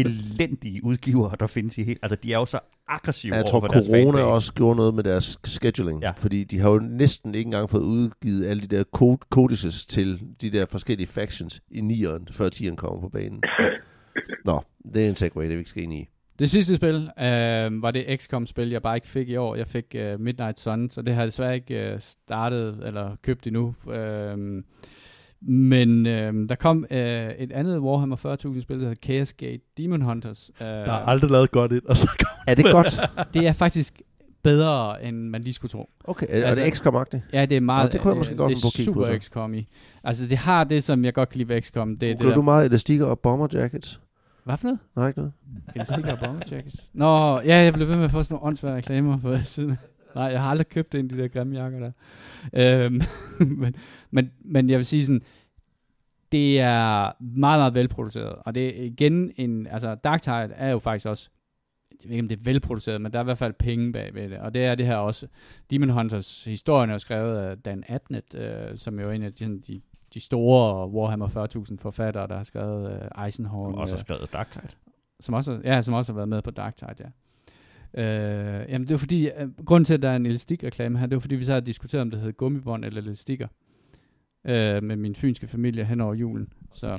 [0.00, 1.98] elendige udgivere, der findes i helt...
[2.02, 4.24] Altså, de er jo så aggressive Jeg tror, over corona fanbase.
[4.24, 6.02] også gjorde noget med deres scheduling.
[6.02, 6.10] Ja.
[6.10, 10.20] Fordi de har jo næsten ikke engang fået udgivet alle de der code codices til
[10.40, 13.42] de der forskellige factions i 9'eren, før 10'eren kommer på banen.
[14.44, 14.62] Nå,
[14.94, 16.08] det er en segway, det er vi ikke skal ind i.
[16.38, 19.54] Det sidste spil øh, var det XCOM-spil, jeg bare ikke fik i år.
[19.56, 23.46] Jeg fik øh, Midnight Suns, og det har jeg desværre ikke øh, startet eller købt
[23.46, 23.74] endnu.
[23.90, 24.62] Øh,
[25.48, 30.00] men øh, der kom øh, et andet Warhammer 40.000 spil, der hedder Chaos Gate Demon
[30.02, 30.50] Hunters.
[30.60, 33.00] Øh, Der er aldrig lavet godt et, og så kom Er det godt?
[33.34, 34.00] det er faktisk
[34.42, 35.90] bedre, end man lige skulle tro.
[36.04, 37.20] Okay, er, er Altså- det XCOM-agtigt?
[37.32, 37.84] Ja, det er meget...
[37.84, 39.18] Nå, det kunne jeg måske øh, godt det kigge på, super.
[39.18, 39.68] XCOM i.
[40.04, 41.96] Altså, det har det, som jeg godt kan lide ved XCOM.
[41.96, 44.00] Det, er det Bruger der, du meget elastikker og bomber jackets?
[44.44, 44.78] Hvad for noget?
[44.96, 45.32] Nej, ikke noget?
[45.74, 46.88] Elastikker og bomber jackets.
[46.92, 49.76] Nå, ja, jeg blev ved med at få sådan nogle åndssvære reklamer på siden.
[50.14, 51.90] Nej, jeg har aldrig købt en af de der grimme jakker der.
[52.84, 53.00] Øhm,
[53.60, 53.76] men,
[54.10, 55.22] men, men jeg vil sige sådan,
[56.32, 58.34] det er meget, meget velproduceret.
[58.44, 61.30] Og det er igen en, altså Darktide er jo faktisk også,
[61.90, 64.14] jeg ved ikke om det er velproduceret, men der er i hvert fald penge bag
[64.14, 64.38] ved det.
[64.38, 65.26] Og det er det her også.
[65.70, 69.32] Demon Hunters historien er jo skrevet af Dan Abnett, øh, som jo er en af
[69.32, 69.80] de, sådan, de,
[70.14, 71.28] de store Warhammer
[71.70, 73.74] 40.000 forfattere, der har skrevet øh, Eisenhorn.
[73.74, 74.68] Og også øh, har skrevet Darktide.
[75.20, 77.08] som også, ja, som også har været med på Darktide, ja.
[77.94, 81.16] Øh, jamen det er fordi, øh, grunden til, at der er en elastikreklame her, det
[81.16, 83.48] er fordi, vi så har diskuteret, om det hedder gummibånd eller elastikker.
[84.48, 86.48] Øh, med min fynske familie hen over julen.
[86.74, 86.98] Så,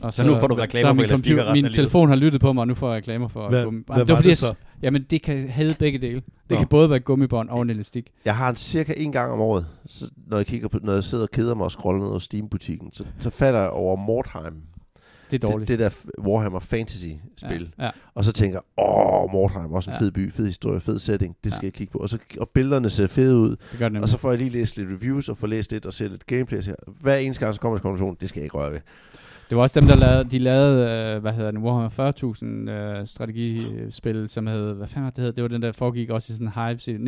[0.00, 2.40] og Så nu får du reklamer så for min elastikker resten Min telefon har lyttet
[2.40, 3.96] på mig, og nu får jeg reklamer for Hvad, gummibånd.
[3.98, 4.54] hvad det var, var fordi, det jeg så?
[4.78, 6.14] s- Jamen det kan have begge dele.
[6.14, 6.56] Det Nå.
[6.58, 8.10] kan både være gummibånd og en elastik.
[8.24, 11.04] Jeg har en cirka en gang om året, så når jeg kigger på, når jeg
[11.04, 14.54] sidder og keder mig og scroller ned over Steam-butikken, så, så falder jeg over Mordheim.
[15.30, 15.68] Det er dårligt.
[15.68, 17.72] Det, det der Warhammer Fantasy-spil.
[17.78, 17.90] Ja, ja.
[18.14, 20.00] Og så tænker åh, Mordheim, også en Ja.
[20.00, 21.66] fed by, fed historie, fed setting, det skal Ja.
[21.66, 21.98] jeg kigge på.
[21.98, 24.50] Og, så, og billederne ser fede ud, det gør det og så får jeg lige
[24.50, 26.60] læst lidt reviews og får læst lidt og set lidt gameplay.
[26.60, 28.80] Siger, hver eneste gang, så kommer konklusion, det skal jeg ikke røre ved.
[29.50, 32.12] Det var også dem, der lavede, de lavede, øh, hvad hedder det, Warhammer
[32.66, 35.32] 40.000 øh, strategispil, som hed, hvad fanden var det hed?
[35.32, 36.98] Det var den der foregik også i sådan en hive serie.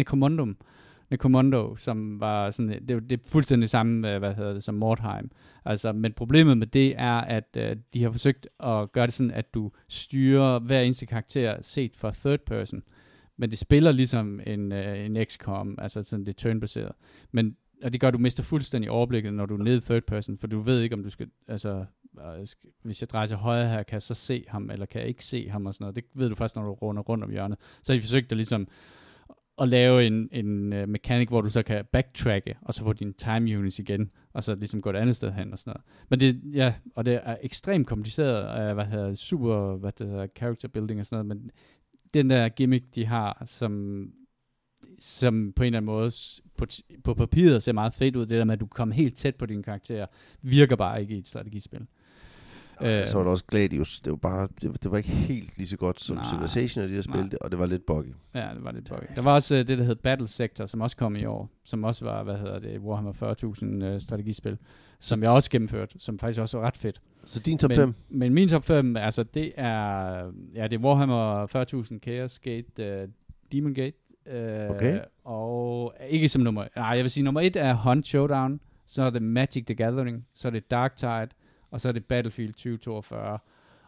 [1.10, 5.30] Nekomondo, som var sådan, det, det er fuldstændig samme, øh, hvad hedder det, som Mordheim.
[5.64, 9.30] Altså, men problemet med det er, at øh, de har forsøgt at gøre det sådan,
[9.30, 12.82] at du styrer hver eneste karakter set fra third person.
[13.36, 16.86] Men det spiller ligesom en, øh, en XCOM, altså sådan det turnbaseret.
[16.86, 16.92] turn-baseret.
[17.32, 20.02] Men og det gør, at du mister fuldstændig overblikket, når du er nede i third
[20.02, 21.84] person, for du ved ikke, om du skal, altså,
[22.18, 22.46] øh,
[22.82, 25.24] hvis jeg drejer til højre her, kan jeg så se ham, eller kan jeg ikke
[25.24, 25.96] se ham og sådan noget.
[25.96, 27.58] Det ved du først, når du runder rundt om hjørnet.
[27.82, 28.68] Så har de forsøgt at ligesom
[29.60, 33.14] at lave en, en uh, mekanik, hvor du så kan backtracke, og så få din
[33.14, 35.82] time units igen, og så ligesom gå et andet sted hen og sådan noget.
[36.08, 40.26] Men det, ja, og det er ekstremt kompliceret, uh, hvad hedder super, hvad det hedder,
[40.36, 41.50] character building og sådan noget, men
[42.14, 44.04] den der gimmick, de har, som,
[44.98, 46.12] som på en eller anden måde
[46.56, 46.66] på,
[47.04, 49.46] på papiret ser meget fedt ud, det der med, at du kommer helt tæt på
[49.46, 50.06] dine karakterer,
[50.42, 51.86] virker bare ikke i et strategispil.
[52.82, 54.00] Øh, så var det også Gladius.
[54.00, 56.24] Det var, bare, det, det var ikke helt lige så godt som Nej.
[56.24, 58.14] Civilization af de her spil, og det var lidt buggy.
[58.34, 59.04] Ja, det var lidt buggy.
[59.16, 61.84] Der var også uh, det, der hed Battle Sector, som også kom i år, som
[61.84, 64.58] også var, hvad hedder det, Warhammer 40.000 uh, strategispil,
[65.00, 67.00] som jeg også gennemført, som faktisk også var ret fedt.
[67.24, 67.94] Så din top men, 5?
[68.08, 71.46] Men min top 5, altså det er, ja, det er Warhammer
[71.92, 73.08] 40.000 Chaos Gate, uh,
[73.52, 75.00] Demon Gate, uh, Okay.
[75.24, 79.10] og ikke som nummer, nej, jeg vil sige, nummer 1 er Hunt Showdown, så er
[79.10, 81.28] det Magic the Gathering, så er det Darktide,
[81.70, 83.38] og så er det Battlefield 2042.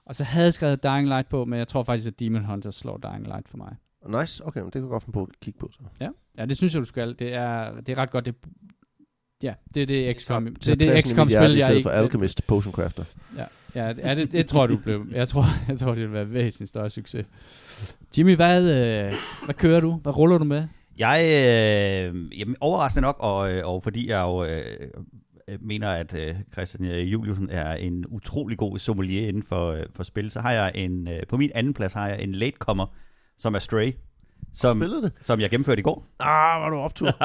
[0.04, 2.70] Og så havde jeg skrevet Dying Light på, men jeg tror faktisk, at Demon Hunter
[2.70, 3.76] slår Dying Light for mig.
[4.08, 5.68] Nice, okay, men det kan jeg godt finde på at kigge på.
[5.72, 5.80] Så.
[6.00, 6.08] Ja,
[6.38, 7.18] ja det synes jeg, du skal.
[7.18, 8.26] Det er, det er ret godt.
[8.26, 8.34] Det,
[9.42, 10.46] ja, det er det XCOM.
[10.46, 11.86] Det, Tag er det mit hjerte XCOM-spil, i jeg stedet ikke...
[11.86, 13.04] for Alchemist Potion Crafter.
[13.36, 15.06] Ja, ja, det, ja det, det, tror jeg, du blev.
[15.12, 17.26] Jeg tror, jeg tror, det vil være væsentligt større succes.
[18.18, 19.14] Jimmy, hvad, øh,
[19.44, 19.92] hvad kører du?
[19.92, 20.64] Hvad ruller du med?
[20.98, 24.62] Jeg, øh, jamen, overraskende nok, og, øh, og fordi jeg jo øh,
[25.60, 30.02] mener, at øh, Christian øh, Juliusen er en utrolig god sommelier inden for, øh, for
[30.02, 32.86] spil, så har jeg en, øh, på min anden plads har jeg en latecomer,
[33.38, 33.92] som er Stray,
[34.54, 35.12] som, Spillede det?
[35.20, 36.06] som jeg gennemførte i går.
[36.20, 37.06] Ah, var du optur.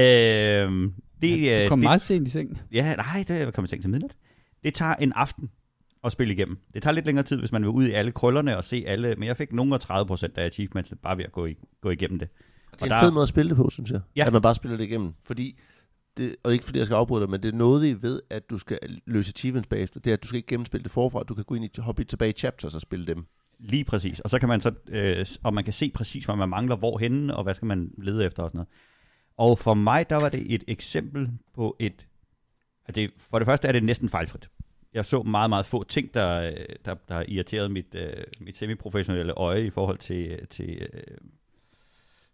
[0.00, 2.60] øhm, det, Du øh, kom det, meget sent i seng.
[2.72, 4.16] Ja, nej, det er kommet seng til midnat.
[4.64, 5.50] Det tager en aften
[6.04, 6.58] at spille igennem.
[6.74, 9.14] Det tager lidt længere tid, hvis man vil ud i alle krøllerne og se alle,
[9.14, 11.90] men jeg fik nogen af 30 procent af achievements bare ved at gå, i, gå
[11.90, 12.28] igennem det.
[12.72, 14.00] Det er en fed måde at spille det på, synes jeg.
[14.16, 14.26] Ja.
[14.26, 15.14] At man bare spiller det igennem.
[15.24, 15.58] Fordi,
[16.16, 18.50] det, og ikke fordi jeg skal afbryde dig, men det er noget, I ved, at
[18.50, 20.00] du skal løse achievements bagefter.
[20.00, 21.22] Det er, at du skal ikke gennemspille det forfra.
[21.22, 23.26] Du kan gå ind i, hoppe tilbage i chapters og spille dem.
[23.58, 24.20] Lige præcis.
[24.20, 27.36] Og så kan man så, øh, og man kan se præcis, hvad man mangler, hvorhenne,
[27.36, 28.68] og hvad skal man lede efter og sådan noget.
[29.36, 32.06] Og for mig, der var det et eksempel på et,
[32.86, 34.48] at det, for det første er det næsten fejlfrit.
[34.94, 36.54] Jeg så meget, meget få ting, der,
[36.84, 41.18] der, der irriterede mit, øh, mit semiprofessionelle øje i forhold til, til øh,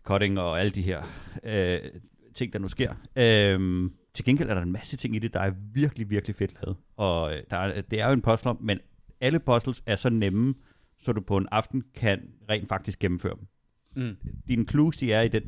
[0.03, 1.03] cutting og alle de her
[1.45, 1.81] øh,
[2.35, 2.95] ting, der nu sker.
[3.17, 6.55] Øh, til gengæld er der en masse ting i det, der er virkelig, virkelig fedt
[6.63, 6.77] lavet.
[6.97, 8.79] Og øh, der er, det er jo en puzzler, men
[9.21, 10.55] alle puzzles er så nemme,
[11.01, 12.21] så du på en aften kan
[12.51, 13.47] rent faktisk gennemføre dem.
[13.97, 14.17] Mm.
[14.49, 15.43] Dine clues, de er i den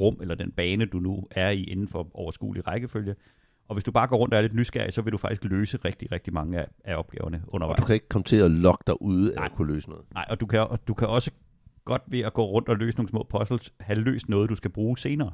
[0.00, 3.14] rum, eller den bane, du nu er i inden for overskuelig rækkefølge.
[3.68, 5.78] Og hvis du bare går rundt og er lidt nysgerrig, så vil du faktisk løse
[5.84, 7.80] rigtig, rigtig mange af, af opgaverne Og undervejs.
[7.80, 10.04] du kan ikke komme til at lokke dig ude af at kunne løse noget.
[10.14, 11.30] Nej, og du kan, og du kan også
[11.84, 14.70] godt ved at gå rundt og løse nogle små puzzles, have løst noget, du skal
[14.70, 15.32] bruge senere.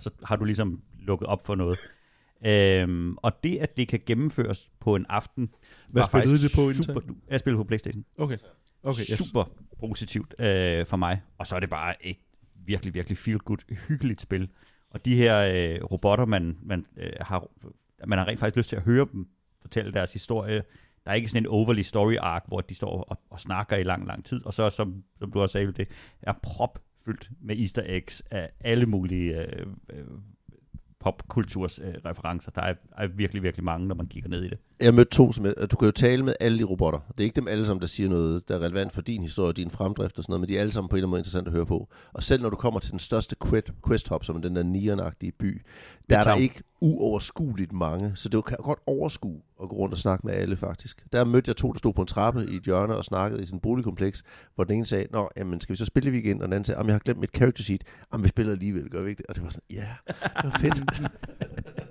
[0.00, 1.78] Og så har du ligesom lukket op for noget.
[2.46, 5.50] Øhm, og det, at det kan gennemføres på en aften,
[5.88, 6.84] Hvad var spillede faktisk det på indtil?
[6.84, 8.04] super, Jeg spillede på Playstation.
[8.18, 8.36] Okay.
[8.82, 9.18] Okay, yes.
[9.18, 9.44] super
[9.80, 11.22] positivt øh, for mig.
[11.38, 12.16] Og så er det bare et
[12.54, 14.48] virkelig, virkelig feel-good, hyggeligt spil.
[14.90, 17.46] Og de her øh, robotter, man, man, øh, har,
[18.06, 19.28] man har rent faktisk lyst til at høre dem
[19.62, 20.62] fortælle deres historie.
[21.04, 23.82] Der er ikke sådan en overly story arc, hvor de står og, og snakker i
[23.82, 24.46] lang, lang tid.
[24.46, 25.88] Og så, som, som du også sagde, det
[26.22, 26.32] er
[27.04, 30.04] fyldt med easter eggs af alle mulige øh, øh,
[30.98, 32.50] popkulturs øh, referencer.
[32.50, 34.58] Der er, er virkelig, virkelig mange, når man kigger ned i det.
[34.80, 36.98] Jeg mødte to, som jeg, du kan jo tale med alle de robotter.
[37.08, 39.52] Det er ikke dem alle sammen, der siger noget, der er relevant for din historie,
[39.52, 41.20] din fremdrift og sådan noget, men de er alle sammen på en eller anden måde
[41.20, 41.88] interessant at høre på.
[42.12, 44.62] Og selv når du kommer til den største quest, quest hop, som er den der
[44.62, 45.62] neonagtige by,
[46.10, 46.42] der er der Midtown.
[46.42, 50.56] ikke uoverskueligt mange, så det kan godt overskue at gå rundt og snakke med alle
[50.56, 51.04] faktisk.
[51.12, 53.46] Der mødte jeg to, der stod på en trappe i et hjørne og snakkede i
[53.46, 54.22] sin boligkompleks,
[54.54, 56.40] hvor den ene sagde, Nå, jamen, skal vi så spille weekend?
[56.40, 57.84] Og den anden sagde, jeg har glemt mit character sheet.
[58.12, 59.26] Jamen, vi spiller alligevel, gør vi ikke det?
[59.26, 59.88] Og det var sådan, ja,
[60.22, 60.82] det var fedt.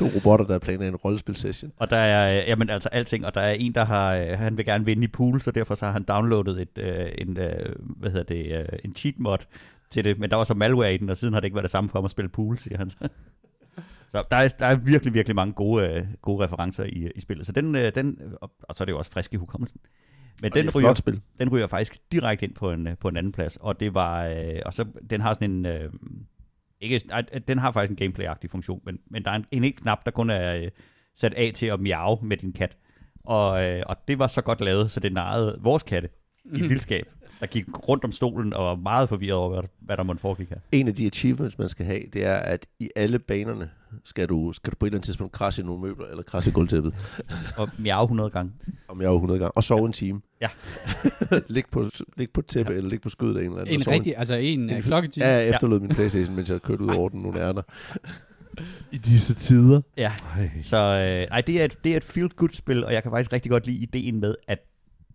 [0.00, 1.72] to robotter, der planlægger en rollespil-session.
[1.76, 4.56] Og der er, øh, jamen altså alting, og der er en, der har, øh, han
[4.56, 7.74] vil gerne vinde i pool, så derfor så har han downloadet et, øh, en, øh,
[7.78, 9.38] hvad hedder det, øh, en cheat mod
[9.90, 11.64] til det, men der var så malware i den, og siden har det ikke været
[11.64, 13.08] det samme for ham at spille pool, siger han så.
[14.10, 17.46] Så der er, der er virkelig, virkelig mange gode, øh, gode referencer i, i spillet.
[17.46, 19.80] Så den, den og, så er det jo også frisk i hukommelsen.
[20.42, 21.20] Men Og den ryger, spil.
[21.40, 24.60] den ryger faktisk direkte ind på en, på en anden plads, og det var, øh,
[24.66, 25.92] og så den har sådan en, øh,
[26.80, 29.82] ikke, nej, den har faktisk en gameplay-agtig funktion, men, men der er en, en enkelt
[29.82, 30.68] knap, der kun er øh,
[31.16, 32.76] sat af til at miave med din kat.
[33.24, 36.08] Og, øh, og det var så godt lavet, så det narrede vores katte
[36.44, 37.06] i vildskab,
[37.40, 40.48] der gik rundt om stolen og var meget forvirret over, hvad, hvad der måtte foregik
[40.48, 40.58] her.
[40.72, 43.70] En af de achievements, man skal have, det er, at i alle banerne
[44.04, 46.50] skal du, skal du på et eller andet tidspunkt krasse i nogle møbler, eller krasse
[46.50, 46.94] i gulvtæppet,
[47.56, 48.52] Og miave 100 gange.
[48.88, 50.20] om jeg er 100 gange, og sove en time.
[50.40, 50.48] Ja.
[51.48, 51.84] lig, på,
[52.16, 52.76] lig på et tæppe, ja.
[52.78, 53.76] eller lig på skødet af en eller anden.
[53.86, 55.26] og En rigtig, altså en uh, klokketime.
[55.26, 57.62] Ja, jeg efterlod min Playstation, mens jeg kørte ud over den nogle ærner.
[58.90, 59.80] I disse tider.
[59.96, 60.50] Ja, Ej.
[60.60, 63.50] så øh, nej, det er et, det er et feel-good-spil, og jeg kan faktisk rigtig
[63.50, 64.58] godt lide ideen med, at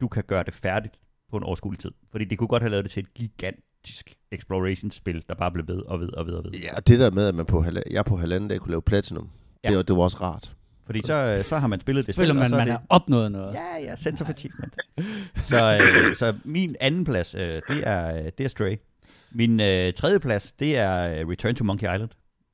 [0.01, 0.99] du kan gøre det færdigt
[1.31, 1.91] på en overskuelig tid.
[2.11, 3.67] Fordi det kunne godt have lavet det til et gigantisk
[4.31, 6.51] exploration-spil, der bare blev ved og ved og ved og ved.
[6.51, 8.81] Ja, og det der med, at man på, halv- jeg på halvanden dag kunne lave
[8.81, 9.29] Platinum,
[9.63, 9.69] Ja.
[9.69, 9.69] ja.
[9.69, 10.55] det, var, det var også rart.
[10.85, 12.67] Fordi så, øh, så har man spillet det Føler spil, og man, så er man
[12.67, 12.73] det...
[12.73, 13.53] har opnået noget.
[13.53, 14.75] Ja, ja, sense of achievement.
[15.51, 18.77] så, øh, så min anden plads, øh, det, er, det er Stray.
[19.31, 22.09] Min øh, tredje plads, det er øh, Return to Monkey Island,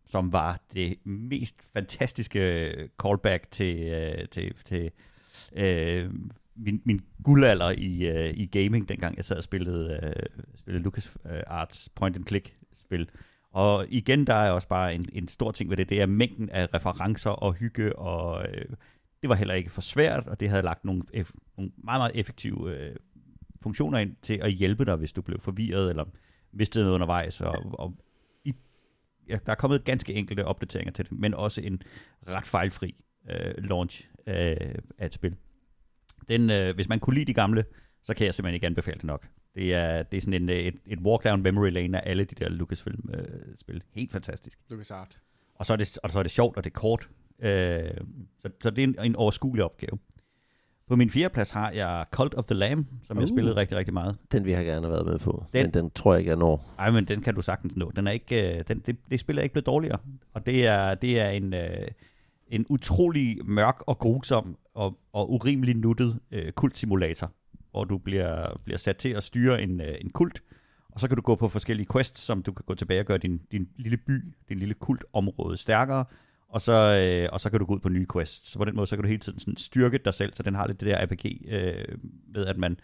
[0.10, 2.40] som var det mest fantastiske
[2.70, 4.92] øh, callback til, øh, til, til
[5.56, 6.10] øh,
[6.62, 11.18] min, min guldalder i, øh, i gaming, dengang jeg sad og spillede, øh, spillede Lucas
[11.26, 13.10] øh, Arts point and click spil.
[13.52, 16.50] Og igen, der er også bare en, en stor ting ved det, det er mængden
[16.50, 18.66] af referencer og hygge, og øh,
[19.22, 22.12] det var heller ikke for svært, og det havde lagt nogle, eff- nogle meget, meget
[22.16, 22.96] effektive øh,
[23.62, 26.06] funktioner ind til at hjælpe dig, hvis du blev forvirret, eller
[26.52, 27.98] mistede noget undervejs, og, og
[28.46, 28.54] i,
[29.30, 31.82] ja, der er kommet ganske enkelte opdateringer til det, men også en
[32.28, 32.96] ret fejlfri
[33.30, 35.36] øh, launch øh, af et spil.
[36.32, 37.66] Den, øh, hvis man kunne lide de gamle,
[38.04, 39.28] så kan jeg simpelthen ikke anbefale det nok.
[39.56, 42.24] Det er, det er sådan en, øh, et, et walk down memory lane af alle
[42.24, 43.76] de der Lucasfilm-spil.
[43.76, 44.60] Øh, Helt fantastisk.
[44.70, 45.18] Lucas Art.
[45.56, 47.10] Og så er det, og så er det sjovt, og det er kort.
[47.40, 47.90] Øh,
[48.42, 50.00] så, så det er en, en overskuelig opgave.
[50.88, 53.22] På min fjerde plads har jeg Cult of the Lamb, som uh.
[53.22, 54.18] jeg spillede rigtig, rigtig meget.
[54.32, 55.72] Den vil jeg gerne have været med på, Den- den.
[55.76, 56.74] men den tror jeg ikke, jeg når.
[56.80, 57.92] Ej, men den kan du sagtens nå.
[57.96, 60.00] Den er ikke, øh, den, det, det spil er ikke blevet dårligere.
[60.34, 61.54] Og det er, det er en...
[61.54, 61.88] Øh,
[62.52, 67.32] en utrolig mørk og grusom og, og urimelig nuttet øh, kultsimulator,
[67.72, 70.44] hvor du bliver, bliver sat til at styre en, øh, en kult,
[70.90, 73.18] og så kan du gå på forskellige quests, som du kan gå tilbage og gøre
[73.18, 76.06] din, din lille by, din lille kultområde stærkere,
[76.50, 78.52] og så, øh, og så kan du gå ud på nye quests.
[78.52, 80.56] Så på den måde, så kan du hele tiden sådan styrke dig selv, så den
[80.56, 81.98] har lidt det der RPG øh,
[82.34, 82.80] ved, at man,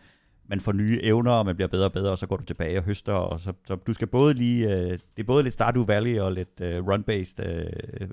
[0.46, 2.78] man får nye evner, og man bliver bedre og bedre, og så går du tilbage
[2.78, 5.86] og høster, og så, så du skal både lige, øh, det er både lidt Stardew
[5.86, 7.66] Valley og lidt øh, run-based øh,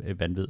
[0.05, 0.47] øh, vanvid.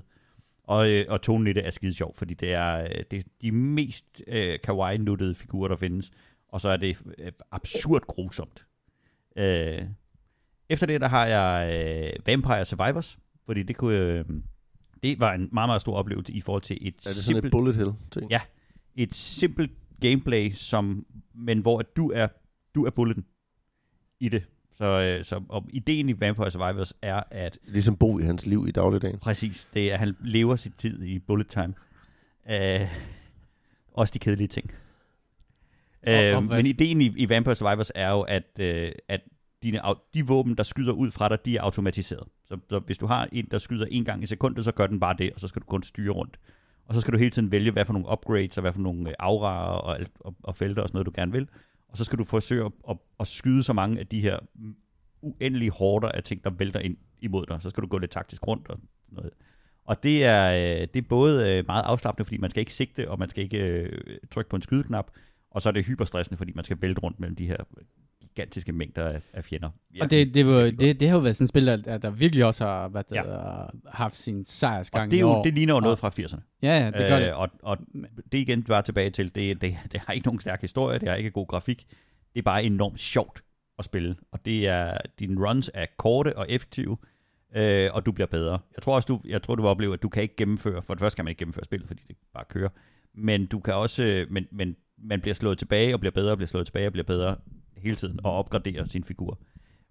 [0.65, 3.23] Og, øh, og tonen i det er skide sjov, fordi det er, øh, det er
[3.43, 6.11] de mest øh, kawaii-nuttede figurer, der findes,
[6.49, 8.67] og så er det øh, absurd grusomt.
[9.37, 9.83] Øh,
[10.69, 13.99] efter det, der har jeg øh, Vampire Survivors, fordi det kunne...
[13.99, 14.25] Øh,
[15.03, 17.45] det var en meget, meget stor oplevelse i forhold til et Er det sådan simpelt,
[17.45, 18.31] et bullet hell ting?
[18.31, 18.41] Ja.
[18.97, 22.29] et simpelt gameplay, som, men hvor at du er,
[22.75, 23.25] du er bulleten
[24.21, 24.45] i det.
[24.75, 28.65] Så, øh, så og ideen i Vampire Survivors er, at Ligesom bo i hans liv
[28.69, 29.19] i dagligdagen.
[29.19, 31.75] præcis, det er, at han lever sit tid i bullet time.
[32.51, 32.81] Øh,
[33.93, 34.71] også de kedelige ting.
[36.09, 39.21] Øh, men ideen i, i Vampire Survivors er jo, at, øh, at
[39.63, 39.81] dine,
[40.15, 42.29] de våben, der skyder ud fra dig, de er automatiseret.
[42.45, 45.01] Så, så hvis du har en, der skyder en gang i sekundet, så gør den
[45.01, 46.39] bare det, og så skal du kun styre rundt.
[46.87, 49.09] Og så skal du hele tiden vælge, hvad for nogle upgrades, og hvad for nogle
[49.09, 51.49] øh, auraer og, alt- og, og felter og sådan noget, du gerne vil.
[51.95, 54.39] Og så skal du forsøge at, at, at skyde så mange af de her
[55.23, 57.63] uendelige hårder af ting, der vælter ind imod dig.
[57.63, 59.31] Så skal du gå lidt taktisk rundt og noget.
[59.85, 63.11] Og det er, øh, det er både øh, meget afslappende, fordi man skal ikke sigte,
[63.11, 65.11] og man skal ikke øh, trykke på en skydeknap.
[65.51, 67.57] Og så er det hyperstressende, fordi man skal vælte rundt mellem de her
[68.35, 69.71] gigantiske mængder af, af fjender.
[70.01, 72.45] Og det, det, var, det, det har jo været sådan et spil, der, der virkelig
[72.45, 73.59] også har været, Ja.
[73.61, 73.67] ja.
[73.89, 75.43] haft sin sejrsgang og det, er i jo, år.
[75.43, 76.41] det ligner jo noget Og- fra 80'erne.
[76.63, 77.29] Ja, ja, det gør det.
[77.31, 77.79] Øh, og, og
[78.33, 81.09] det er igen bare tilbage til, det, det, det har ikke nogen stærk historie, det
[81.09, 81.87] har ikke god grafik.
[82.35, 83.43] Det er bare enormt sjovt
[83.79, 84.17] at spille.
[84.33, 86.97] Og det er, dine runs er korte og effektive,
[87.57, 88.59] øh, og du bliver bedre.
[88.77, 90.95] Jeg tror også, du, jeg tror, du vil opleve, at du kan ikke gennemføre, for
[90.95, 92.69] det første kan man ikke gennemføre spillet, fordi det bare kører.
[93.15, 96.37] Men du kan også, øh, men, men man bliver slået tilbage og bliver bedre og
[96.37, 97.37] bliver slået tilbage og bliver bedre
[97.85, 99.39] hele tiden og opgraderer sin figur.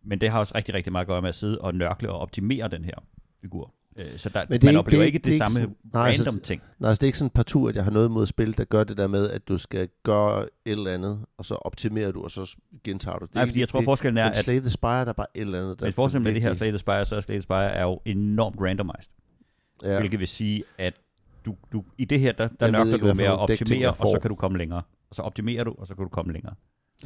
[0.04, 2.20] Men det har også rigtig, rigtig meget at gøre med at sidde og nørkle og
[2.20, 2.96] optimere den her
[3.42, 3.74] figur.
[3.98, 5.76] Øh, Så der, Men Men det man ikke- oplever det ikke det, det samme sådan-
[5.94, 6.62] nej, altså, random ting.
[6.80, 8.64] Nej, altså det er ikke sådan et partout, at jeg har noget mod spil, der
[8.64, 12.24] gør det der med, at du skal gøre et eller andet, og så optimerer du,
[12.24, 13.26] og så gentager du.
[13.26, 15.14] Det Nej, fordi jeg tror, det, forskellen er, men at Slay the Spire, der er
[15.14, 15.80] bare et eller andet.
[15.80, 17.84] Der hvis forskellen med det her Slay the Spire, så er Slay the Spire er
[17.84, 19.12] jo enormt randomized.
[19.84, 20.00] Ja.
[20.00, 20.94] Hvilket vil sige, at
[21.46, 24.30] du, du, i det her, der, der ikke, du med at optimere, og så kan
[24.30, 24.82] du komme længere.
[25.10, 26.54] Og så optimerer du, og så kan du komme længere.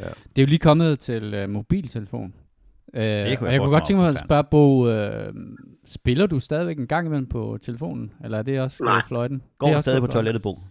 [0.06, 2.34] Det er jo lige kommet til uh, mobiltelefon.
[2.88, 5.34] Uh, kunne jeg og jeg kunne godt tænke mig at spørge Bo, uh,
[5.86, 8.12] spiller du stadigvæk en gang imellem på telefonen?
[8.24, 8.94] Eller er det også Nej.
[8.94, 9.42] gået fløjten?
[9.58, 10.60] Går det er stadig på toilettet, Bo?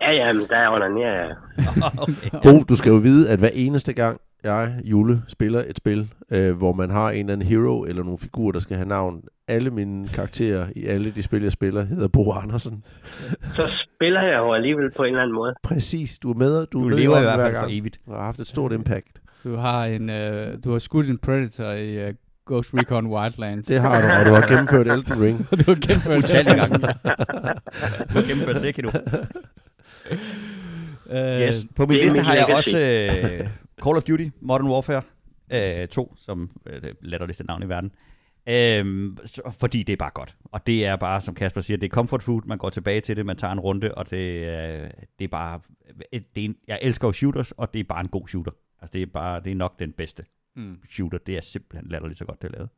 [0.00, 1.34] Ja, ja, men der onanerer jeg.
[2.08, 2.30] okay.
[2.42, 6.56] Bo, du skal jo vide, at hver eneste gang, jeg, Jule, spiller et spil, øh,
[6.56, 9.22] hvor man har en eller anden hero eller nogle figurer, der skal have navn.
[9.48, 12.84] Alle mine karakterer i alle de spil, jeg spiller, hedder Bo Andersen.
[13.54, 15.54] Så spiller jeg jo alligevel på en eller anden måde.
[15.62, 16.66] Præcis, du er med.
[16.66, 18.00] Du, Du med lever i hvert hver fald for evigt.
[18.06, 19.20] Du har haft et stort impact.
[19.44, 22.14] Du har, en, uh, du har skudt en Predator i uh,
[22.46, 23.66] Ghost Recon Wildlands.
[23.66, 25.38] Det har du, og du har gennemført Elden Ring.
[25.66, 26.78] du har gennemført Utallige gange.
[26.78, 26.86] Du
[28.18, 28.88] har gennemført Sekiro.
[31.06, 31.66] Uh, Yes.
[31.76, 33.48] På min det liste har jeg også øh,
[33.84, 35.02] Call of Duty Modern Warfare
[35.82, 37.90] øh, 2, som øh, det latterligste navn i verden.
[38.48, 39.18] Øhm,
[39.58, 40.36] fordi det er bare godt.
[40.44, 42.42] Og det er bare, som Kasper siger, det er comfort food.
[42.46, 45.60] Man går tilbage til det, man tager en runde, og det, øh, det er bare...
[46.12, 48.52] Det er en, jeg elsker shooters, og det er bare en god shooter.
[48.80, 50.24] Altså, det er, bare, det er nok den bedste
[50.58, 50.78] Mm.
[50.90, 51.18] shooter.
[51.18, 52.68] Det er simpelthen latterligt så godt, det er lavet.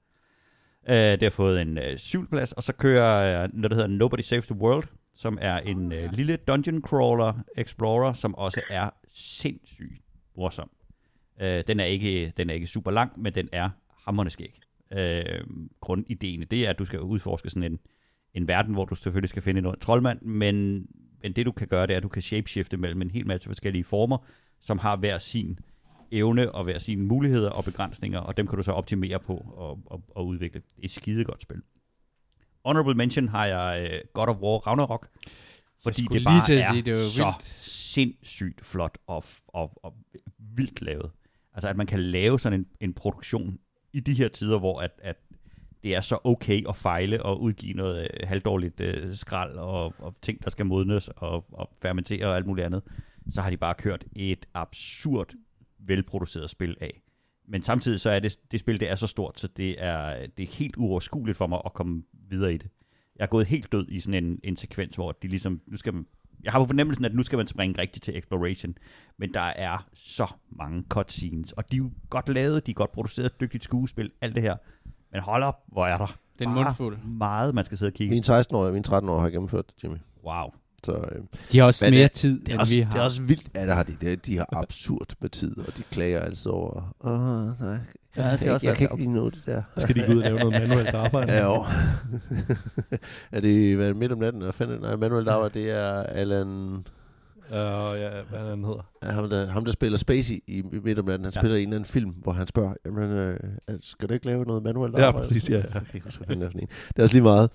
[0.88, 3.88] Øh, det har fået en øh, syvende plads, og så kører øh, noget, der hedder
[3.90, 4.84] Nobody Saves the World,
[5.14, 10.02] som er en øh, lille dungeon crawler explorer, som også er sindssygt
[10.36, 10.70] morsom.
[11.40, 13.70] Øh, den, er ikke, den er ikke super lang, men den er
[14.04, 14.60] hammerende skæg.
[14.92, 15.40] Øh,
[15.80, 17.78] grundideen det er, at du skal udforske sådan en,
[18.34, 20.86] en verden, hvor du selvfølgelig skal finde en troldmand, men,
[21.22, 23.48] men det du kan gøre, det er, at du kan shapeshifte mellem en hel masse
[23.48, 24.18] forskellige former,
[24.60, 25.58] som har hver sin
[26.10, 29.82] evne og hver sine muligheder og begrænsninger, og dem kan du så optimere på og,
[29.86, 30.60] og, og udvikle.
[30.60, 31.62] Det er et skide godt spil.
[32.64, 35.08] Honorable mention har jeg uh, God of War Ragnarok,
[35.82, 37.64] fordi det bare at er sige, det er så vildt.
[37.64, 39.94] sindssygt flot og, og, og
[40.38, 41.10] vildt lavet.
[41.54, 43.58] Altså at man kan lave sådan en, en produktion
[43.92, 45.16] i de her tider, hvor at, at
[45.82, 50.14] det er så okay at fejle og udgive noget øh, halvdårligt øh, skrald og, og
[50.22, 52.82] ting, der skal modnes og, og fermentere og alt muligt andet,
[53.30, 55.34] så har de bare kørt et absurd
[55.78, 57.02] velproduceret spil af.
[57.46, 60.42] Men samtidig så er det, det spil, det er så stort, så det er, det
[60.42, 62.68] er helt uoverskueligt for mig at komme videre i det.
[63.16, 65.94] Jeg er gået helt død i sådan en, en sekvens, hvor de ligesom, nu skal
[65.94, 66.06] man,
[66.44, 68.74] jeg har på fornemmelsen, at nu skal man springe rigtigt til exploration,
[69.18, 72.92] men der er så mange cutscenes, og de er jo godt lavet, de er godt
[72.92, 74.56] produceret, dygtigt skuespil, alt det her.
[75.12, 76.98] Men hold op, hvor er der Det er en bare mundfuld.
[77.04, 78.14] meget, man skal sidde og kigge.
[78.14, 79.96] Min 16-årige og min 13-årige har gennemført det, Jimmy.
[80.24, 80.52] Wow.
[80.84, 81.22] Så øh,
[81.52, 82.98] De har også mere tid, det, er end også, vi det har.
[83.00, 83.48] er også vildt.
[83.54, 83.96] Ja, det har de.
[84.00, 86.94] Det, de har absurd med tid, og de klager altid over.
[87.04, 87.78] Åh, nej.
[88.16, 89.62] Ja, Jeg, det er jeg, også jeg været kan ikke lige nå det der.
[89.78, 91.32] Skal de gå ud og lave noget manuelt arbejde.
[91.32, 91.64] Ja, jo.
[93.32, 94.42] er det hvad, er det midt om natten?
[94.42, 94.80] Hvad fanden?
[94.80, 96.78] Nej, Manuel arbejde, det er Alan...
[97.50, 98.90] Uh, ja, hvad han hedder.
[99.02, 101.40] Ja, ham, der, ham, der spiller Spacey i midt om natten, han Ja.
[101.40, 103.36] spiller i en eller anden film, hvor han spørger, jamen, øh,
[103.80, 105.62] skal du ikke lave noget manuelt Ja, præcis, ja, ja.
[105.62, 106.66] Jeg kan ikke huske, det er
[106.96, 107.50] er også lige meget.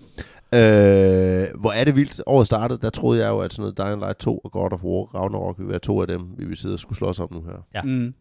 [0.53, 2.21] Øh, hvor er det vildt.
[2.27, 4.83] Året startede, der troede jeg jo, at sådan noget Dying Light 2 og God of
[4.83, 7.41] War, Ragnarok ville være to af dem, vi vil sidde og skulle slås om nu
[7.41, 7.65] her.
[7.75, 7.81] Ja.
[7.81, 8.13] Mm.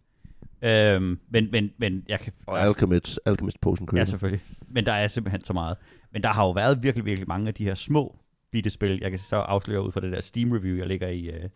[0.62, 2.32] Øhm, men, men, men jeg kan...
[2.46, 4.40] Og Alchemist, Alchemist Potion Ja, selvfølgelig.
[4.68, 5.76] Men der er simpelthen så meget.
[6.12, 8.16] Men der har jo været virkelig, virkelig mange af de her små
[8.52, 8.98] bitte spil.
[9.02, 11.26] Jeg kan så afsløre ud fra det der Steam-review, jeg ligger i...
[11.26, 11.48] Øh...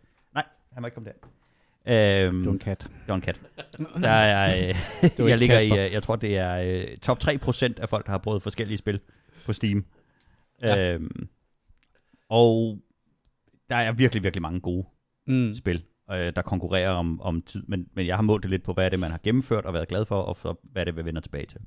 [0.72, 1.28] Han må ikke komme der.
[2.28, 2.80] Øhm, Du er en kat.
[2.80, 3.40] Det var en kat.
[4.02, 5.86] Der er, øh, jeg ligger i, Kasper.
[5.86, 9.00] øh, jeg tror det er øh, top 3% af folk, der har prøvet forskellige spil
[9.46, 9.84] på Steam.
[10.62, 10.92] Ja.
[10.94, 11.28] Øhm,
[12.28, 12.78] og
[13.70, 14.86] der er virkelig, virkelig mange gode
[15.28, 15.54] Mm.
[15.54, 18.72] spil, øh, der konkurrerer om, om tid, men, men jeg har målt det lidt på,
[18.72, 20.96] hvad er det, man har gennemført og været glad for, og så, hvad er det,
[20.96, 21.60] vi vender tilbage til.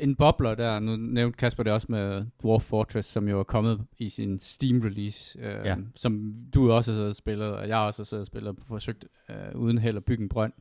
[0.00, 3.80] En bobler der, nu nævnte Kasper det også med Dwarf Fortress, som jo er kommet
[3.98, 5.76] i sin Steam-release, øh, Ja.
[5.94, 8.56] som du også har siddet og spillet, og jeg også har siddet og spillet og
[8.68, 10.52] forsøgt øh, uden held at bygge en brønd.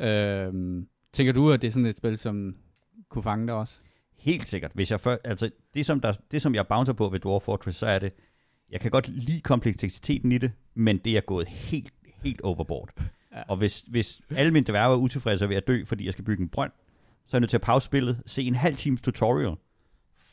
[0.00, 0.82] Øh,
[1.12, 2.56] tænker du, at det er sådan et spil, som
[3.08, 3.74] kunne fange dig også?
[4.18, 4.70] Helt sikkert.
[4.74, 7.78] Hvis jeg før, altså, det, som der, det, som jeg bouncer på ved Dwarf Fortress,
[7.78, 8.12] så er det,
[8.70, 11.92] jeg kan godt lide kompleksiteten i det, men det er gået helt,
[12.22, 12.90] helt overboard.
[13.34, 13.42] Ja.
[13.48, 16.42] Og hvis, hvis alle mine dværge er utilfredse ved at dø, fordi jeg skal bygge
[16.42, 16.72] en brønd,
[17.28, 19.54] så er jeg nødt til at pause spillet, se en halv times tutorial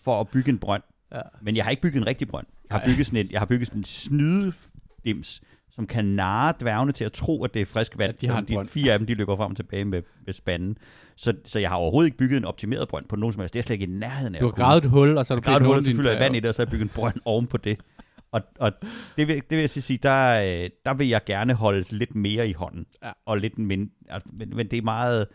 [0.04, 0.84] for at bygge en brønd.
[1.14, 1.22] Ja.
[1.42, 2.48] Men jeg har ikke bygget en rigtig brønd.
[2.70, 2.94] Jeg har Nej.
[2.94, 5.42] bygget sådan en, jeg har bygget sådan en snydedims,
[5.72, 8.16] som kan narre dværgene til at tro, at det er frisk vand.
[8.22, 8.68] Ja, de har de, brønd.
[8.68, 10.78] fire af dem, de løber frem og tilbage med, med spanden.
[11.16, 13.54] Så, så jeg har overhovedet ikke bygget en optimeret brønd på nogen som helst.
[13.54, 15.42] Det er slet ikke i nærheden af Du har gravet et hul, og så har
[15.42, 16.72] du gravet et hul, og så fylder jeg vand i det, og så har jeg
[16.72, 17.80] bygget en brønd oven på det.
[18.32, 18.72] Og, og
[19.18, 22.50] det, vil, det vil jeg sige, der, øh, der vil jeg gerne holde lidt mere
[22.50, 22.86] i hånden.
[23.04, 23.12] Ja.
[23.26, 25.28] Og lidt mindre, altså, men, men det er meget,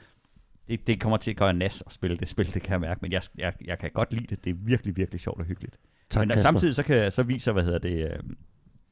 [0.71, 2.99] det, det kommer til at gøre nas at spille det spil, det kan jeg mærke.
[3.03, 4.45] Men jeg, jeg, jeg kan godt lide det.
[4.45, 5.77] Det er virkelig, virkelig sjovt og hyggeligt.
[6.11, 6.43] Tak, men Kasper.
[6.43, 8.19] samtidig så, kan, så viser, hvad hedder det, øh,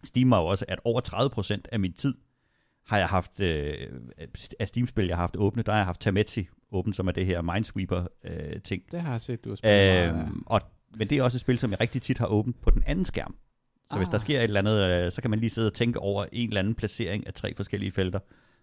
[0.05, 1.01] Steam mig også, at over
[1.59, 2.15] 30% af min tid
[2.87, 3.75] har jeg haft, øh,
[4.61, 7.27] af Steam-spil, jeg har haft åbne, der har jeg haft Tametsi åbent, som er det
[7.27, 8.83] her Minesweeper-ting.
[8.93, 10.23] Det har jeg set, du har spillet meget af.
[10.23, 10.61] Øhm, og,
[10.97, 13.05] men det er også et spil, som jeg rigtig tit har åbent på den anden
[13.05, 13.37] skærm.
[13.91, 13.99] Så ah.
[13.99, 14.13] hvis Ah.
[14.13, 16.49] der sker et eller andet, øh, så kan man lige sidde og tænke over en
[16.49, 18.19] eller anden placering af tre forskellige felter.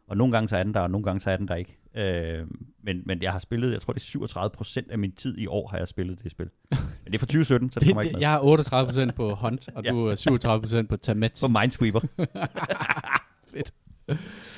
[0.08, 1.78] Og nogle gange så er den der, og nogle gange så er den der ikke.
[1.96, 2.48] Øh,
[2.84, 5.48] men, men jeg har spillet, jeg tror det er 37 procent af min tid i
[5.48, 6.50] år, har jeg spillet det spil.
[6.72, 8.22] Men det er fra 2017, så det, Det, kommer ikke det, med.
[8.22, 9.92] jeg har 38% på Hunt, og Ja.
[9.92, 11.38] du er 37% på Tamet.
[11.42, 12.00] På Minesweeper.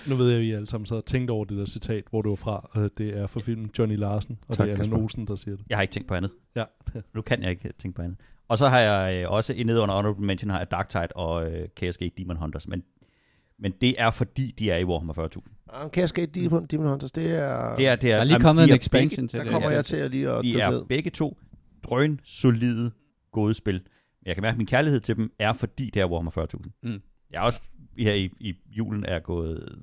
[0.07, 2.22] Nu ved jeg, at I alle sammen så har tænkt over det der citat, hvor
[2.22, 2.69] det var fra.
[2.78, 4.98] Øh, Det er fra filmen Johnny Larsen, og Tak, det er Kasper.
[4.98, 5.65] Olsen, der siger det.
[5.69, 6.32] Jeg har ikke tænkt på andet.
[6.56, 6.64] Ja.
[7.15, 8.18] Nu kan jeg ikke tænke på andet.
[8.48, 11.68] Og så har jeg øh, også nede under Honorable Mention har jeg Darktide og øh,
[11.76, 12.68] KSG Demon Hunters.
[12.68, 12.84] Men,
[13.60, 15.70] men det er fordi, de er i Warhammer 40.000.
[15.74, 17.76] Ah, Cascade Demon, Demon Hunters, det er...
[17.76, 19.52] Det er, det er, Der er lige kommet en expansion til der det.
[19.54, 19.76] kommer Ja.
[19.76, 20.84] jeg til at lige at De er ned.
[20.90, 21.38] begge to
[21.84, 22.92] drøn solide,
[23.32, 23.74] gode spil.
[23.74, 23.82] Men
[24.26, 26.80] jeg kan mærke, at min kærlighed til dem er, fordi det er Warhammer 40.000.
[26.84, 27.02] Mm.
[27.32, 27.62] Jeg er også
[27.98, 29.76] her i, i julen er gået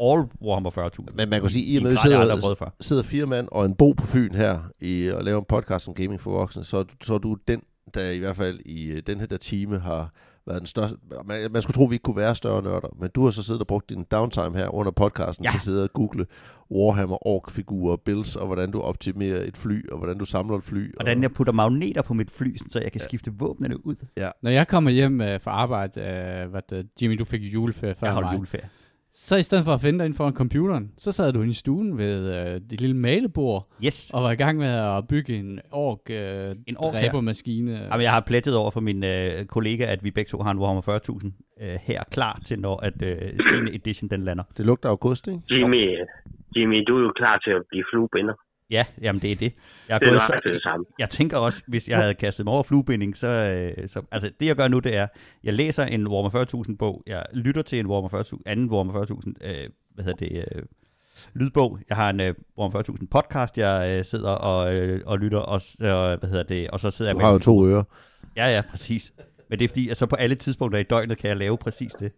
[0.00, 1.14] all Warhammer 40.000.
[1.16, 3.64] Men man kan sige, i I og med, at jeg sidder, sidder fire mand og
[3.66, 6.76] en bo på Fyn her i, og laver en podcast om gaming for voksne, så,
[6.76, 7.62] er så er du den,
[7.94, 10.12] der i hvert fald i øh, den her der time har
[10.46, 10.96] været den største...
[11.24, 13.60] Man, man skulle tro, vi ikke kunne være større nørder, men du har så siddet
[13.60, 15.50] og brugt din downtime her under podcasten Ja.
[15.50, 16.26] til at sidde og google
[16.70, 20.94] Warhammer, Ork-figurer, builds, og hvordan du optimerer et fly, og hvordan du samler et fly.
[20.94, 23.94] Hvordan jeg putter magneter på mit fly, så jeg kan skifte våbnene ud.
[24.42, 28.06] Når jeg kommer hjem øh, fra arbejde, øh, hvad det, Jimmy, du fik juleferie før
[28.12, 28.34] Jeg mig.
[28.34, 28.68] juleferie.
[29.14, 31.98] Så i stedet for at finde dig ind foran computeren, så sad du i stuen
[31.98, 34.10] ved øh, dit lille malebord, Yes.
[34.14, 37.00] og var i gang med at bygge en ork, øh, En ork her.
[37.02, 37.72] dræbermaskine.
[37.72, 40.58] Jamen, jeg har plettet over for min øh, kollega, at vi begge to har en
[40.58, 43.16] Warhammer 40.000 øh, her klar til, når at, øh,
[43.66, 43.74] 10.
[43.74, 44.44] edition den lander.
[44.56, 45.40] Det lugter august, ikke?
[45.50, 45.98] Jimmy,
[46.56, 48.34] Jimmy, du er jo klar til at blive fluebinder.
[48.72, 49.52] Ja, jamen det er det.
[49.88, 50.84] Jeg, er Det er gået så, det samme.
[50.98, 53.26] jeg tænker også, hvis jeg havde kastet mig over fluebinding, så,
[53.78, 54.02] øh, så...
[54.10, 55.06] Altså, det jeg gør nu, det er,
[55.44, 59.46] jeg læser en Warhammer 40.000 bog, jeg lytter til en Warhammer 40.000, anden Warhammer 40.000,
[59.46, 60.62] øh, hvad hedder det, øh,
[61.34, 61.78] lydbog.
[61.88, 65.60] Jeg har en øh, Warhammer 40.000 podcast, jeg øh, sidder og, øh, og lytter, og,
[65.80, 65.86] øh,
[66.18, 67.26] hvad hedder det, og så sidder jeg Du med...
[67.26, 67.84] har jo to ører.
[68.36, 69.12] Ja, ja, præcis.
[69.50, 71.92] Men det er fordi, at så på alle tidspunkter i døgnet kan jeg lave præcis
[71.92, 72.12] det.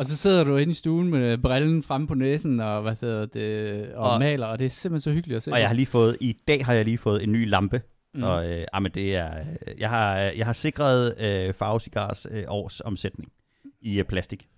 [0.00, 3.26] Og så sidder du inde i stuen med brillen fremme på næsen, og, hvad hedder
[3.26, 5.52] det, og, Og- maler, og det er simpelthen så hyggeligt at se.
[5.52, 7.82] Og jeg har lige fået, i dag har jeg lige fået en ny lampe.
[8.14, 8.22] Mm.
[8.22, 12.44] Og øh, ah, men det er, øh, jeg, har, jeg har sikret øh, farvesigars øh,
[12.48, 13.32] års omsætning
[13.80, 14.48] i øh, plastik.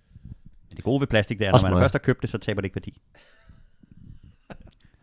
[0.69, 2.37] Men det gode ved plastik, det er, Også når man først har købt det, så
[2.37, 3.01] taber det ikke værdi.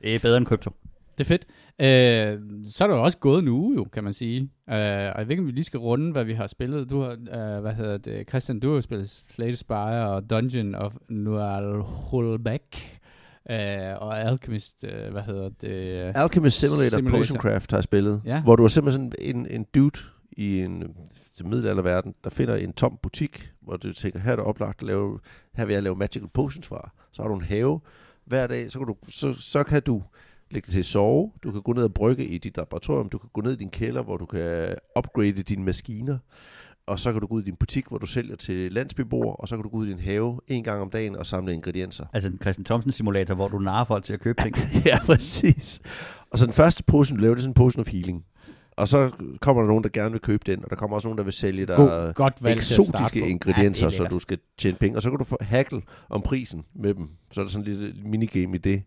[0.03, 0.71] Det er bedre end krypto.
[1.19, 1.47] Det er fedt.
[1.81, 4.41] Øh, så er der jo også gået en uge, jo, kan man sige.
[4.41, 6.91] Øh, og jeg ved ikke, om vi lige skal runde, hvad vi har spillet.
[6.91, 10.93] Du har, øh, hvad hedder det, Christian, du har spillet Slate Spire og Dungeon of
[11.09, 13.01] Nual Hulbæk.
[13.51, 13.57] Øh,
[14.01, 16.13] og Alchemist, øh, hvad hedder det?
[16.17, 17.19] Alchemist Simulator, Simulator.
[17.19, 18.43] Potioncraft har jeg spillet, Ja.
[18.43, 20.01] hvor du er simpelthen sådan en, en dude
[20.33, 20.83] i en
[21.45, 25.19] middelalderverden, der finder en tom butik, hvor du tænker, her er det oplagt at lave,
[25.55, 26.91] her vil jeg lave magical potions fra.
[27.13, 27.81] Så har du en have
[28.25, 30.03] hver dag, så kan du, så, så kan du
[30.51, 33.19] lægge dig til at sove, du kan gå ned og brygge i dit laboratorium, du
[33.19, 36.19] kan gå ned i din kælder, hvor du kan upgrade dine maskiner,
[36.87, 39.49] og så kan du gå ud i din butik, hvor du sælger til landsbyboer, og
[39.49, 42.07] så kan du gå ud i din have en gang om dagen og samle ingredienser.
[42.13, 44.57] Altså en Christian Thomsen simulator, hvor du narrer folk til at købe ting.
[44.87, 45.81] ja, præcis.
[46.31, 48.25] Og så den første potion, du laver, det er sådan en potion of healing.
[48.77, 49.11] Og så
[49.41, 51.33] kommer der nogen, der gerne vil købe den, og der kommer også nogen, der vil
[51.33, 54.99] sælge dig God, godt eksotiske ingredienser, Ja, så det du skal tjene penge.
[54.99, 57.09] Og så kan du få hackle om prisen med dem.
[57.33, 58.83] Så er der sådan en lille minigame i det.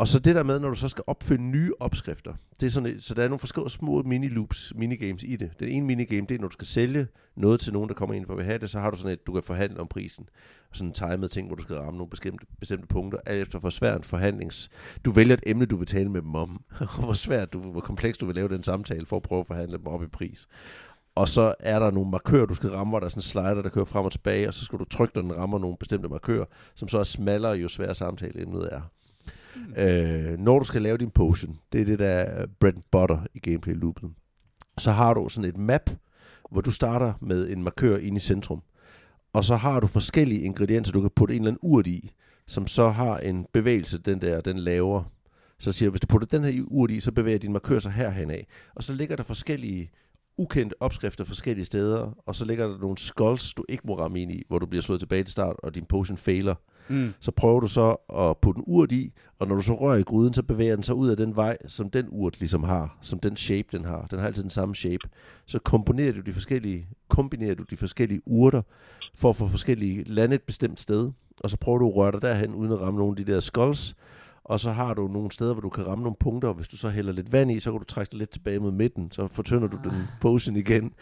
[0.00, 2.34] Og så det der med, når du så skal opfinde nye opskrifter.
[2.60, 5.50] Det er sådan, så der er nogle forskellige små mini-loops, minigames i det.
[5.60, 7.06] Den ene minigame, det er, når du skal sælge
[7.36, 9.26] noget til nogen, der kommer ind for at have det, så har du sådan et,
[9.26, 10.28] du kan forhandle om prisen.
[10.70, 13.58] Og sådan en timet ting, hvor du skal ramme nogle bestemte, bestemte punkter, alt efter
[13.58, 14.70] hvor svært en forhandlings...
[15.04, 17.80] Du vælger et emne, du vil tale med dem om, og hvor svært, du, hvor
[17.80, 20.46] komplekst du vil lave den samtale for at prøve at forhandle dem op i pris.
[21.14, 23.62] Og så er der nogle markører, du skal ramme, hvor der er sådan en slider,
[23.62, 26.08] der kører frem og tilbage, og så skal du trykke, når den rammer nogle bestemte
[26.08, 26.44] markører,
[26.74, 28.80] som så er smallere, jo sværere samtaleemnet er.
[29.56, 29.82] Mm.
[29.82, 33.26] Øh, når du skal lave din potion, det er det der er bread and butter
[33.34, 34.10] i gameplay-loopet,
[34.78, 35.90] så har du sådan et map,
[36.50, 38.62] hvor du starter med en markør ind i centrum.
[39.32, 42.12] Og så har du forskellige ingredienser, du kan putte en eller anden urt i,
[42.46, 45.02] som så har en bevægelse, den der, den laver.
[45.58, 47.92] Så siger jeg, hvis du putter den her urt i, så bevæger din markør sig
[47.92, 48.46] herhen af.
[48.74, 49.90] Og så ligger der forskellige
[50.38, 54.32] ukendte opskrifter forskellige steder, og så ligger der nogle skulls, du ikke må ramme ind
[54.32, 56.54] i, hvor du bliver slået tilbage til start, og din potion fejler.
[56.54, 56.79] Mm.
[56.90, 57.12] Mm.
[57.20, 60.02] Så prøver du så at putte en urt i, og når du så rører i
[60.02, 63.18] gryden, så bevæger den sig ud af den vej, som den urt ligesom har, som
[63.18, 64.06] den shape den har.
[64.10, 65.08] Den har altid den samme shape.
[65.46, 68.62] Så kombinerer du de forskellige, kombinerer du de forskellige urter,
[69.14, 71.10] for at få forskellige lande et bestemt sted,
[71.40, 73.40] og så prøver du at røre dig derhen, uden at ramme nogle af de der
[73.40, 73.94] skulls,
[74.44, 76.76] og så har du nogle steder, hvor du kan ramme nogle punkter, og hvis du
[76.76, 79.26] så hælder lidt vand i, så kan du trække det lidt tilbage mod midten, så
[79.26, 80.92] fortynder du den potion igen.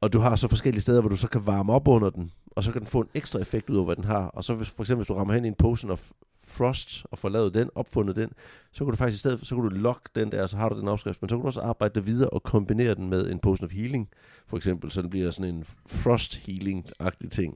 [0.00, 2.64] Og du har så forskellige steder, hvor du så kan varme op under den, og
[2.64, 4.26] så kan den få en ekstra effekt ud over, hvad den har.
[4.26, 6.10] Og så hvis, for eksempel, hvis du rammer hen i en potion of
[6.44, 8.30] frost, og får lavet den, opfundet den,
[8.72, 10.78] så kan du faktisk i stedet, så kan du lokke den der, så har du
[10.80, 13.38] den opskrift, men så kan du også arbejde der videre og kombinere den med en
[13.38, 14.08] potion of healing,
[14.46, 17.54] for eksempel, så det bliver sådan en frost healing-agtig ting.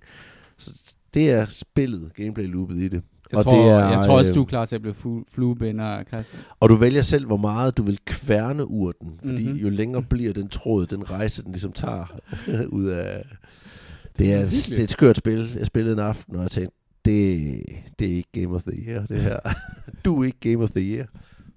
[0.59, 0.75] Så
[1.15, 3.03] det er spillet, gameplay-loopet i det.
[3.33, 5.25] Jeg, Og tror, det er, jeg tror også, øh, du er klar til at blive
[5.33, 6.43] fluebinder, Christian.
[6.61, 9.43] Og du vælger selv, hvor meget du vil kværne urten, fordi Mhm.
[9.53, 9.59] mm-hmm.
[9.59, 12.21] jo længere bliver den tråd, den rejse, den ligesom tager
[12.69, 13.25] ud af...
[14.19, 15.55] Det er, det er et skørt spil.
[15.59, 17.61] Jeg spillede en aften, og jeg tænkte, det,
[17.99, 19.39] det er ikke Game of the Year, det her.
[20.05, 21.07] du er ikke Game of the Year.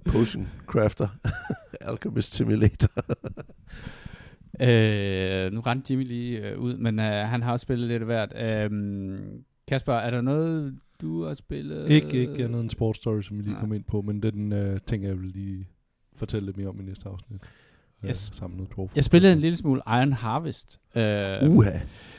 [0.05, 1.07] Potion Crafter.
[1.81, 2.91] Alchemist Simulator.
[4.61, 8.05] Øh, nu rendte Jimmy lige øh, ud, men øh, han har også spillet lidt af
[8.05, 8.33] hvert.
[8.71, 9.19] Øh,
[9.67, 11.89] Kasper, er der noget, du har spillet?
[11.89, 13.59] Ikke, ikke andet en sports story, som vi lige Nej.
[13.59, 15.67] kom ind på, men den øh, tænker jeg vil lige
[16.13, 17.41] fortælle lidt mere om i næste afsnit.
[18.03, 18.31] Øh, Yes.
[18.75, 18.91] Torf.
[18.95, 20.79] Jeg spillede en lille smule Iron Harvest.
[20.95, 21.71] Øh, Uha.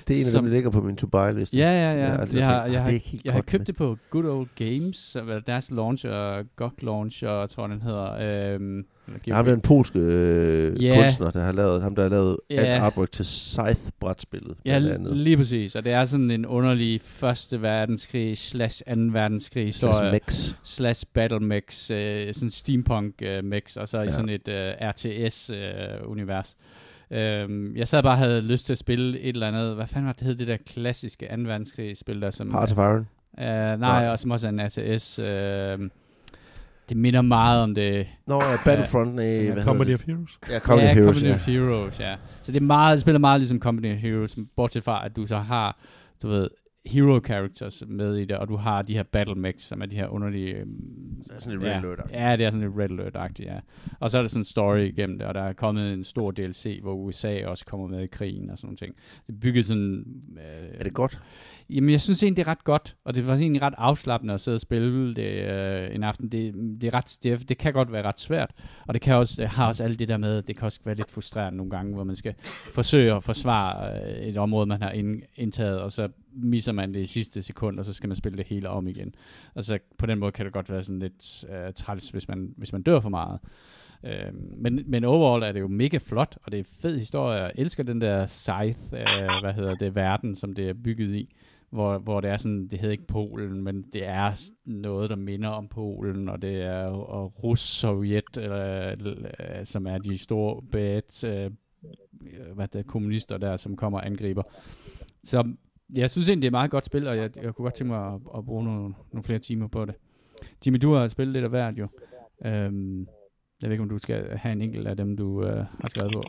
[0.08, 1.58] Det er en af Som- dem, der ligger på min to-buy-liste.
[1.58, 2.04] Ja, ja, som ja.
[2.04, 4.48] Jeg, altid jeg, har tænkt, jeg, "Ah, har, jeg har købt det på Good Old
[4.56, 8.54] Games, er deres launcher, GOG launcher, tror jeg den hedder.
[8.54, 8.86] Øhm,
[9.26, 10.96] Ja, ham der er en polske øh, Ja.
[11.00, 12.54] kunstner, der har lavet, ham der har lavet Ja.
[12.56, 14.54] alt artwork til Scythe-brætspillet.
[14.64, 15.16] Ja, andet.
[15.16, 15.74] lige præcis.
[15.76, 20.12] Og det er sådan en underlig første verdenskrig slash anden verdenskrig Slash historie.
[20.12, 20.54] Mex.
[20.64, 24.10] slash battle mix, øh, sådan steampunk øh, mix, og så i Ja.
[24.10, 26.56] sådan et øh, RTS øh, univers.
[27.10, 30.06] Øhm, jeg sad bare og havde lyst til at spille et eller andet, hvad fanden
[30.06, 31.42] var det hed, det der klassiske 2.
[31.42, 32.50] verdenskrig spil der, som...
[32.50, 33.06] Heart of Iron.
[33.38, 34.08] Øh, nej, Nej.
[34.08, 35.18] og som også er en RTS.
[35.18, 35.90] Øh,
[36.88, 38.06] det minder meget om det.
[38.26, 40.38] Nå, ja, Battlefront, Ja, hvad Comedy hedder of Heroes.
[40.50, 41.34] Ja, Comedy ja, of Heroes, Company ja.
[41.34, 42.16] of Heroes, ja.
[42.42, 45.26] Så det, er meget, det spiller meget ligesom Company of Heroes, bortset fra, at du
[45.26, 45.78] så har,
[46.22, 46.48] du ved,
[46.86, 49.96] hero characters med i det, og du har de her battle mechs, som er de
[49.96, 50.54] her underlige...
[50.54, 50.68] øhm,
[51.24, 52.12] Det er sådan lidt ja, Red Alert-agtigt.
[52.20, 53.58] Ja, det er sådan lidt Red Alert-agtigt, ja.
[54.00, 56.30] Og så er der sådan en story igennem det, og der er kommet en stor
[56.30, 58.94] DLC, hvor USA også kommer med i krigen og sådan nogle ting.
[59.26, 60.04] Det er bygget sådan...
[60.36, 61.20] Øh, Er det godt?
[61.70, 64.40] Jamen, jeg synes egentlig, det er ret godt, og det var egentlig ret afslappende at
[64.40, 66.28] sidde og spille det øh, en aften.
[66.28, 68.50] Det, det, er ret, det, det kan godt være ret svært,
[68.86, 70.94] og det kan også, øh, har også alt det der med, det kan også være
[70.94, 72.34] lidt frustrerende nogle gange, hvor man skal
[72.74, 77.00] forsøge at forsvare øh, et område, man har ind, indtaget, og så misser man det
[77.00, 79.14] i sidste sekund, og så skal man spille det hele om igen.
[79.54, 82.72] Altså, på den måde kan det godt være sådan lidt øh, træls, hvis man, hvis
[82.72, 83.38] man dør for meget.
[84.04, 87.42] Øh, men, men overall er det jo mega flot, og det er en fed historie.
[87.42, 91.34] Jeg elsker den der Scythe, øh, hvad hedder det, verden, som det er bygget i
[91.70, 95.48] hvor, hvor det er sådan, det hedder ikke Polen, men det er noget, der minder
[95.48, 101.24] om Polen, og det er og Rus, Sovjet, eller, eller, som er de store bad,
[101.24, 104.42] øh, øh, hvad det er, kommunister der, som kommer og angriber.
[105.24, 105.52] Så
[105.94, 107.92] jeg synes egentlig, det er et meget godt spil, og jeg, jeg kunne godt tænke
[107.92, 109.94] mig at, at bruge nogle, nogle flere timer på det.
[110.66, 111.88] Jimmy, du har spillet lidt af hvert jo.
[112.44, 113.08] Øhm,
[113.62, 116.12] jeg ved ikke, om du skal have en enkelt af dem, du øh, har skrevet
[116.12, 116.22] på.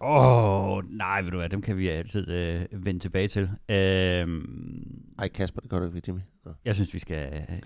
[0.00, 3.50] Åh, oh, nej, ved du hvad, dem kan vi altid øh, vende tilbage til.
[3.68, 6.20] Øhm, Ej, Kasper, det gør du ikke, Jimmy.
[6.44, 6.52] Nå.
[6.64, 7.32] jeg synes, vi skal...
[7.50, 7.58] Øh,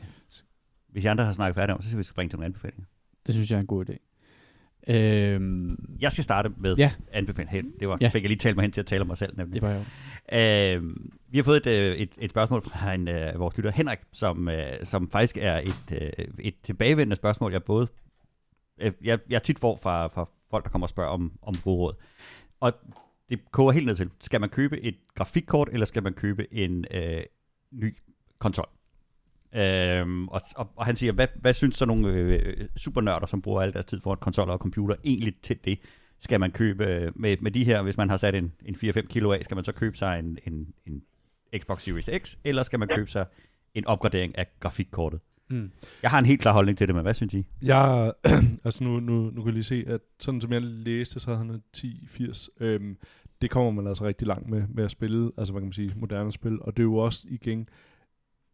[0.88, 2.46] hvis I andre har snakket færdigt om, så synes jeg, vi skal springe til nogle
[2.46, 2.84] anbefalinger.
[3.26, 3.96] Det synes jeg er en god idé.
[4.88, 6.92] Øhm, Jeg skal starte med Ja.
[7.12, 7.52] anbefalinger.
[7.62, 8.08] Hey, det var, Ja.
[8.08, 9.54] fik jeg lige talt mig hen til at tale om mig selv, nemlig.
[9.54, 9.80] det var jo.
[10.78, 10.96] Øh,
[11.28, 14.48] vi har fået et, øh, et, et spørgsmål fra en øh, vores lytter, Henrik, som,
[14.48, 17.88] øh, som faktisk er et, øh, et tilbagevendende spørgsmål, jeg både øh,
[19.02, 21.94] jeg, jeg tit får fra, fra folk, der kommer og spørger om, om gode råd.
[22.60, 22.72] Og
[23.28, 26.84] det koger helt ned til, skal man købe et grafikkort, eller skal man købe en
[26.90, 27.22] øh,
[27.70, 27.96] ny
[28.38, 28.68] konsol?
[29.52, 33.62] Øhm, og, og, og han siger, hvad, hvad synes så nogle øh, supernørder, som bruger
[33.62, 35.78] al deres tid foran konsoller og computer, egentlig til det?
[36.18, 39.00] Skal man købe øh, med, med de her, hvis man har sat en, en 4-5
[39.00, 41.02] kilo af, skal man så købe sig en, en, en
[41.58, 43.26] Xbox Series X, eller skal man købe sig
[43.74, 45.20] en opgradering af grafikkortet?
[45.50, 45.70] Mm.
[46.02, 47.46] Jeg har en helt klar holdning til det, men hvad synes I?
[47.62, 48.12] Jeg,
[48.64, 51.38] altså nu, nu, nu kan jeg lige se, at sådan som jeg læste, så havde
[51.38, 52.50] han 1080.
[52.60, 52.96] Øhm,
[53.42, 55.92] det kommer man altså rigtig langt med, med at spille, altså hvad kan man sige,
[55.96, 56.62] moderne spil.
[56.62, 57.68] Og det er jo også igen,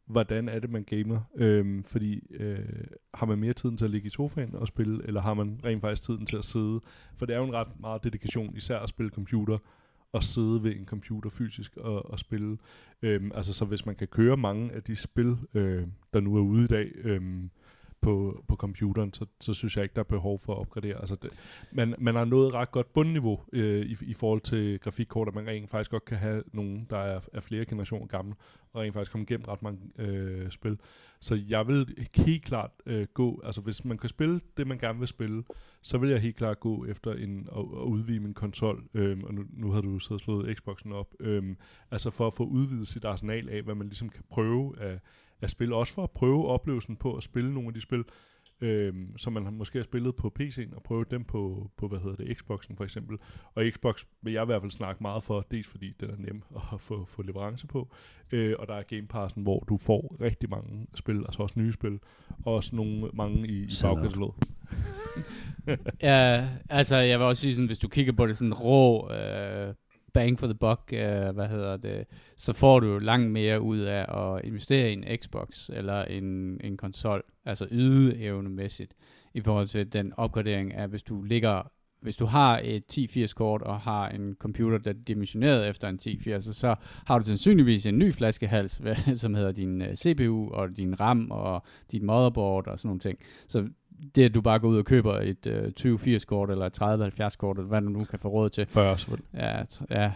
[0.06, 1.20] hvordan er det, man gamer?
[1.36, 2.58] Øhm, fordi øh,
[3.14, 5.80] har man mere tiden til at ligge i sofaen og spille, eller har man rent
[5.80, 6.80] faktisk tiden til at sidde?
[7.16, 9.58] For det er jo en ret meget dedikation, især at spille computer,
[10.12, 12.58] og sidde ved en computer fysisk og, og spille.
[13.02, 16.40] Øhm, altså så hvis man kan køre mange af de spil, øh, der nu er
[16.40, 17.50] ude i dag, øhm,
[18.00, 21.00] på, på computeren, så, så synes jeg ikke, der er behov for at opgradere.
[21.00, 21.30] Altså det,
[21.72, 25.46] man, man har nået ret godt bundniveau øh, i, i forhold til grafikkort, at man
[25.46, 28.34] rent faktisk godt kan have nogen, der er, er flere generationer gamle,
[28.72, 30.78] og rent faktisk komme igennem ret mange øh, spil.
[31.20, 34.98] Så jeg vil helt klart øh, gå, altså hvis man kan spille det, man gerne
[34.98, 35.44] vil spille,
[35.82, 39.34] så vil jeg helt klart gå efter en, at, at udvide min konsol, øh, og
[39.34, 41.56] nu, nu har du så slået Xboxen op, øh,
[41.90, 45.00] altså for at få udvidet sit arsenal af, hvad man ligesom kan prøve af,
[45.40, 48.04] at spille, også for at prøve oplevelsen på at spille nogle af de spil,
[48.60, 52.16] øhm, som man måske har spillet på PC'en, og prøve dem på, på, hvad hedder
[52.16, 53.18] det, Xboxen for eksempel.
[53.54, 56.42] Og Xbox vil jeg i hvert fald snakke meget for, dels fordi den er nem
[56.74, 57.94] at få, få leverance på,
[58.32, 61.72] øh, og der er Game Passen, hvor du får rigtig mange spil, altså også nye
[61.72, 61.98] spil,
[62.44, 64.34] og også nogle, mange i, i bagkataloget.
[66.02, 69.74] Ja, altså jeg vil også sige sådan, hvis du kigger på det sådan rå øh,
[70.16, 72.04] bang for the buck, øh, hvad hedder det,
[72.36, 76.76] så får du langt mere ud af at investere i en Xbox eller en, en
[76.76, 78.92] konsol, altså ydeevnemæssigt,
[79.34, 81.62] i forhold til den opgradering af, hvis du ligger
[82.00, 85.94] hvis du har et 1080 kort og har en computer, der er dimensioneret efter en
[85.94, 86.74] 1080, så, så
[87.06, 88.82] har du sandsynligvis en ny flaskehals,
[89.22, 91.62] som hedder din øh, CPU og din RAM og
[91.92, 93.18] dit motherboard og sådan nogle ting.
[93.48, 93.68] Så
[94.14, 97.36] det, at du bare går ud og køber et øh, 2080 kort eller et 3070
[97.36, 98.66] kort, eller hvad du nu kan få råd til.
[98.66, 99.28] 40 selvfølgelig.
[99.34, 99.58] Ja,
[99.90, 100.10] ja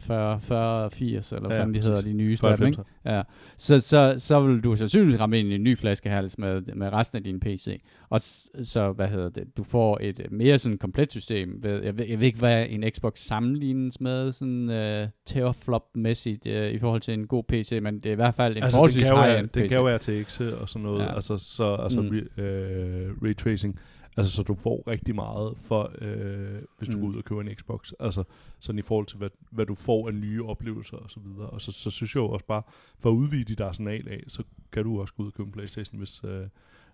[0.00, 2.82] 40, 40 80, eller hvad Ja, fanden de hedder, de nye 40 ikke?
[3.04, 3.22] Ja.
[3.56, 7.16] Så, så, så vil du sandsynligvis ramme ind i en ny flaskehals med, med resten
[7.16, 7.82] af din PC.
[8.12, 8.20] Og
[8.64, 11.62] så, hvad hedder det, du får et øh, mere sådan komplet system.
[11.62, 14.68] Ved, jeg, ved, jeg ved ikke, hvad en Xbox sammenlignes med, sådan
[15.02, 18.56] uh, teraflop-mæssigt uh, i forhold til en god PC, men det er i hvert fald
[18.56, 19.68] en altså, forholdsvis high-end PC.
[19.68, 21.14] kan jo RTX og sådan noget, Ja.
[21.14, 22.08] altså, så, altså Mm.
[22.08, 23.78] re, øh, ray tracing,
[24.16, 27.02] altså så du får rigtig meget for, øh, hvis du Mm.
[27.02, 28.24] går ud og køber en Xbox, altså
[28.60, 31.60] sådan i forhold til, hvad, hvad du får af nye oplevelser og så videre, og
[31.60, 32.62] så, så synes jeg jo også bare,
[33.00, 35.52] for at udvide dit arsenal af, så kan du også gå ud og købe en
[35.52, 36.46] Playstation, hvis, øh,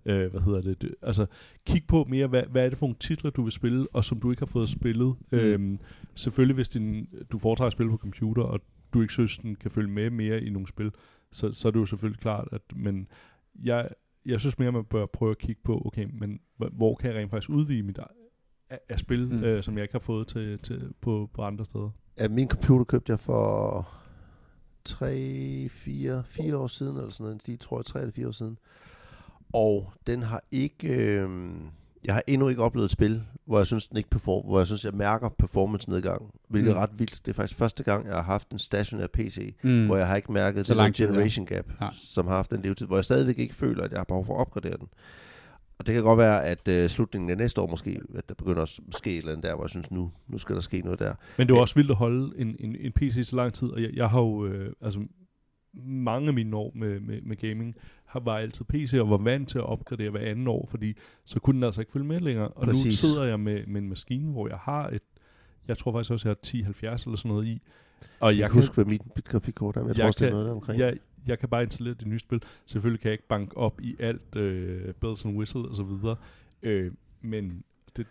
[0.05, 1.27] øh, hvad hedder det, det, altså
[1.67, 4.21] kig på mere, hvad, hvad er det for nogle titler, du vil spille, og som
[4.21, 5.17] du ikke har fået spillet.
[5.33, 5.39] Mm.
[5.39, 5.79] Øhm,
[6.15, 8.61] selvfølgelig, hvis din, du foretrækker at spille på computer, og
[8.95, 10.93] du ikke synes, den kan følge med mere i nogle spil,
[11.33, 13.09] så, så er det jo selvfølgelig klart, at, men
[13.65, 13.89] jeg,
[14.27, 17.19] jeg synes mere, man bør prøve at kigge på, okay, men hv- hvor kan jeg
[17.19, 17.99] rent faktisk udvide mit
[18.71, 19.35] af, af spil, Mm.
[19.37, 19.45] mm.
[19.45, 21.91] øh, som jeg ikke har fået til, til, på, på andre steder.
[22.19, 23.89] Ja, min computer købte jeg for
[24.85, 27.47] 3, 4, 4 år siden, eller sådan noget.
[27.47, 28.59] De tror jeg 3 eller 4 år siden.
[29.53, 30.89] Og den har ikke...
[30.95, 31.29] Øh,
[32.05, 34.67] jeg har endnu ikke oplevet et spil, hvor jeg synes, den ikke perform, hvor jeg
[34.67, 36.77] synes, jeg mærker performance nedgang, hvilket Mm.
[36.77, 37.27] er ret vildt.
[37.27, 39.87] Det er faktisk første gang, jeg har haft en stationær PC, Mm.
[39.87, 40.91] hvor jeg har ikke mærket Så ja.
[40.97, 41.89] generation gap, Ja.
[41.95, 44.35] som har haft den levetid, hvor jeg stadigvæk ikke føler, at jeg har behov for
[44.35, 44.89] at opgradere den.
[45.79, 48.63] Og det kan godt være, at øh, slutningen af næste år måske, at der begynder
[48.63, 50.99] at ske et eller andet der, hvor jeg synes, nu, nu skal der ske noget
[50.99, 51.15] der.
[51.39, 53.83] Men det er også vildt at holde en, en, en PC så lang tid, og
[53.83, 55.01] jeg, jeg har jo, øh, altså
[55.85, 57.75] mange af mine år med, med, med gaming,
[58.09, 60.95] har var altid PC og var vant til at opgradere hver anden år, fordi
[61.25, 62.49] så kunne den altså ikke følge med længere.
[62.49, 62.85] Og Præcis.
[62.85, 65.03] nu sidder jeg med, med en maskine, hvor jeg har et,
[65.69, 67.63] jeg tror faktisk også, jeg har 1070 eller sådan noget i,
[68.21, 70.19] Og Jeg, jeg kan huske, hvad mit, mit grafikkort er, men jeg, tror Jeg også,
[70.19, 70.81] det er kan- noget der omkring.
[70.81, 72.43] jeg, jeg kan bare installere det nye spil.
[72.67, 76.17] Selvfølgelig kan jeg ikke banke op i alt øh, Bells and Whistles og så videre.
[76.63, 77.63] Øh, men
[77.97, 78.07] det,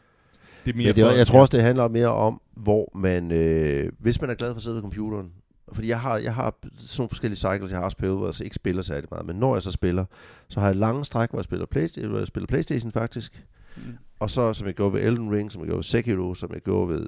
[0.65, 3.31] det er mere Men det, for, jeg tror også, det handler mere om, hvor man,
[3.31, 5.31] øh, hvis man er glad for at sidde ved computeren,
[5.73, 8.33] fordi jeg har, jeg har sådan nogle forskellige cycles, jeg har også perioder, hvor jeg
[8.33, 10.05] så ikke spiller særlig meget, men når jeg så spiller,
[10.47, 13.45] så har jeg lange stræk, hvor jeg spiller, Playsta- hvor jeg spiller Playstation faktisk,
[13.77, 13.83] Mm.
[14.19, 16.61] og så som jeg gjorde ved Elden Ring, som jeg gjorde ved Sekiro, som jeg
[16.61, 17.07] gjorde ved,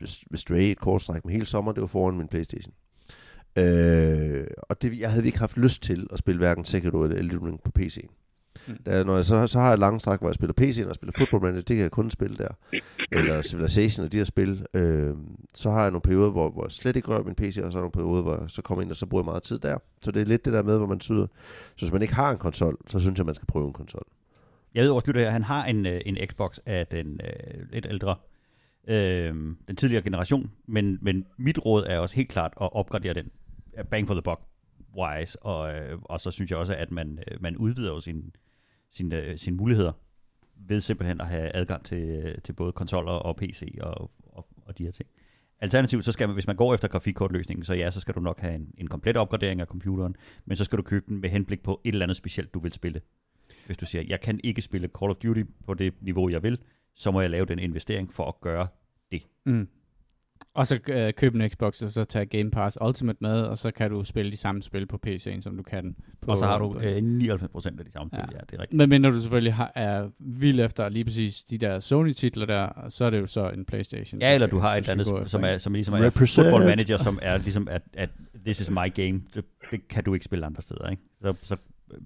[0.00, 2.72] ved, ved Stray, et kort stræk, men hele sommeren, det var foran min Playstation.
[3.56, 7.46] Øh, og det, jeg havde ikke haft lyst til at spille hverken Sekiro eller Elden
[7.46, 8.23] Ring på PC'en.
[8.66, 8.76] Mm.
[8.86, 11.12] Da, når jeg så, så har jeg lange stræk, hvor jeg spiller PC, og spiller
[11.18, 12.48] Football Manager, det kan jeg kun spille der.
[13.12, 14.66] Eller Civilization og de her spil.
[14.74, 15.14] Øh,
[15.54, 17.60] så har jeg nogle perioder, hvor, hvor jeg slet ikke rører min PC, og så
[17.60, 19.58] er der nogle perioder, hvor jeg så kommer ind, og så bruger jeg meget tid
[19.58, 19.78] der.
[20.02, 21.26] Så det er lidt det der med, hvor man tyder.
[21.76, 24.06] Så hvis man ikke har en konsol, så synes jeg, man skal prøve en konsol.
[24.74, 28.16] Jeg ved også, at han har en, øh, en Xbox af den øh, lidt ældre,
[28.88, 29.34] øh,
[29.68, 33.30] den tidligere generation, men, men mit råd er også helt klart at opgradere den
[33.90, 34.40] bang for the buck
[34.96, 38.00] wise, og, øh, og så synes jeg også, at man, øh, man udvider jo
[38.94, 39.92] sine sin, øh, sine muligheder
[40.56, 44.78] ved simpelthen at have adgang til, øh, til både konsoller og PC og, og, og
[44.78, 45.08] de her ting.
[45.60, 48.40] Alternativt, så skal man, hvis man går efter grafikkortløsningen, så ja, så skal du nok
[48.40, 51.62] have en, en komplet opgradering af computeren, men så skal du købe den med henblik
[51.62, 53.00] på et eller andet specielt, du vil spille.
[53.66, 56.58] Hvis du siger, jeg kan ikke spille Call of Duty på det niveau, jeg vil,
[56.94, 58.66] så må jeg lave den investering for at gøre
[59.12, 59.26] det.
[59.46, 59.68] Mm.
[60.54, 63.70] Og så øh, købe en Xbox, og så tage Game Pass Ultimate med, og så
[63.70, 66.30] kan du spille de samme spil på PC'en, som du kan på...
[66.30, 68.24] Og så har du øh, 99% af de samme spil, Ja.
[68.32, 68.36] ja.
[68.36, 68.76] ja, det er rigtigt.
[68.76, 73.04] Men mindre du selvfølgelig har, er vild efter lige præcis de der Sony-titler der, så
[73.04, 74.20] er det jo så en Playstation.
[74.20, 76.46] Ja, eller du har et andet, som, er, som ligesom er Represent.
[76.46, 78.10] football manager, som er ligesom, at, at
[78.44, 79.22] this is my game.
[79.34, 81.02] Det, det kan du ikke spille andre steder, ikke?
[81.22, 81.56] Så, så,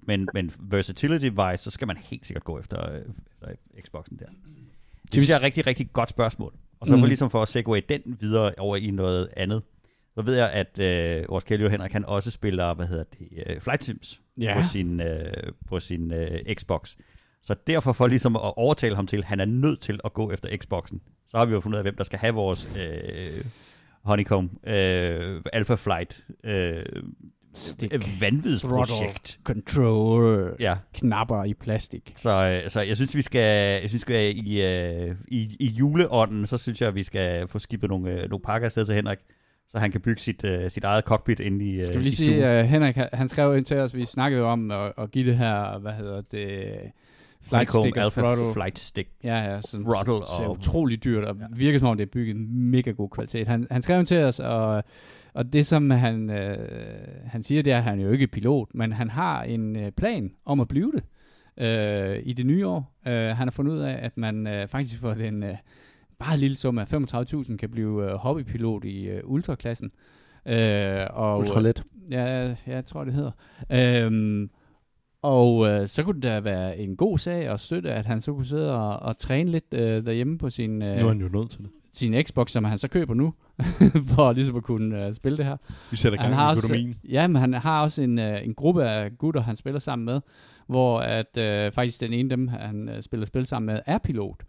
[0.03, 3.55] men, men versatility-wise, så skal man helt sikkert gå efter, øh, efter
[3.85, 4.25] Xboxen der.
[5.03, 6.53] Det synes jeg er et rigtig, rigtig godt spørgsmål.
[6.79, 7.05] Og så for Mhm.
[7.05, 9.61] ligesom for at segway den videre over i noget andet,
[10.15, 13.61] så ved jeg, at øh, vores kære Henrik, han også spiller, hvad hedder det, øh,
[13.61, 14.53] Flight Sims Ja.
[14.61, 15.33] på sin, øh,
[15.67, 16.95] på sin øh, Xbox.
[17.43, 20.31] Så derfor for ligesom at overtale ham til, at han er nødt til at gå
[20.31, 23.43] efter Xboxen, så har vi jo fundet ud af, hvem der skal have vores øh,
[24.03, 26.85] Honeycomb øh, Alpha Flight øh,
[27.53, 29.39] Stick, øh, vanvidsprojekt.
[29.43, 32.13] control, Ja, knapper i plastik.
[32.15, 35.65] så, øh, så jeg synes, vi skal, jeg synes, vi skal i, øh, i, i
[35.67, 39.17] juleånden, så synes jeg, vi skal få skibet nogle, øh, nogle pakker afsted til Henrik,
[39.67, 42.15] så han kan bygge sit, øh, sit eget cockpit inde i, øh, Skal vi lige
[42.15, 45.25] sige, at uh, Henrik, han- skrev ind til os, vi snakkede om at, at give
[45.29, 46.65] det her, hvad hedder det,
[47.41, 48.53] flight stick Alpha throttle.
[48.53, 49.09] Flight Stick.
[49.23, 52.35] Ja, ja, sådan Throttle ser og- utrolig dyrt, og virker som om det er bygget
[52.49, 53.47] mega god kvalitet.
[53.47, 54.83] Han, han skrev til os, og,
[55.39, 56.67] og det som han, øh,
[57.25, 59.91] han siger, det er, at han er jo ikke pilot, men han har en øh,
[59.91, 61.03] plan om at blive det
[61.65, 62.99] øh, i det nye år.
[63.07, 65.55] Øh, han har fundet ud af, at man øh, faktisk for den øh,
[66.19, 69.91] bare lille sum af 35.000 kan blive øh, hobbypilot i øh, ultraklassen.
[70.45, 71.83] Øh, og, Ultralet.
[72.11, 73.31] Ja, ja, jeg tror, det hedder.
[73.71, 74.49] Øhm,
[75.21, 78.33] og øh, så kunne det da være en god sag at støtte, at han så
[78.33, 81.27] kunne sidde og, og træne lidt øh, derhjemme på sin, Nu er øh, han jo
[81.27, 81.69] nødt til det.
[81.93, 83.33] Sin Xbox, som han så køber nu,
[84.15, 85.57] for ligesom at kunne øh, spille det her.
[85.91, 86.95] Vi sætter gang har i også, økonomien.
[87.09, 90.21] ja, men han har også en, øh, en gruppe af gutter, han spiller sammen med,
[90.67, 93.97] hvor at øh, faktisk den ene af dem, han øh, spiller spil sammen med, er
[93.97, 94.43] pilot.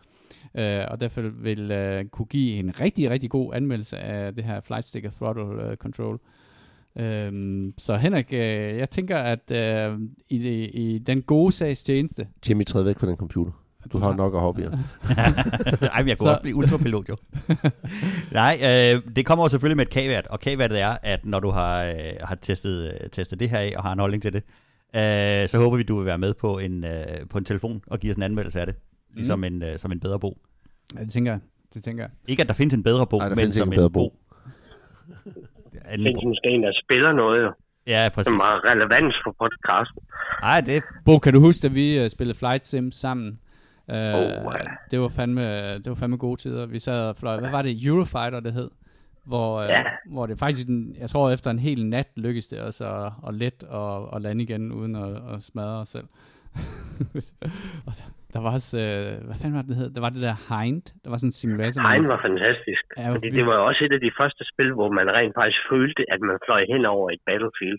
[0.55, 4.61] Øh, og derfor vil øh, kunne give en rigtig, rigtig god anmeldelse af det her
[4.61, 6.21] Flight Stick og Throttle øh, Control.
[6.97, 9.99] Øhm, så Henrik, øh, jeg tænker, at øh,
[10.29, 13.53] i, i den gode sags tjeneste, Jimmy, træd væk fra den computer.
[13.93, 14.71] Du har nok af hobbyer.
[15.93, 17.17] Ej, men jeg kunne Så- også blive ultrapilot, jo.
[18.33, 21.51] Nej, øh, det kommer jo selvfølgelig med et kavat, og kavatet er, at når du
[21.51, 24.43] har, øh, har testet, øh, testet det her af, og har en holdning til det,
[24.97, 27.99] øh, så håber vi, du vil være med på en, øh, på en telefon og
[27.99, 28.77] give os en anmeldelse af det.
[29.15, 29.45] Ligesom Mm.
[29.45, 30.39] en, øh, som en bedre bog.
[30.97, 31.41] ja, det tænker jeg.
[31.75, 32.11] Det tænker jeg.
[32.29, 33.91] Ikke, at der findes en bedre bog, Nej, der men findes som en en bedre
[33.91, 34.15] bog.
[35.73, 36.29] Det Anden findes bog.
[36.29, 37.53] måske en, der spiller noget, jo,
[37.87, 38.27] Ja, præcis.
[38.31, 40.03] som har relevans for podcasten.
[40.43, 43.39] Ej, det Bo, kan du huske, da vi uh, spillede Flight Sims sammen?
[43.95, 44.65] Oh, ja.
[44.91, 46.67] det, var fandme, det var fandme gode tider.
[46.67, 47.41] Vi sad og fløj.
[47.41, 47.87] Hvad var det?
[47.87, 48.71] Eurofighter, det hed?
[49.27, 49.83] Hvor, uh, Ja.
[50.07, 50.67] hvor det faktisk,
[51.01, 54.43] jeg tror efter en hel nat lykkedes det os at, at let og, og lande
[54.43, 56.05] igen, uden at, at smadre os selv.
[57.87, 59.91] og der, der var også, uh, hvad fanden var det, det hed?
[59.97, 60.83] Der var det der Hind.
[61.05, 61.81] Der var sådan en simulator.
[61.83, 62.83] Tegn var fantastisk.
[62.97, 65.35] Ja, Ja, fordi vi- det var også et af de første spil, hvor man rent
[65.41, 67.79] faktisk følte, at man fløj hen over et battlefield.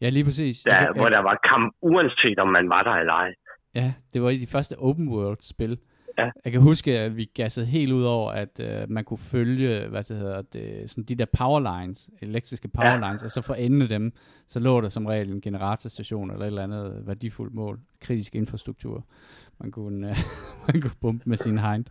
[0.00, 0.56] Ja, lige præcis.
[0.62, 3.30] Der, Jeg kan- hvor der var kamp, uanset om man var der eller ej.
[3.74, 5.78] Ja, det var i de første open world spil.
[6.18, 6.30] Ja.
[6.44, 10.04] Jeg kan huske, at vi gassede helt ud over, at uh, man kunne følge, hvad
[10.04, 13.24] det hedder, det, sådan de der powerlines, elektriske powerlines, ja.
[13.24, 14.12] og så for enden af dem,
[14.46, 19.04] så lå der som regel en generatorstation eller et eller andet værdifuldt mål, kritisk infrastruktur,
[19.58, 20.16] man kunne, uh,
[20.68, 21.84] man kunne bombe med sin hind.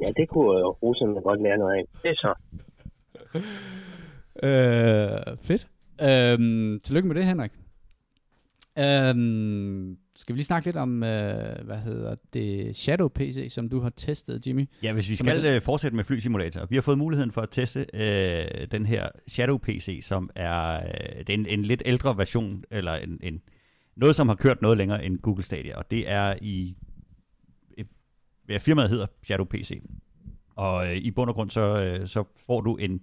[0.00, 1.84] Ja, det kunne uh, russerne godt lære noget af.
[2.02, 2.34] Det er så.
[4.42, 5.66] Øh, fedt.
[6.02, 7.50] Øhm, tillykke med det, Henrik.
[8.78, 13.80] Øhm, skal vi lige snakke lidt om, øh, hvad hedder det, Shadow PC, som du
[13.80, 14.66] har testet, Jimmy?
[14.82, 16.66] Ja, hvis vi Som skal øh, fortsætte med flysimulator.
[16.66, 21.18] Vi har fået muligheden for at teste øh, den her Shadow PC, som er, øh,
[21.18, 23.40] det er en, en lidt ældre version, eller en, en,
[23.96, 26.76] noget, som har kørt noget længere end Google Stadia, og det er i,
[27.76, 27.86] et,
[28.48, 29.82] ja, firmaet hedder Shadow PC.
[30.56, 33.00] Og øh, i bund og grund, så, øh, så får du en,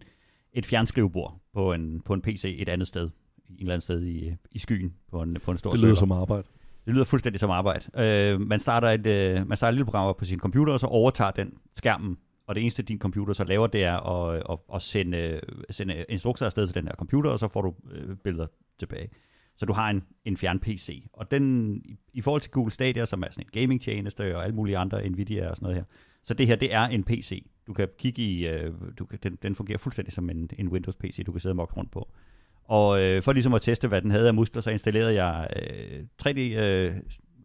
[0.54, 3.10] et fjernskrivebord på en, på en PC et andet sted,
[3.50, 6.00] en eller andet sted i, i skyen på en, på en stor Det lyder server.
[6.00, 6.48] som arbejde.
[6.86, 7.86] Det lyder fuldstændig som arbejde.
[7.98, 10.86] Øh, man, starter et, øh, man starter et lille program på sin computer, og så
[10.86, 12.18] overtager den skærmen,
[12.48, 15.40] og det eneste, din computer så laver, det er at, at, at sende,
[15.70, 18.48] sende instrukser afsted til den her computer, og så får du øh, billeder
[18.80, 19.10] tilbage.
[19.58, 21.08] Så du har en, en fjern-PC.
[21.14, 24.56] Og den, i, i forhold til Google Stadia, som er sådan en gaming-tjeneste, og alle
[24.56, 25.84] mulige andre, Nvidia og sådan noget her,
[26.24, 27.46] så det her, det er en PC.
[27.68, 31.24] Du kan kigge i, øh, du kan, den, den fungerer fuldstændig som en, en Windows-PC,
[31.26, 32.12] du kan sidde og mokke rundt på.
[32.66, 36.04] Og øh, for ligesom at teste, hvad den havde af muskler, så installerede jeg øh,
[36.24, 36.94] 3D øh,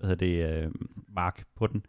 [0.00, 0.70] hvad hedder det, øh,
[1.08, 1.86] mark på den.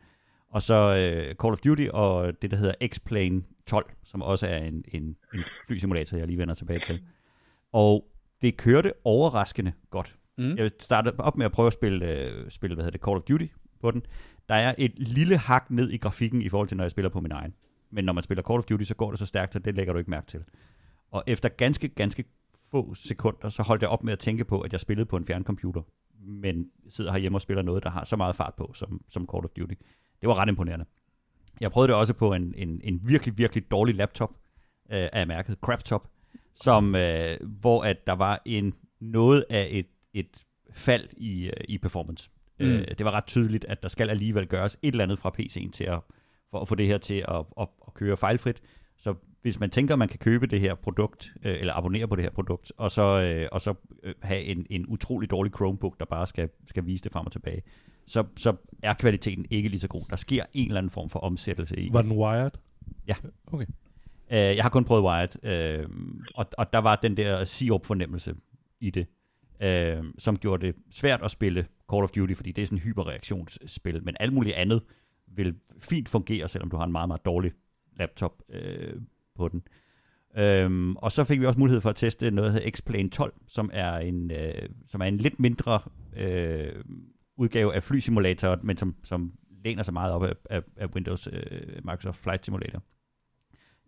[0.50, 4.58] Og så øh, Call of Duty og det, der hedder X-Plane 12, som også er
[4.58, 7.02] en, en, en flysimulator, jeg lige vender tilbage til.
[7.72, 8.08] Og
[8.42, 10.16] det kørte overraskende godt.
[10.38, 10.58] Mm.
[10.58, 13.24] Jeg startede op med at prøve at spille, øh, spille hvad hedder det, Call of
[13.24, 13.46] Duty
[13.82, 14.06] på den.
[14.50, 17.22] Der er et lille hak ned i grafikken i forhold til, når jeg spiller på
[17.22, 17.54] min egen.
[17.92, 19.94] Men når man spiller Call of Duty, så går det så stærkt, så det lægger
[19.94, 20.44] du ikke mærke til.
[21.12, 22.24] Og efter ganske, ganske
[22.72, 25.26] få sekunder, så holdt jeg op med at tænke på, at jeg spillede på en
[25.26, 25.82] fjerncomputer,
[26.20, 29.46] men sidder herhjemme og spiller noget, der har så meget fart på, som, som Call
[29.46, 29.76] of Duty.
[30.22, 30.86] Det var ret imponerende.
[31.62, 34.30] Jeg prøvede det også på en, en, en virkelig, virkelig dårlig laptop
[34.92, 36.10] øh, af mærket Craptop,
[36.56, 41.78] som, øh, hvor at der var en noget af et, et fald i, øh, i
[41.78, 42.30] performance.
[42.60, 42.66] Mm.
[42.66, 42.72] Mm.
[42.72, 45.72] Øh, det var ret tydeligt, at der skal alligevel gøres et eller andet fra PC'en
[45.72, 46.00] til at,
[46.52, 48.62] for at få det her til at, at, at køre fejlfrit.
[48.98, 52.16] Så hvis man tænker, at man kan købe det her produkt, øh, eller abonnere på
[52.16, 53.74] det her produkt, og så, øh, og så
[54.04, 57.32] øh, have en, en utrolig dårlig Chromebook, der bare skal, skal vise det frem og
[57.32, 57.62] tilbage,
[58.08, 60.02] så, så er kvaliteten ikke lige så god.
[60.10, 61.90] Der sker en eller anden form for omsættelse i.
[61.94, 62.52] Var den wired?
[63.08, 63.16] Ja.
[63.48, 63.66] Okay.
[64.32, 65.90] Øh, jeg har kun prøvet Wired, øh,
[66.36, 68.36] og, og der var den der Sirup-fornemmelse
[68.80, 69.08] i det,
[69.62, 72.82] øh, som gjorde det svært at spille Call of Duty, fordi det er sådan en
[72.82, 74.82] hyperreaktionsspil, men alt muligt andet
[75.28, 77.52] vil fint fungere, selvom du har en meget, meget dårlig
[78.00, 78.94] laptop øh,
[79.36, 79.64] på den.
[80.38, 83.34] Øhm, og så fik vi også mulighed for at teste noget, der hedder X-Plane 12,
[83.48, 85.80] som er en, øh, som er en lidt mindre
[86.18, 86.84] øh,
[87.38, 89.34] udgave af flysimulatoren, men som, som
[89.66, 92.84] læner sig meget op af, af, af Windows øh, Microsoft Flight Simulator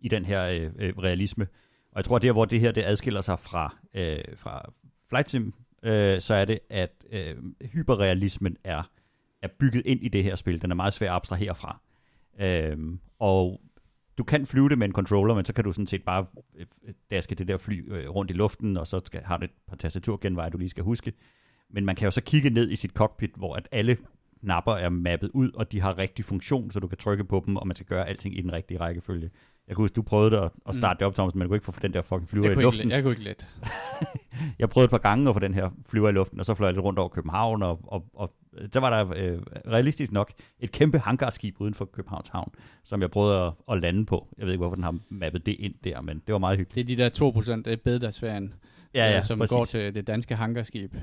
[0.00, 1.46] i den her øh, øh, realisme.
[1.92, 4.72] Og jeg tror, der hvor det her det adskiller sig fra, øh, fra
[5.08, 7.36] Flight Sim, øh, så er det, at øh,
[7.72, 8.90] hyperrealismen er,
[9.42, 10.62] er bygget ind i det her spil.
[10.62, 11.80] Den er meget svær at abstrahere fra.
[12.40, 12.78] Øh,
[13.18, 13.60] og
[14.18, 16.26] du kan flyve det med en controller, men så kan du sådan set bare
[16.56, 16.66] øh,
[17.10, 19.76] daske det der fly øh, rundt i luften, og så skal, har du et par
[19.76, 21.12] tastaturgenveje, du lige skal huske.
[21.70, 23.96] Men man kan jo så kigge ned i sit cockpit, hvor at alle
[24.40, 27.56] knapper er mappet ud, og de har rigtig funktion, så du kan trykke på dem,
[27.56, 29.30] og man skal gøre alting i den rigtige rækkefølge.
[29.68, 30.98] Jeg kunne huske, du prøvede at, at starte mm.
[30.98, 32.82] det op, Thomas, men du kunne ikke få den der fucking flyver Jeg i luften.
[32.82, 33.48] ikke, jeg kunne ikke let.
[34.58, 36.66] Jeg prøvede et par gange at få den her flyver i luften, og så fløj
[36.66, 38.34] jeg lidt rundt over København, og, og, og
[38.72, 39.38] der var der øh,
[39.68, 42.52] realistisk nok et kæmpe hangarskib uden for Københavns Havn,
[42.84, 44.28] som jeg prøvede at, at lande på.
[44.38, 46.88] Jeg ved ikke, hvorfor den har mappet det ind der, men det var meget hyggeligt.
[46.88, 48.54] Det er de der 2% af bededagsferien,
[48.94, 49.52] Ja, ja, øh, som præcis.
[49.52, 50.94] går til det danske hangarskib.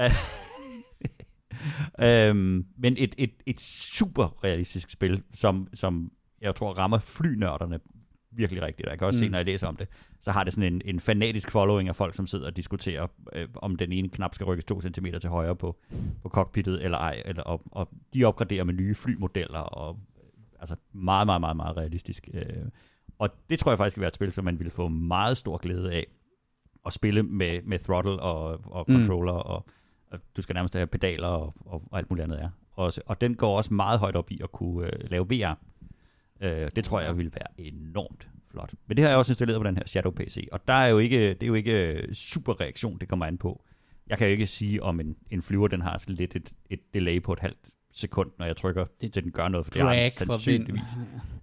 [2.00, 7.80] øhm, men et, et, et super realistisk spil, som, som jeg tror rammer flynørderne
[8.32, 8.86] virkelig rigtigt.
[8.86, 9.20] Og jeg kan også mm.
[9.20, 9.30] se, Mm.
[9.30, 9.88] når jeg læser om det,
[10.20, 13.48] så har det sådan en, en fanatisk following af folk, som sidder og diskuterer, øh,
[13.54, 15.76] om den ene knap skal rykkes to centimeter til højre på,
[16.22, 17.22] på cockpittet eller ej.
[17.24, 20.24] Eller, og, og de opgraderer med nye flymodeller, og øh,
[20.60, 22.28] altså meget, meget, meget, meget realistisk.
[22.34, 22.42] Øh,
[23.18, 25.56] og det tror jeg faktisk vil være et spil, som man vil få meget stor
[25.58, 26.06] glæde af
[26.86, 28.94] at spille med, med throttle og, og Mm.
[28.96, 29.64] controller, og,
[30.10, 32.50] og du skal nærmest have pedaler og, og, og alt muligt andet er.
[32.72, 35.54] Også, og den går også meget højt op i at kunne øh, lave VR.
[36.40, 38.74] Øh, det tror jeg vil være enormt flot.
[38.86, 40.98] Men det har jeg også installeret på den her Shadow PC, og der er jo
[40.98, 43.64] ikke, det er jo ikke øh, super reaktion, det kommer an på.
[44.06, 46.80] Jeg kan jo ikke sige, om en, en flyver, den har sådan lidt et, et
[46.94, 49.82] delay på et halvt sekund, når jeg trykker, det, til den gør noget, for det
[49.82, 50.82] har den sandsynligvis.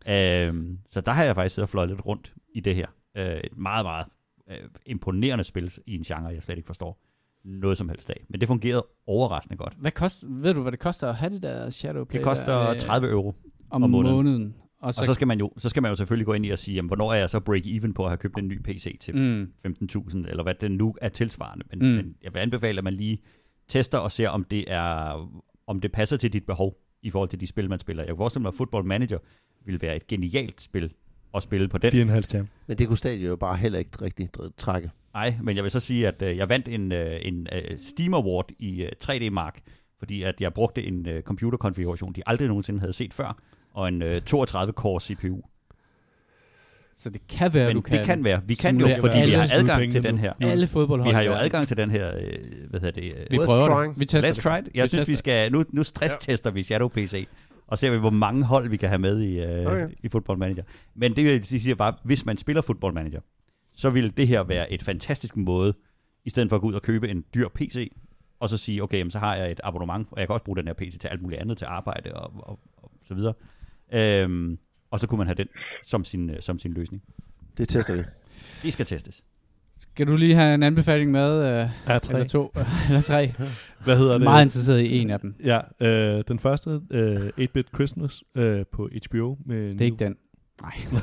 [0.10, 2.88] Øhm, så der har jeg faktisk siddet og fløjet lidt rundt i det her.
[3.18, 4.06] Øh, et meget, meget
[4.50, 7.00] øh, imponerende spil i en genre, jeg slet ikke forstår
[7.44, 8.26] noget som helst af.
[8.30, 9.74] Men det fungerede overraskende godt.
[9.78, 12.20] Hvad kost, ved du, hvad det koster at have det der Shadowplay?
[12.20, 13.36] Det koster der, øh, 30 euro.
[13.70, 14.16] om, om måneden.
[14.16, 14.56] måneden.
[14.80, 16.50] Og så, Og så skal, man jo, så skal man jo selvfølgelig gå ind i
[16.50, 18.98] og sige, jamen, hvornår er jeg så break-even på at have købt en ny PC
[19.00, 21.66] til mm, 15.000, eller hvad det nu er tilsvarende.
[21.70, 21.96] Men, Mm.
[21.96, 23.20] men jeg vil anbefale, at man lige
[23.68, 25.30] tester og ser, om det, er,
[25.68, 28.04] om det passer til dit behov i forhold til de spil, man spiller.
[28.04, 29.18] Jeg kan forestille mig, at Football Manager
[29.66, 30.94] vil være et genialt spil
[31.34, 32.10] at spille på den.
[32.10, 32.48] 4,5 stjerne.
[32.68, 34.92] Men det kunne stadion jo bare heller ikke rigtig trække.
[35.14, 38.14] Nej, men jeg vil så sige, at øh, jeg vandt en, øh, en øh, Steam
[38.14, 39.60] Award i øh, 3D Mark,
[40.00, 43.38] fordi at jeg brugte en øh, computerkonfiguration, de aldrig nogensinde havde set før,
[43.78, 45.42] og en øh, 32-core CPU.
[46.98, 47.98] Så det kan være, Men du kan.
[47.98, 48.42] det kan være.
[48.46, 50.34] Vi kan jo, fordi vi har adgang til den her.
[50.42, 51.10] Alle fodboldhold.
[51.12, 53.04] Vi har jo adgang til den her, øh, hvad hedder det?
[53.04, 53.94] Vi Øh, Worth prøver trying.
[53.94, 54.00] det.
[54.00, 54.76] Vi tester Let's try it.
[54.76, 55.16] Jeg Vi synes, vi tester.
[55.16, 57.28] skal, nu, nu stresstester vi Shadow PC,
[57.68, 59.88] og ser vi, hvor mange hold vi kan have med i, øh, Okay.
[60.04, 60.64] i Football Manager.
[60.96, 63.20] Men det vil sige bare, hvis man spiller Football Manager,
[63.76, 65.74] så vil det her være et fantastisk måde,
[66.26, 67.92] i stedet for at gå ud og købe en dyr PC,
[68.40, 70.58] og så sige, okay, jamen, så har jeg et abonnement, og jeg kan også bruge
[70.58, 73.34] den her PC til alt muligt andet, til arbejde og, og, og så videre.
[73.94, 74.58] Øhm,
[74.92, 75.48] og så kunne man have den
[75.84, 77.04] som sin, øh, som sin løsning.
[77.58, 78.02] Det tester vi.
[78.64, 79.24] Det skal testes.
[79.80, 81.38] Skal du lige have en anbefaling med?
[81.64, 82.14] Øh, Ja, tre.
[82.14, 82.54] eller to?
[82.88, 83.34] eller tre?
[83.84, 84.24] Hvad hedder det?
[84.24, 85.36] Meget interesseret i en af dem.
[85.44, 89.38] Ja, øh, den første, øh, 8-Bit Christmas øh, på HBO.
[89.46, 90.16] Med Det er ikke den.
[90.62, 90.72] Nej.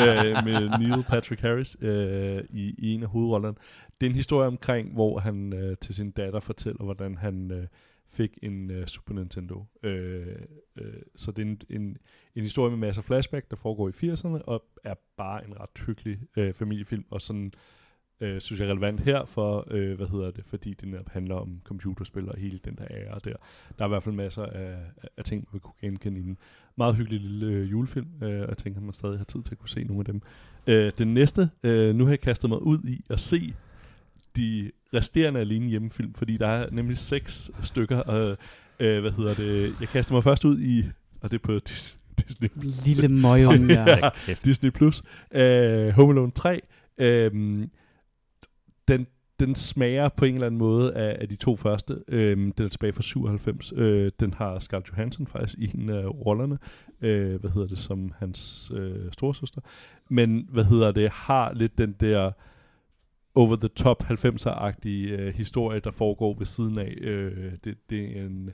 [0.00, 3.56] øh, med Neil Patrick Harris øh, i, i en af hovedrollerne.
[4.00, 7.66] Det er en historie omkring, hvor han øh, til sin datter fortæller, hvordan han øh,
[8.10, 9.66] fik en uh, Super Nintendo.
[9.82, 10.36] Øh,
[10.76, 11.96] øh, så det er en, en,
[12.34, 15.84] en historie med masser af flashback, der foregår i 80'erne, og er bare en ret
[15.86, 17.52] hyggelig øh, familiefilm, og sådan
[18.20, 21.34] øh, synes jeg er relevant her, for, øh, hvad hedder det, fordi det netop handler
[21.34, 23.34] om computerspil og hele den der ære der.
[23.78, 24.76] Der er i hvert fald masser af,
[25.16, 26.38] af, ting, man kunne genkende i den.
[26.76, 29.54] Meget hyggelig lille øh, julefilm, øh, og jeg tænker, at man stadig har tid til
[29.54, 30.22] at kunne se nogle af dem.
[30.66, 33.54] Øh, den næste, øh, nu har jeg kastet mig ud i at se
[34.36, 38.36] de resterende alene hjemmefilm, fordi der er nemlig seks stykker, og
[38.80, 40.84] øh, hvad hedder det, jeg kaster mig først ud i,
[41.20, 42.50] og det er på Dis- Disney
[42.86, 44.10] Lille møgung der.
[44.28, 44.34] Ja.
[44.44, 45.02] Disney Plus.
[45.34, 46.60] Uh, Home Alone 3.
[47.32, 47.70] Um,
[48.88, 49.06] den,
[49.40, 51.92] den smager på en eller anden måde af, af de to første.
[51.92, 53.72] Um, den er tilbage fra 97.
[53.72, 56.58] Uh, den har Scarlett Johansson faktisk i en af rollerne.
[56.98, 59.60] Uh, hvad hedder det, som hans uh, storesøster.
[60.08, 62.32] Men, hvad hedder det, har lidt den der
[63.34, 66.94] over the top 90'er-agtige uh, historie, der foregår ved siden af.
[67.00, 68.50] Uh, det, det er en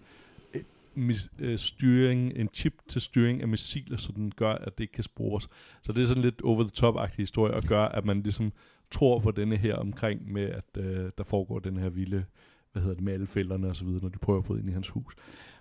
[0.96, 4.92] mis, øh, styring, en chip til styring af missiler, så den gør, at det ikke
[4.92, 5.48] kan spores.
[5.82, 8.52] Så det er sådan lidt over-the-top-agtig historie, og gør, at man ligesom
[8.90, 12.24] tror på denne her omkring med, at øh, der foregår den her vilde,
[12.72, 14.68] hvad hedder det, med alle fælderne og så videre, når de prøver at bryde ind
[14.70, 15.14] i hans hus.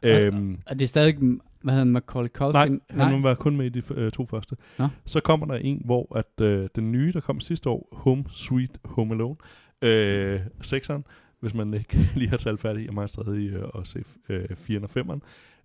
[0.04, 1.18] øhm, Og det er stadig,
[1.66, 2.82] hvad hedder han, Macaulay nej, Culkin?
[2.90, 4.56] han var kun med i de øh, to første.
[4.80, 4.88] Nå.
[5.06, 8.78] Så kommer der en, hvor at øh, den nye, der kom sidste år, Home Sweet
[8.86, 9.36] Home Alone,
[9.82, 11.06] øh, sekseren,
[11.40, 14.84] hvis man ikke lige har talt færdig, jeg må stadig øh, at se øh, 4'eren
[14.84, 15.20] og 5'eren,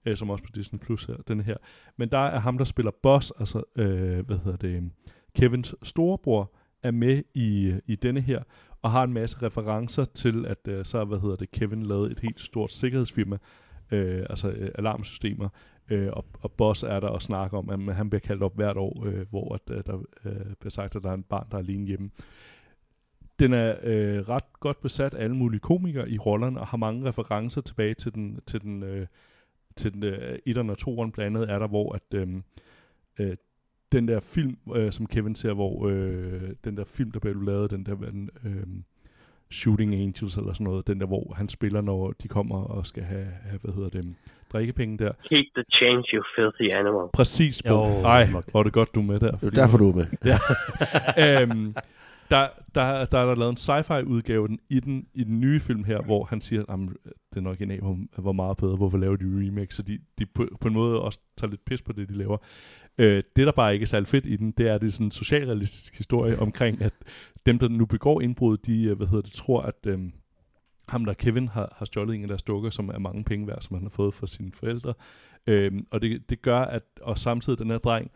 [0.06, 1.56] øh, som også på Disney Plus her, den her.
[1.96, 4.90] Men der er ham, der spiller boss, altså, øh, hvad hedder det,
[5.36, 6.52] Kevins storebror,
[6.82, 8.42] er med i, i denne her,
[8.82, 12.20] og har en masse referencer til, at øh, så, hvad hedder det, Kevin lavede et
[12.20, 13.38] helt stort sikkerhedsfirma,
[13.90, 15.48] øh, altså øh, alarmsystemer,
[15.90, 18.76] øh, og, og Boss er der og snakker om, at han bliver kaldt op hvert
[18.76, 21.56] år, øh, hvor at, øh, der øh, bliver sagt, at der er en barn, der
[21.56, 22.10] er alene hjemme.
[23.38, 27.08] Den er øh, ret godt besat af alle mulige komikere i rollerne, og har mange
[27.08, 29.06] referencer tilbage til den, til den, øh,
[29.76, 32.28] til den øh, etteren og toeren blandt andet er der, hvor at øh,
[33.18, 33.36] øh,
[33.92, 37.70] den der film, øh, som Kevin ser, hvor øh, den der film, der blev lavet,
[37.70, 37.96] den der
[38.44, 38.66] øh,
[39.50, 43.02] Shooting Angels eller sådan noget, den der, hvor han spiller, når de kommer og skal
[43.02, 44.14] have, have hvad hedder det,
[44.52, 45.12] drikkepenge der.
[45.28, 47.08] Keep the change, you filthy animal.
[47.12, 48.02] Præcis, Bo.
[48.02, 48.50] Ej, smukt.
[48.50, 49.30] hvor er det godt, du er med der.
[49.30, 50.06] Det er derfor, du er med.
[51.42, 51.74] øhm,
[52.30, 55.60] der, der, der er der lavet en sci-fi udgave den, i, den, i den nye
[55.60, 56.78] film her, hvor han siger, at
[57.34, 59.74] den original var, var meget bedre, hvorfor laver de remake?
[59.74, 62.36] Så de, de på, på en måde også tager lidt pis på det, de laver.
[62.98, 64.92] Øh, det, der bare ikke er særlig fedt i den, det er, at det er
[64.92, 66.92] sådan en socialrealistisk historie omkring, at
[67.46, 70.12] dem, der nu begår indbrud, de øh, hvad hedder det, tror, at øhm,
[70.90, 73.60] ham der Kevin har, har stjålet en af deres dukker, som er mange penge værd,
[73.60, 74.94] som han har fået fra sine forældre.
[75.46, 78.10] Øhm, og det, det gør, at og samtidig den her dreng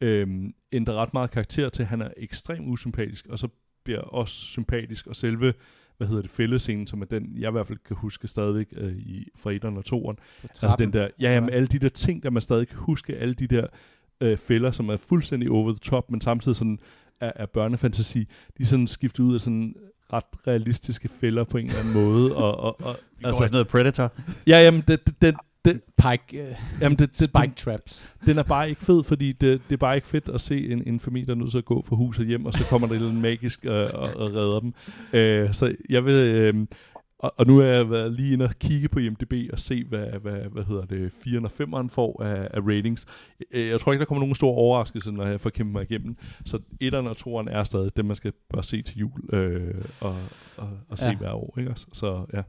[0.00, 3.48] øhm, ændrer ret meget karakter til, at han er ekstremt usympatisk, og så
[3.84, 5.54] bliver også sympatisk, og selve
[5.96, 8.96] hvad hedder det, fællescenen, som er den, jeg i hvert fald kan huske stadigvæk øh,
[8.96, 10.16] i, fra 1'eren og 2'eren.
[10.62, 13.34] Altså den der, ja, jamen, alle de der ting, der man stadig kan huske, alle
[13.34, 13.66] de der
[14.20, 16.78] øh, fælder, som er fuldstændig over the top, men samtidig sådan
[17.20, 18.18] er, er børnefantasi,
[18.58, 19.74] de er sådan skiftet ud af sådan
[20.12, 22.36] ret realistiske fælder på en eller anden måde.
[22.36, 24.12] Og, og, og, Vi altså, sådan noget Predator.
[24.46, 25.34] ja, jamen, det, det, det,
[25.64, 28.06] det, Pike, uh, jamen det, det, spike traps.
[28.26, 30.82] den er bare ikke fed, fordi det, det er bare ikke fedt at se en,
[30.86, 32.94] en familie, der er nødt til at gå fra huset hjem, og så kommer der
[32.94, 34.74] andet magisk øh, og, og redder dem.
[35.12, 36.14] Øh, så jeg vil...
[36.14, 36.66] Øh,
[37.18, 40.06] og, og nu er jeg været lige inde og kigge på IMDb og se, hvad,
[40.20, 43.06] hvad, hvad hedder det, 4'eren og 5'eren får af, af ratings.
[43.50, 46.16] Øh, Jeg tror ikke, der kommer nogen stor overraskelse, når jeg får kæmpet mig igennem.
[46.46, 50.14] Så 1'eren og 2'eren er stadig det, man skal bare se til jul øh, og,
[50.58, 51.16] og, og se Ja.
[51.16, 51.54] hver år.
[51.58, 51.72] Ikke?
[51.74, 52.42] Så ja,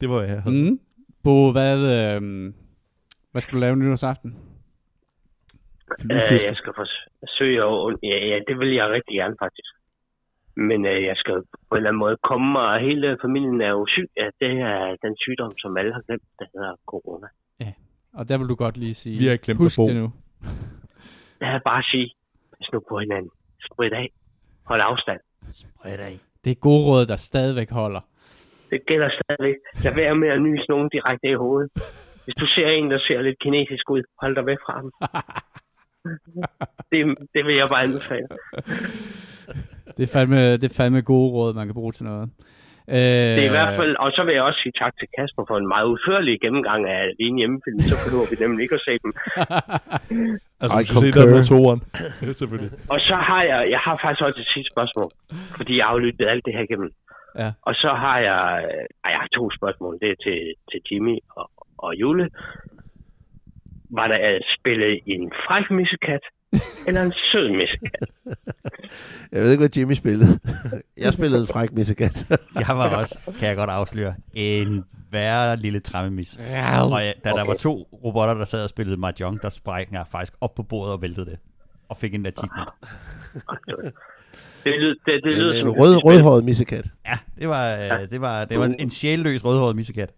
[0.00, 0.70] det var, hvad jeg havde.
[0.70, 0.80] Mm.
[1.24, 2.52] Bo, hvad, øh,
[3.32, 4.36] hvad skal du lave nytårsaften?
[6.04, 6.10] Øh,
[6.48, 7.96] jeg skal forsøge at...
[8.02, 9.68] Ja, ja, det vil jeg rigtig gerne, faktisk.
[10.68, 11.36] Men øh, jeg skal
[11.68, 14.08] på en eller anden måde komme mig, og hele familien er jo syg.
[14.20, 17.28] Ja, det er den sygdom, som alle har glemt, der hedder corona.
[18.18, 20.12] Og der vil du godt lige sige, Vi har glemt husk det nu.
[21.40, 22.08] Jeg vil bare sige,
[22.52, 23.30] pas nu på hinanden.
[23.66, 24.08] Sprit af.
[24.64, 25.20] Hold afstand.
[25.50, 26.16] Spred af.
[26.44, 28.00] Det er gode råd, der stadigvæk holder.
[28.70, 29.56] Det gælder stadigvæk.
[29.84, 31.70] Lad være med at nyse nogen direkte i hovedet.
[32.24, 34.90] Hvis du ser en, der ser lidt kinesisk ud, hold dig væk fra ham.
[36.92, 38.28] Det, det vil jeg bare anbefale.
[39.96, 42.30] Det er fandme, det er fandme gode råd, man kan bruge til noget.
[42.90, 42.96] Øh,
[43.36, 45.56] Det er i hvert fald, og så vil jeg også sige tak til Kasper for
[45.62, 49.12] en meget udførlig gennemgang af din hjemmefilm, så behøver vi nemlig ikke at se dem.
[50.62, 51.80] Altså, I du skal se den med toeren.
[52.40, 52.72] Selvfølgelig.
[52.94, 55.10] Og så har jeg, jeg har faktisk også et sidste spørgsmål,
[55.58, 56.90] fordi jeg har jo lyttet alt det her igennem.
[57.42, 57.50] Ja.
[57.68, 60.38] Og så har jeg, øh, ej, jeg har to spørgsmål, det er til,
[60.70, 62.26] til Jimmy og, og Jule.
[63.98, 66.24] Var der at spille en fræk missekat,
[66.86, 68.08] eller en sød missekat?
[69.32, 70.38] Jeg ved ikke, hvad Jimmy spillede.
[71.04, 72.26] jeg spillede en fræk missekat.
[72.68, 76.38] Jeg var også, kan jeg godt afsløre, en værre lille trammemis.
[76.38, 79.92] Ja, Og ja, da der var to robotter, der sad og spillede Mahjong, der sprang
[79.92, 81.38] jeg faktisk op på bordet og væltede det.
[81.88, 82.68] Og fik en achievement.
[84.64, 86.90] Det, lyder, det, det lyder en, som en rød, rødhåret missekat.
[87.06, 90.12] Ja, det var, øh, det var, det var en sjælløs rødhåret missekat.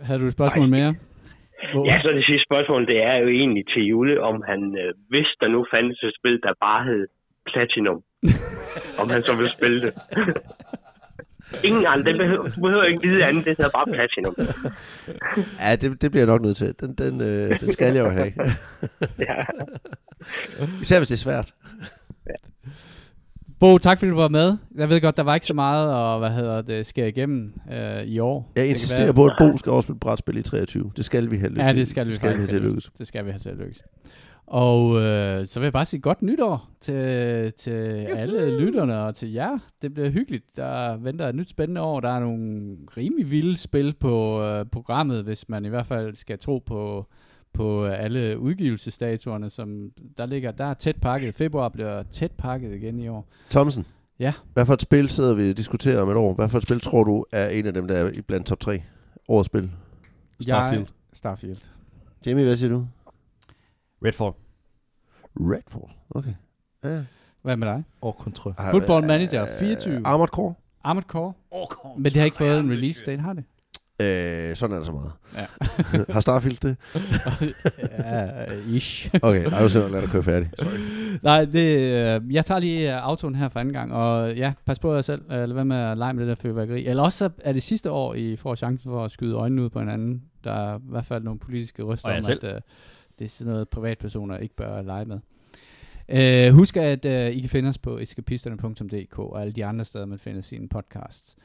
[0.00, 0.94] Havde du et spørgsmål mere?
[1.72, 1.86] Hvor?
[1.88, 5.28] Ja, så det sidste spørgsmål, det er jo egentlig til Jule, om han, øh, hvis
[5.40, 7.02] der nu fandtes et spil, der bare hed
[7.50, 8.00] Platinum,
[9.02, 9.92] om han så vil spille det.
[11.62, 14.34] Ingen andre, det behøver, du behøver ikke vide andet, det hedder bare Platinum.
[15.64, 16.80] Ja, det, det bliver jeg nok nødt til.
[16.80, 18.32] Den, den, øh, den skal jeg jo have.
[19.28, 19.40] Ja.
[20.80, 21.52] Især hvis det er svært.
[23.60, 24.56] Bo, tak fordi du var med.
[24.76, 28.02] Jeg ved godt, der var ikke så meget, og hvad hedder det, sker igennem øh,
[28.02, 28.52] i år.
[28.56, 30.90] Jeg Det insisterer på, at Bo skal også spille brætspil i 23.
[30.96, 31.64] Det skal vi have lykkes.
[31.64, 32.90] Ja, det skal vi skal vi faktisk have til at lykkes.
[32.98, 33.82] Det skal vi have til at lykkes.
[34.46, 37.70] Og øh, så vil jeg bare sige godt nytår til, til
[38.16, 39.58] alle lytterne og til jer.
[39.82, 40.56] Det bliver hyggeligt.
[40.56, 42.00] Der venter et nyt spændende år.
[42.00, 46.38] Der er nogle rimelig vilde spil på øh, programmet, hvis man i hvert fald skal
[46.38, 47.06] tro på,
[47.54, 50.50] på øh, alle udgivelsesdatoerne, som der ligger.
[50.50, 51.34] Der er tæt pakket.
[51.34, 53.28] Februar bliver tæt pakket igen i år.
[53.50, 53.86] Thomsen.
[54.18, 54.32] Ja.
[54.52, 56.34] Hvad for et spil sidder vi og diskuterer om et år?
[56.34, 58.60] Hvad for et spil tror du er en af dem, der er i blandt top
[58.60, 58.82] 3
[59.28, 59.70] årets spil?
[60.40, 60.80] Starfield.
[60.80, 61.56] Jeg, Starfield.
[62.26, 62.86] Jamie, hvad siger du?
[64.04, 64.32] Redfall.
[65.36, 65.92] Redfall.
[66.10, 66.34] Okay.
[66.84, 67.04] Ja.
[67.42, 67.84] Hvad med dig?
[68.00, 68.54] Og kontrol.
[68.70, 70.00] Football Manager 24.
[70.04, 70.54] Armored Core.
[70.84, 71.32] Armored Core.
[71.96, 73.44] Men det har ikke fået en release date, har det?
[74.00, 75.12] Øh, sådan er der så meget.
[75.36, 75.46] Ja.
[76.12, 76.76] Har Starfield det?
[78.04, 79.10] ja, ish.
[79.22, 80.50] Okay, jeg vil simpelthen lade dig køre færdig.
[81.22, 84.78] Nej, det, øh, jeg tager lige øh, autoen her for anden gang, og ja, pas
[84.78, 85.22] på jer selv.
[85.32, 86.86] Øh, lad være med at lege med det der fyrværkeri.
[86.86, 89.70] Eller også så er det sidste år, I får chancen for at skyde øjnene ud
[89.70, 90.22] på hinanden.
[90.44, 92.44] Der er i hvert fald nogle politiske jer om, selv.
[92.44, 92.60] at øh,
[93.18, 95.18] det er sådan noget, privatpersoner ikke bør lege med.
[96.08, 100.06] Øh, husk, at øh, I kan finde os på eskapisterne.dk og alle de andre steder,
[100.06, 101.36] man finder sine podcasts.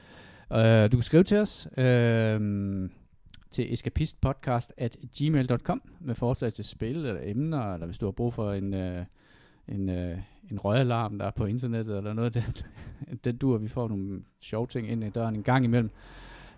[0.54, 2.94] Øh, du kan skrive til os uh,
[3.52, 8.34] til escapistpodcast at gmail.com med forslag til spil eller emner, eller hvis du har brug
[8.34, 9.04] for en, uh,
[9.68, 10.18] en, uh,
[10.52, 12.66] en røgalarm, der er på internettet, eller noget af det.
[13.26, 15.90] Den dur, vi får nogle sjove ting ind i døren en gang imellem.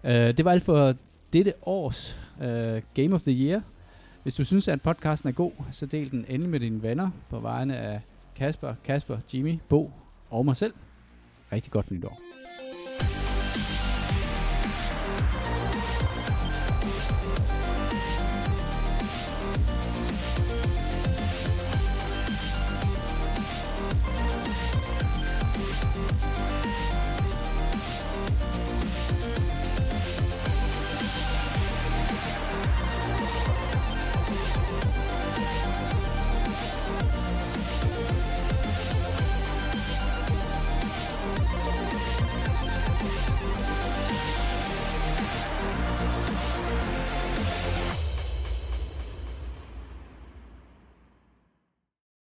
[0.03, 0.95] Uh, det var alt for
[1.33, 3.61] dette års uh, Game of the Year.
[4.23, 7.39] Hvis du synes, at podcasten er god, så del den endelig med dine venner på
[7.39, 8.01] vegne af
[8.35, 9.91] Kasper, Kasper, Jimmy, Bo
[10.29, 10.73] og mig selv.
[11.51, 12.21] Rigtig godt nytår.